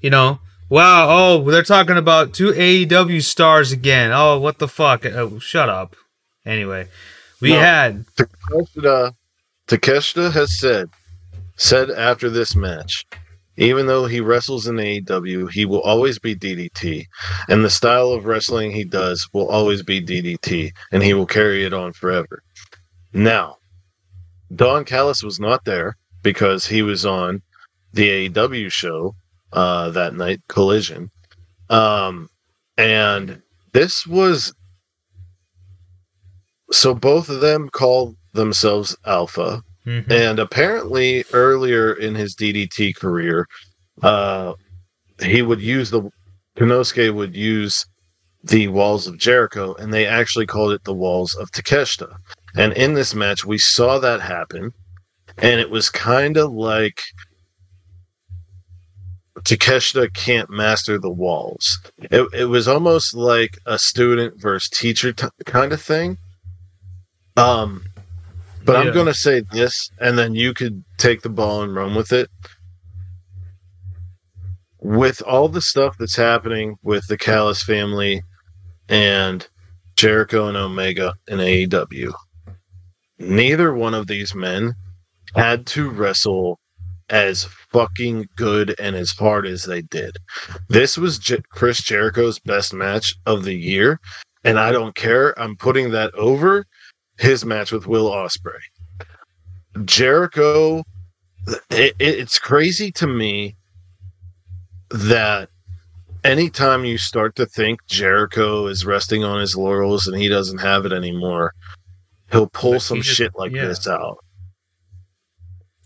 you 0.00 0.10
know 0.10 0.38
wow 0.68 1.06
oh 1.10 1.50
they're 1.50 1.62
talking 1.62 1.96
about 1.96 2.32
two 2.34 2.52
aew 2.52 3.22
stars 3.22 3.72
again 3.72 4.10
oh 4.12 4.38
what 4.38 4.58
the 4.58 4.68
fuck 4.68 5.04
oh, 5.06 5.38
shut 5.38 5.68
up 5.68 5.94
anyway 6.46 6.86
we 7.40 7.50
No. 7.50 7.60
had 7.60 8.04
Takeshita, 8.16 9.12
Takeshita 9.68 10.32
has 10.32 10.58
said, 10.58 10.88
said 11.56 11.90
after 11.90 12.30
this 12.30 12.54
match, 12.54 13.04
even 13.62 13.86
though 13.86 14.06
he 14.06 14.20
wrestles 14.20 14.66
in 14.66 14.76
AEW, 14.76 15.50
he 15.50 15.64
will 15.64 15.80
always 15.82 16.18
be 16.18 16.34
DDT. 16.34 17.04
And 17.48 17.64
the 17.64 17.70
style 17.70 18.10
of 18.10 18.26
wrestling 18.26 18.72
he 18.72 18.84
does 18.84 19.28
will 19.32 19.48
always 19.48 19.82
be 19.82 20.04
DDT, 20.04 20.72
and 20.90 21.02
he 21.02 21.14
will 21.14 21.26
carry 21.26 21.64
it 21.64 21.72
on 21.72 21.92
forever. 21.92 22.42
Now, 23.12 23.56
Don 24.54 24.84
Callis 24.84 25.22
was 25.22 25.38
not 25.38 25.64
there 25.64 25.96
because 26.22 26.66
he 26.66 26.82
was 26.82 27.06
on 27.06 27.40
the 27.92 28.28
AEW 28.28 28.70
show 28.72 29.14
uh, 29.52 29.90
that 29.90 30.14
night, 30.14 30.40
Collision. 30.48 31.10
Um, 31.70 32.28
and 32.76 33.40
this 33.72 34.06
was 34.06 34.52
so 36.72 36.94
both 36.94 37.28
of 37.28 37.40
them 37.40 37.68
call 37.68 38.16
themselves 38.32 38.96
Alpha. 39.06 39.62
Mhm. 39.86 40.10
And 40.10 40.38
apparently, 40.38 41.24
earlier 41.32 41.92
in 41.94 42.14
his 42.14 42.34
DDT 42.34 42.92
career, 42.92 43.46
uh, 44.02 44.54
he 45.20 45.42
would 45.42 45.60
use 45.60 45.90
the 45.90 46.02
Konosuke 46.56 47.14
would 47.14 47.34
use 47.34 47.84
the 48.44 48.68
walls 48.68 49.06
of 49.06 49.18
Jericho, 49.18 49.74
and 49.74 49.92
they 49.92 50.06
actually 50.06 50.46
called 50.46 50.72
it 50.72 50.84
the 50.84 50.94
walls 50.94 51.34
of 51.34 51.50
Takeshita. 51.50 52.14
And 52.56 52.72
in 52.74 52.94
this 52.94 53.14
match, 53.14 53.44
we 53.44 53.58
saw 53.58 53.98
that 53.98 54.20
happen, 54.20 54.72
and 55.38 55.60
it 55.60 55.70
was 55.70 55.88
kind 55.88 56.36
of 56.36 56.52
like 56.52 57.00
Takeshita 59.40 60.12
can't 60.14 60.50
master 60.50 60.98
the 60.98 61.10
walls. 61.10 61.78
It, 61.98 62.28
it 62.32 62.44
was 62.46 62.68
almost 62.68 63.14
like 63.14 63.58
a 63.66 63.78
student 63.78 64.40
versus 64.40 64.68
teacher 64.68 65.12
t- 65.12 65.26
kind 65.46 65.72
of 65.72 65.80
thing. 65.80 66.18
Um, 67.36 67.84
but 68.64 68.72
Yeah. 68.74 68.88
I'm 68.88 68.94
going 68.94 69.06
to 69.06 69.14
say 69.14 69.42
this, 69.52 69.90
and 70.00 70.18
then 70.18 70.34
you 70.34 70.54
could 70.54 70.82
take 70.98 71.22
the 71.22 71.28
ball 71.28 71.62
and 71.62 71.74
run 71.74 71.94
with 71.94 72.12
it. 72.12 72.28
With 74.80 75.22
all 75.22 75.48
the 75.48 75.62
stuff 75.62 75.96
that's 75.98 76.16
happening 76.16 76.76
with 76.82 77.06
the 77.06 77.16
Callis 77.16 77.62
family 77.62 78.22
and 78.88 79.46
Jericho 79.96 80.48
and 80.48 80.56
Omega 80.56 81.14
in 81.28 81.38
AEW, 81.38 82.12
neither 83.18 83.72
one 83.74 83.94
of 83.94 84.08
these 84.08 84.34
men 84.34 84.74
had 85.36 85.66
to 85.68 85.88
wrestle 85.88 86.58
as 87.10 87.44
fucking 87.70 88.26
good 88.36 88.74
and 88.80 88.96
as 88.96 89.12
hard 89.12 89.46
as 89.46 89.64
they 89.64 89.82
did. 89.82 90.16
This 90.68 90.98
was 90.98 91.18
J- 91.18 91.42
Chris 91.50 91.80
Jericho's 91.82 92.38
best 92.40 92.74
match 92.74 93.14
of 93.26 93.44
the 93.44 93.54
year, 93.54 94.00
and 94.44 94.58
I 94.58 94.72
don't 94.72 94.94
care. 94.96 95.38
I'm 95.38 95.56
putting 95.56 95.90
that 95.92 96.12
over 96.14 96.66
his 97.18 97.44
match 97.44 97.72
with 97.72 97.86
Will 97.86 98.10
Ospreay. 98.10 98.58
Jericho, 99.84 100.82
it, 101.70 101.94
it- 101.98 102.18
it's 102.18 102.38
crazy 102.38 102.90
to 102.92 103.06
me 103.06 103.56
that 104.90 105.48
anytime 106.24 106.84
you 106.84 106.98
start 106.98 107.34
to 107.36 107.46
think 107.46 107.80
Jericho 107.86 108.66
is 108.66 108.84
resting 108.84 109.24
on 109.24 109.40
his 109.40 109.56
laurels 109.56 110.06
and 110.06 110.16
he 110.20 110.28
doesn't 110.28 110.58
have 110.58 110.84
it 110.86 110.92
anymore, 110.92 111.52
he'll 112.30 112.48
pull 112.48 112.72
Like, 112.72 112.80
he 112.82 112.86
some 112.86 113.02
just- 113.02 113.16
shit 113.16 113.32
like 113.34 113.52
yeah. 113.52 113.66
this 113.66 113.86
out. 113.88 114.18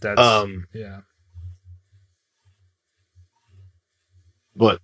That's 0.00 0.20
Um, 0.20 0.66
yeah. 0.74 1.00
but 4.54 4.80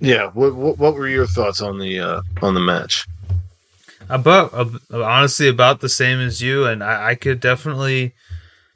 yeah, 0.00 0.26
what, 0.32 0.54
what 0.54 0.78
what 0.78 0.94
were 0.94 1.08
your 1.08 1.26
thoughts 1.26 1.60
on 1.60 1.78
the 1.78 2.00
uh, 2.00 2.22
on 2.42 2.54
the 2.54 2.60
match? 2.60 3.06
About 4.10 4.52
uh, 4.52 5.04
honestly 5.04 5.48
about 5.48 5.80
the 5.80 5.88
same 5.88 6.20
as 6.20 6.42
you, 6.42 6.66
and 6.66 6.82
I, 6.82 7.10
I 7.10 7.14
could 7.14 7.40
definitely 7.40 8.14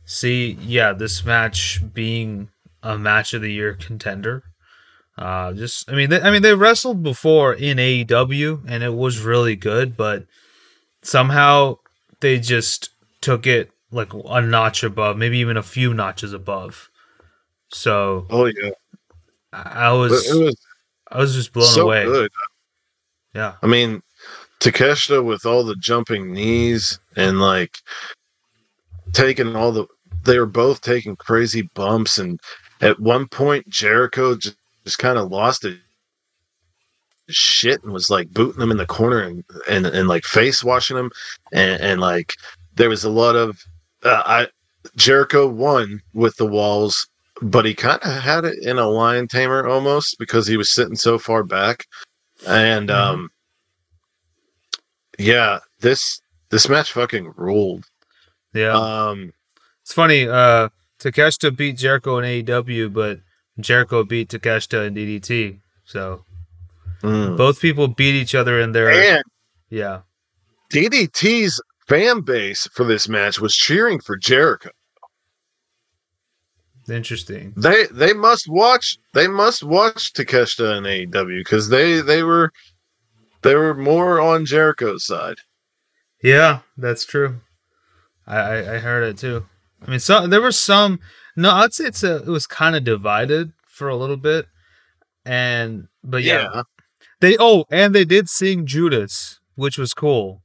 see 0.07 0.57
yeah 0.61 0.93
this 0.93 1.25
match 1.25 1.81
being 1.93 2.51
a 2.83 2.97
match 2.99 3.35
of 3.35 3.43
the 3.43 3.53
year 3.53 3.75
contender. 3.75 4.45
Uh, 5.17 5.53
just 5.53 5.91
I 5.91 5.95
mean 5.95 6.11
they, 6.11 6.21
I 6.21 6.31
mean 6.31 6.43
they 6.43 6.55
wrestled 6.55 7.03
before 7.03 7.53
in 7.53 7.79
AEW 7.79 8.65
and 8.67 8.83
it 8.83 8.95
was 8.95 9.21
really 9.21 9.57
good, 9.57 9.97
but 9.97 10.27
somehow 11.03 11.79
they 12.21 12.39
just 12.39 12.91
took 13.21 13.47
it 13.47 13.71
like 13.91 14.13
a 14.13 14.41
notch 14.41 14.83
above, 14.83 15.17
maybe 15.17 15.39
even 15.39 15.57
a 15.57 15.63
few 15.63 15.95
notches 15.95 16.33
above. 16.33 16.91
So 17.71 18.27
Oh 18.31 18.47
yeah, 18.47 18.71
I 19.53 19.89
I 19.89 19.93
was 19.93 20.31
it 20.31 20.39
was 20.45 20.57
I 21.11 21.19
was 21.19 21.35
just 21.35 21.53
blown 21.53 21.67
so 21.67 21.83
away. 21.83 22.05
good. 22.05 22.31
Yeah. 23.35 23.55
I 23.63 23.67
mean, 23.67 24.03
Takeshita 24.65 25.23
with 25.23 25.45
all 25.45 25.63
the 25.63 25.77
jumping 25.77 26.33
knees 26.33 26.99
and 27.17 27.39
like 27.39 27.77
taking 29.13 29.55
all 29.55 29.71
the, 29.73 29.87
they 30.25 30.39
were 30.39 30.47
both 30.47 30.81
taking 30.81 31.17
crazy 31.17 31.69
bumps. 31.75 32.17
And 32.19 32.41
at 32.81 32.99
one 32.99 33.29
point, 33.29 33.69
Jericho 33.69 34.37
just, 34.37 34.57
just 34.85 34.99
kind 34.99 35.19
of 35.19 35.31
lost 35.31 35.65
it 35.67 35.79
shit 37.29 37.83
and 37.85 37.93
was 37.93 38.09
like 38.11 38.31
booting 38.31 38.61
them 38.61 38.71
in 38.71 38.77
the 38.79 38.87
corner 38.87 39.21
and, 39.21 39.45
and, 39.69 39.87
and 39.87 40.09
like 40.09 40.25
face 40.25 40.65
washing 40.65 40.97
them 40.97 41.11
And, 41.53 41.81
and 41.81 42.01
like 42.01 42.33
there 42.75 42.89
was 42.89 43.05
a 43.05 43.11
lot 43.11 43.37
of, 43.37 43.59
uh, 44.03 44.23
I, 44.25 44.49
Jericho 44.97 45.47
won 45.47 46.01
with 46.15 46.37
the 46.37 46.47
walls, 46.47 47.07
but 47.43 47.65
he 47.65 47.75
kind 47.75 48.01
of 48.03 48.23
had 48.23 48.45
it 48.45 48.57
in 48.63 48.79
a 48.79 48.89
lion 48.89 49.29
tamer 49.29 49.67
almost 49.67 50.17
because 50.19 50.47
he 50.47 50.57
was 50.57 50.73
sitting 50.73 50.97
so 50.97 51.19
far 51.19 51.43
back. 51.45 51.85
And, 52.47 52.89
Mhm. 52.89 52.95
um, 52.95 53.31
yeah, 55.19 55.61
this 55.81 56.21
this 56.51 56.69
match 56.69 56.93
fucking 56.93 57.33
ruled. 57.37 57.85
Yeah. 58.53 58.73
Um, 58.73 59.33
It's 59.83 59.93
funny, 59.93 60.29
uh 60.29 60.69
Takeshita 61.01 61.57
beat 61.57 61.77
Jericho 61.77 62.19
in 62.19 62.25
AEW, 62.25 62.93
but 62.93 63.21
Jericho 63.61 64.05
beat 64.05 64.31
Takeshita 64.31 64.87
in 64.87 64.95
DDT. 64.95 65.61
So 65.85 66.25
mm. 67.03 67.37
both 67.37 67.61
people 67.61 67.89
beat 67.89 68.15
each 68.15 68.35
other 68.35 68.59
in 68.61 68.73
their 68.73 68.91
and 68.91 69.23
yeah. 69.69 70.01
DDT's 70.73 71.61
fan 71.89 72.23
base 72.23 72.67
for 72.73 72.85
this 72.85 73.09
match 73.09 73.41
was 73.41 73.55
cheering 73.55 74.01
for 74.01 74.17
Jericho. 74.17 74.71
Interesting. 76.89 77.55
They 77.57 77.87
they 77.91 78.13
must 78.13 78.49
watch 78.49 78.99
they 79.15 79.27
must 79.27 79.63
watch 79.63 80.13
Takeshita 80.13 80.77
and 80.77 80.87
AEW 80.87 81.41
because 81.41 81.69
they 81.69 82.01
they 82.01 82.23
were 82.23 82.53
they 83.45 83.55
were 83.55 83.75
more 83.75 84.21
on 84.21 84.47
Jericho's 84.47 85.07
side. 85.07 85.37
Yeah, 86.23 86.61
that's 86.77 87.05
true. 87.05 87.41
I 88.27 88.39
I, 88.39 88.75
I 88.75 88.79
heard 88.79 89.05
it 89.05 89.19
too. 89.19 89.47
I 89.87 89.91
mean, 89.91 90.01
so 90.01 90.27
there 90.27 90.43
were 90.43 90.53
some. 90.53 90.99
No, 91.37 91.51
I'd 91.51 91.75
say 91.75 91.85
it's 91.85 92.03
a, 92.03 92.17
it 92.17 92.29
was 92.29 92.47
kind 92.47 92.75
of 92.75 92.85
divided 92.85 93.53
for 93.67 93.89
a 93.89 93.97
little 93.97 94.17
bit, 94.17 94.47
and 95.25 95.89
but 96.03 96.23
yeah, 96.23 96.49
yeah. 96.55 96.63
They 97.21 97.37
oh, 97.39 97.65
and 97.71 97.95
they 97.95 98.05
did 98.05 98.29
sing 98.29 98.67
Judas, 98.67 99.41
which 99.55 99.79
was 99.79 99.95
cool, 99.95 100.43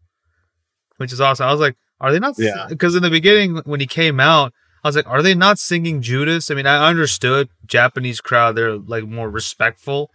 which 0.98 1.14
is 1.14 1.22
awesome. 1.22 1.48
I 1.48 1.52
was 1.52 1.62
like, 1.62 1.78
are 2.02 2.12
they 2.12 2.20
not? 2.20 2.36
Yeah. 2.38 2.66
Because 2.68 2.96
in 2.96 3.04
the 3.04 3.10
beginning, 3.10 3.58
when 3.66 3.80
he 3.80 3.88
came 3.88 4.20
out, 4.20 4.54
I 4.84 4.88
was 4.88 4.96
like, 4.96 5.08
are 5.08 5.22
they 5.22 5.36
not 5.36 5.60
singing 5.60 6.02
Judas? 6.02 6.50
I 6.50 6.56
mean, 6.56 6.68
I 6.68 6.88
understood 6.88 7.50
Japanese 7.66 8.22
crowd; 8.22 8.56
they're 8.56 8.78
like 8.78 9.06
more 9.06 9.30
respectful, 9.30 10.10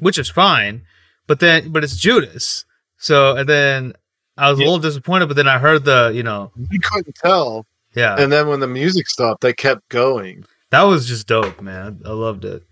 which 0.00 0.18
is 0.18 0.28
fine. 0.28 0.82
But 1.26 1.40
then, 1.40 1.70
but 1.72 1.84
it's 1.84 1.96
Judas. 1.96 2.64
So 2.98 3.36
and 3.36 3.48
then 3.48 3.94
I 4.36 4.50
was 4.50 4.58
a 4.58 4.62
little 4.62 4.78
disappointed. 4.78 5.26
But 5.26 5.36
then 5.36 5.48
I 5.48 5.58
heard 5.58 5.84
the, 5.84 6.12
you 6.14 6.22
know, 6.22 6.52
You 6.70 6.80
couldn't 6.80 7.14
tell, 7.16 7.66
yeah, 7.94 8.16
and 8.18 8.32
then 8.32 8.48
when 8.48 8.60
the 8.60 8.66
music 8.66 9.08
stopped, 9.08 9.40
they 9.42 9.52
kept 9.52 9.88
going. 9.88 10.44
that 10.70 10.82
was 10.82 11.06
just 11.06 11.26
dope, 11.26 11.60
man. 11.60 12.00
I 12.04 12.10
loved 12.10 12.44
it. 12.44 12.62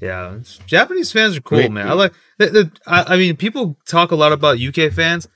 Yeah, 0.00 0.38
Japanese 0.66 1.12
fans 1.12 1.36
are 1.36 1.42
cool, 1.42 1.58
Me 1.58 1.68
man. 1.68 1.86
too. 1.86 1.90
I 1.92 1.94
like. 1.94 2.12
The, 2.38 2.46
the, 2.46 2.72
I, 2.86 3.14
I 3.14 3.16
mean, 3.18 3.36
people 3.36 3.76
talk 3.86 4.10
a 4.12 4.16
lot 4.16 4.32
about 4.32 4.58
UK 4.60 4.92
fans. 4.92 5.28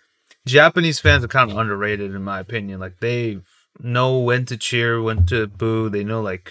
Japanese 0.47 1.01
fans 1.01 1.22
are 1.24 1.28
kind 1.28 1.51
of 1.51 1.57
underrated, 1.59 2.14
in 2.14 2.22
my 2.22 2.40
opinion. 2.40 2.80
Like 2.80 3.01
they 3.01 3.38
know 3.80 4.18
when 4.20 4.47
to 4.47 4.57
cheer, 4.57 5.03
when 5.03 5.26
to 5.26 5.47
boo. 5.47 5.90
They 5.90 6.03
know 6.05 6.22
like, 6.22 6.51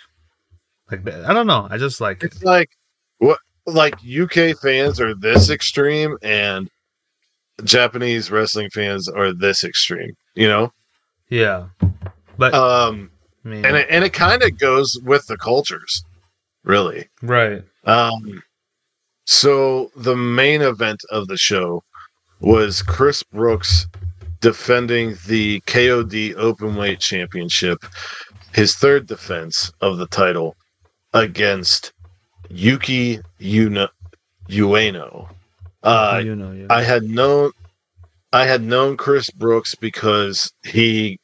like. 0.91 1.07
I 1.07 1.33
don't 1.33 1.47
know. 1.47 1.67
I 1.69 1.77
just 1.77 1.99
like. 2.01 2.23
It's 2.23 2.43
like 2.43 2.69
what 3.17 3.39
like 3.65 3.95
UK 3.95 4.57
fans 4.61 4.99
are 4.99 5.15
this 5.15 5.49
extreme 5.49 6.17
and 6.21 6.69
Japanese 7.63 8.31
wrestling 8.31 8.69
fans 8.71 9.07
are 9.07 9.33
this 9.33 9.63
extreme, 9.63 10.13
you 10.35 10.47
know? 10.47 10.71
Yeah, 11.29 11.67
but 12.37 12.53
Um 12.53 13.09
I 13.45 13.49
mean, 13.49 13.65
and 13.65 13.75
it, 13.75 13.87
and 13.89 14.03
it 14.03 14.13
kind 14.13 14.41
of 14.41 14.57
goes 14.57 14.97
with 15.03 15.27
the 15.27 15.37
cultures, 15.37 16.03
really. 16.63 17.07
right. 17.21 17.63
Um 17.85 18.43
so 19.25 19.91
the 19.95 20.15
main 20.15 20.61
event 20.61 21.01
of 21.09 21.27
the 21.27 21.37
show 21.37 21.83
was 22.41 22.81
Chris 22.81 23.23
Brooks 23.23 23.87
defending 24.41 25.15
the 25.27 25.61
KOD 25.61 26.35
Openweight 26.35 26.99
Championship, 26.99 27.77
his 28.53 28.75
third 28.75 29.07
defense 29.07 29.71
of 29.79 29.97
the 29.97 30.07
title 30.07 30.57
against 31.13 31.93
Yuki 32.49 33.19
Una- 33.41 33.91
Ueno. 34.49 35.29
Uh, 35.81 36.21
you 36.23 36.35
know, 36.35 36.51
yeah. 36.51 36.67
I 36.69 36.81
had 36.83 37.03
known 37.03 37.51
I 38.31 38.45
had 38.45 38.63
known 38.63 38.97
Chris 38.97 39.29
Brooks 39.29 39.75
because 39.75 40.51
he 40.63 41.19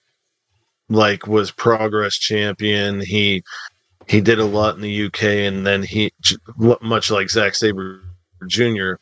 like 0.90 1.28
was 1.28 1.52
progress 1.52 2.16
champion. 2.16 3.00
He 3.02 3.44
he 4.08 4.22
did 4.22 4.40
a 4.40 4.46
lot 4.46 4.76
in 4.76 4.82
the 4.82 5.06
UK, 5.06 5.24
and 5.24 5.66
then 5.66 5.84
he, 5.84 6.12
much 6.82 7.12
like 7.12 7.30
Zack 7.30 7.54
Sabre 7.54 8.02
Jr., 8.48 8.94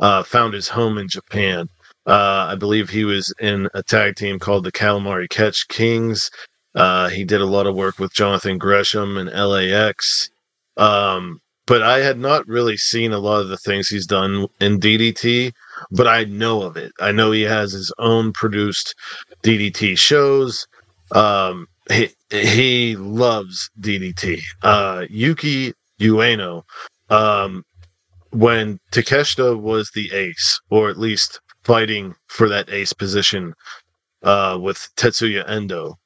uh, 0.00 0.24
found 0.24 0.54
his 0.54 0.68
home 0.68 0.98
in 0.98 1.08
Japan. 1.08 1.68
Uh, 2.04 2.48
I 2.50 2.56
believe 2.56 2.90
he 2.90 3.04
was 3.04 3.32
in 3.40 3.68
a 3.74 3.82
tag 3.82 4.16
team 4.16 4.38
called 4.38 4.64
the 4.64 4.72
Calamari 4.72 5.28
Catch 5.28 5.68
Kings. 5.68 6.30
Uh, 6.74 7.08
he 7.08 7.24
did 7.24 7.40
a 7.40 7.46
lot 7.46 7.66
of 7.66 7.74
work 7.74 7.98
with 7.98 8.12
Jonathan 8.12 8.58
Gresham 8.58 9.16
and 9.16 9.30
LAX. 9.30 10.30
Um, 10.76 11.40
but 11.66 11.82
I 11.82 11.98
had 11.98 12.18
not 12.18 12.46
really 12.46 12.76
seen 12.76 13.12
a 13.12 13.18
lot 13.18 13.40
of 13.40 13.48
the 13.48 13.56
things 13.56 13.88
he's 13.88 14.06
done 14.06 14.46
in 14.60 14.78
DDT, 14.78 15.52
but 15.90 16.06
I 16.06 16.24
know 16.24 16.62
of 16.62 16.76
it. 16.76 16.92
I 17.00 17.12
know 17.12 17.32
he 17.32 17.42
has 17.42 17.72
his 17.72 17.92
own 17.98 18.32
produced 18.32 18.94
DDT 19.42 19.98
shows. 19.98 20.66
Um, 21.12 21.66
he, 21.90 22.08
he 22.30 22.96
loves 22.96 23.70
DDT. 23.80 24.42
Uh, 24.62 25.06
Yuki 25.10 25.72
Ueno, 26.00 26.62
um, 27.10 27.64
when 28.30 28.78
Takeshita 28.92 29.60
was 29.60 29.90
the 29.94 30.12
ace, 30.12 30.60
or 30.70 30.88
at 30.88 30.98
least 30.98 31.40
fighting 31.64 32.14
for 32.28 32.48
that 32.48 32.70
ace 32.70 32.92
position 32.92 33.54
uh, 34.22 34.58
with 34.60 34.88
Tetsuya 34.96 35.48
Endo, 35.48 35.98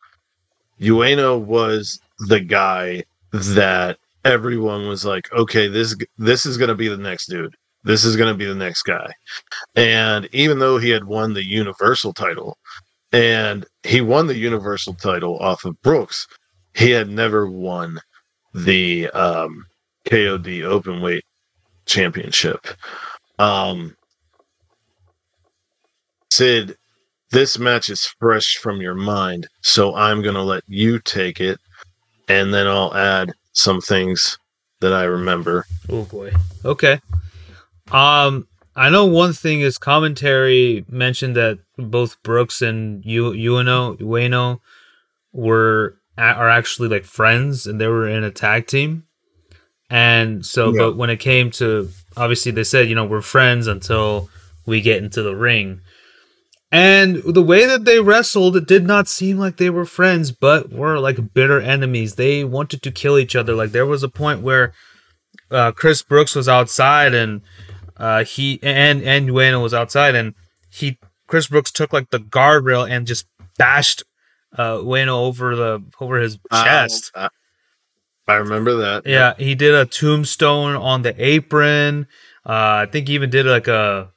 Ueno 0.81 1.39
was 1.39 2.01
the 2.29 2.41
guy 2.41 3.05
that 3.33 3.99
everyone 4.25 4.87
was 4.89 5.05
like, 5.05 5.33
okay, 5.33 5.68
this 5.68 5.97
this 6.18 6.47
is 6.47 6.57
going 6.57 6.68
to 6.68 6.75
be 6.75 6.89
the 6.89 6.97
next 6.97 7.27
dude. 7.27 7.55
This 7.85 8.05
is 8.05 8.16
going 8.16 8.33
to 8.33 8.39
be 8.39 8.45
the 8.45 8.55
next 8.55 8.83
guy. 8.83 9.11
And 9.75 10.29
even 10.33 10.59
though 10.59 10.79
he 10.79 10.91
had 10.91 11.05
won 11.05 11.33
the 11.33 11.45
Universal 11.45 12.12
title, 12.12 12.59
and 13.12 13.64
he 13.83 14.01
won 14.01 14.27
the 14.27 14.37
Universal 14.37 14.95
title 14.95 15.39
off 15.39 15.64
of 15.64 15.81
Brooks, 15.83 16.27
he 16.75 16.91
had 16.91 17.09
never 17.09 17.51
won 17.51 17.99
the 18.53 19.09
um, 19.11 19.64
KOD 20.07 20.61
Openweight 20.61 21.23
Championship. 21.87 22.66
Um, 23.39 23.97
Sid, 26.31 26.77
this 27.31 27.59
match 27.59 27.89
is 27.89 28.07
fresh 28.18 28.57
from 28.57 28.81
your 28.81 28.95
mind, 28.95 29.49
so 29.62 29.95
I'm 29.95 30.23
going 30.23 30.35
to 30.35 30.43
let 30.43 30.62
you 30.66 30.99
take 31.01 31.41
it, 31.41 31.59
and 32.29 32.53
then 32.53 32.66
I'll 32.66 32.95
add 32.95 33.33
some 33.53 33.80
things 33.80 34.38
that 34.80 34.92
I 34.92 35.05
remember. 35.05 35.66
Oh 35.88 36.05
boy. 36.05 36.32
Okay. 36.64 37.01
Um, 37.90 38.46
I 38.76 38.88
know 38.88 39.07
one 39.07 39.32
thing 39.32 39.61
is 39.61 39.78
commentary 39.78 40.84
mentioned 40.88 41.36
that 41.36 41.59
both 41.76 42.22
Brooks 42.22 42.62
and 42.62 43.05
U- 43.05 43.32
Ueno 43.32 43.98
Ueno 43.98 44.61
were 45.32 45.96
are 46.16 46.48
actually 46.51 46.88
like 46.88 47.05
friends, 47.05 47.66
and 47.66 47.80
they 47.80 47.86
were 47.86 48.07
in 48.09 48.24
a 48.24 48.30
tag 48.30 48.66
team. 48.66 49.05
And 49.88 50.44
so, 50.46 50.72
Yeah. 50.72 50.78
but 50.82 50.96
when 50.96 51.11
it 51.11 51.16
came 51.18 51.51
to 51.53 51.88
obviously, 52.16 52.53
they 52.53 52.64
said 52.64 52.88
you 52.88 52.94
know 52.94 53.05
we're 53.05 53.22
friends 53.22 53.66
until 53.66 54.28
we 54.66 54.80
get 54.80 55.03
into 55.03 55.22
the 55.22 55.34
ring. 55.34 55.80
And 56.73 57.16
the 57.25 57.43
way 57.43 57.66
that 57.66 57.85
they 57.85 57.99
wrestled, 57.99 58.57
it 58.57 58.66
did 58.66 58.87
not 58.87 59.09
seem 59.09 59.39
like 59.39 59.57
they 59.57 59.71
were 59.71 59.85
friends, 59.85 60.31
but 60.31 60.71
were 60.71 61.01
like 61.01 61.35
bitter 61.35 61.61
enemies. 61.61 62.14
They 62.14 62.45
wanted 62.45 62.83
to 62.83 62.93
kill 62.93 63.18
each 63.18 63.35
other. 63.35 63.55
Like 63.55 63.73
there 63.73 63.87
was 63.87 64.05
a 64.05 64.09
point 64.09 64.41
where 64.41 64.73
uh, 65.51 65.73
Chris 65.73 66.03
Brooks 66.03 66.37
was 66.37 66.49
outside 66.49 67.12
and 67.12 67.43
uh, 67.97 68.25
he 68.25 68.61
and 68.62 69.03
and 69.03 69.29
Ueno 69.29 69.62
was 69.62 69.75
outside 69.75 70.14
and 70.14 70.35
he 70.71 70.97
Chris 71.27 71.49
Brooks 71.49 71.73
took 71.73 71.93
like 71.93 72.11
the 72.11 72.21
guardrail 72.21 72.89
and 72.89 73.07
just 73.07 73.27
bashed 73.59 74.05
uh, 74.57 74.77
Ueno 74.77 75.27
over 75.27 75.57
the 75.57 75.83
over 76.01 76.18
his 76.21 76.39
chest. 76.53 77.11
I, 77.14 77.29
I 78.29 78.35
remember 78.35 78.77
that. 78.77 79.07
Yeah, 79.07 79.35
he 79.37 79.55
did 79.55 79.75
a 79.75 79.87
tombstone 79.87 80.77
on 80.77 81.03
the 81.03 81.14
apron. 81.18 82.07
Uh, 82.47 82.87
I 82.87 82.89
think 82.91 83.09
he 83.09 83.14
even 83.14 83.29
did 83.29 83.47
like 83.47 83.68
a, 83.68 84.12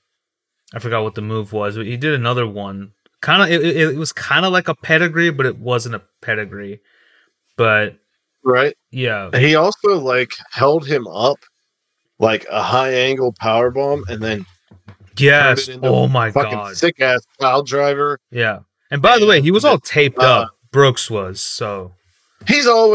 I 0.74 0.80
forgot 0.80 1.04
what 1.04 1.16
the 1.16 1.22
move 1.22 1.54
was. 1.54 1.78
But 1.78 1.86
he 1.86 1.98
did 1.98 2.14
another 2.14 2.48
one. 2.48 2.92
Kind 3.22 3.42
of, 3.44 3.50
it, 3.62 3.78
it, 3.78 3.96
was 3.96 4.12
kind 4.12 4.46
of 4.46 4.52
like 4.52 4.68
a 4.68 4.76
pedigree, 4.76 5.30
but 5.30 5.46
it 5.46 5.58
wasn't 5.58 5.96
a 5.96 6.02
pedigree. 6.22 6.82
But 7.56 7.98
Right. 8.44 8.76
yeah, 8.92 9.30
He 9.38 9.56
also 9.56 9.98
like 10.00 10.32
held 10.52 10.86
him 10.86 11.08
up 11.08 11.38
like 12.20 12.46
a 12.52 12.62
high 12.62 12.92
angle 12.94 13.34
power 13.40 13.72
bomb 13.72 14.04
and 14.10 14.22
then 14.22 14.46
yes. 15.18 15.68
turned 15.68 15.70
it 15.70 15.76
into 15.76 15.88
Oh 15.88 16.08
my 16.10 16.32
fucking 16.32 16.52
god. 16.52 16.76
sick 16.76 17.00
ass 17.00 17.22
pile 17.40 17.64
driver. 17.64 18.20
Yeah. 18.32 18.60
And 18.92 19.02
by 19.02 19.18
the 19.20 19.26
way, 19.26 19.42
he 19.42 19.52
was 19.52 19.64
all 19.64 19.80
taped 19.80 20.20
Uh, 20.20 20.24
up. 20.42 20.58
Brooks 20.72 21.10
was 21.10 21.42
so. 21.42 21.94
He's 22.48 22.68
always 22.68 22.92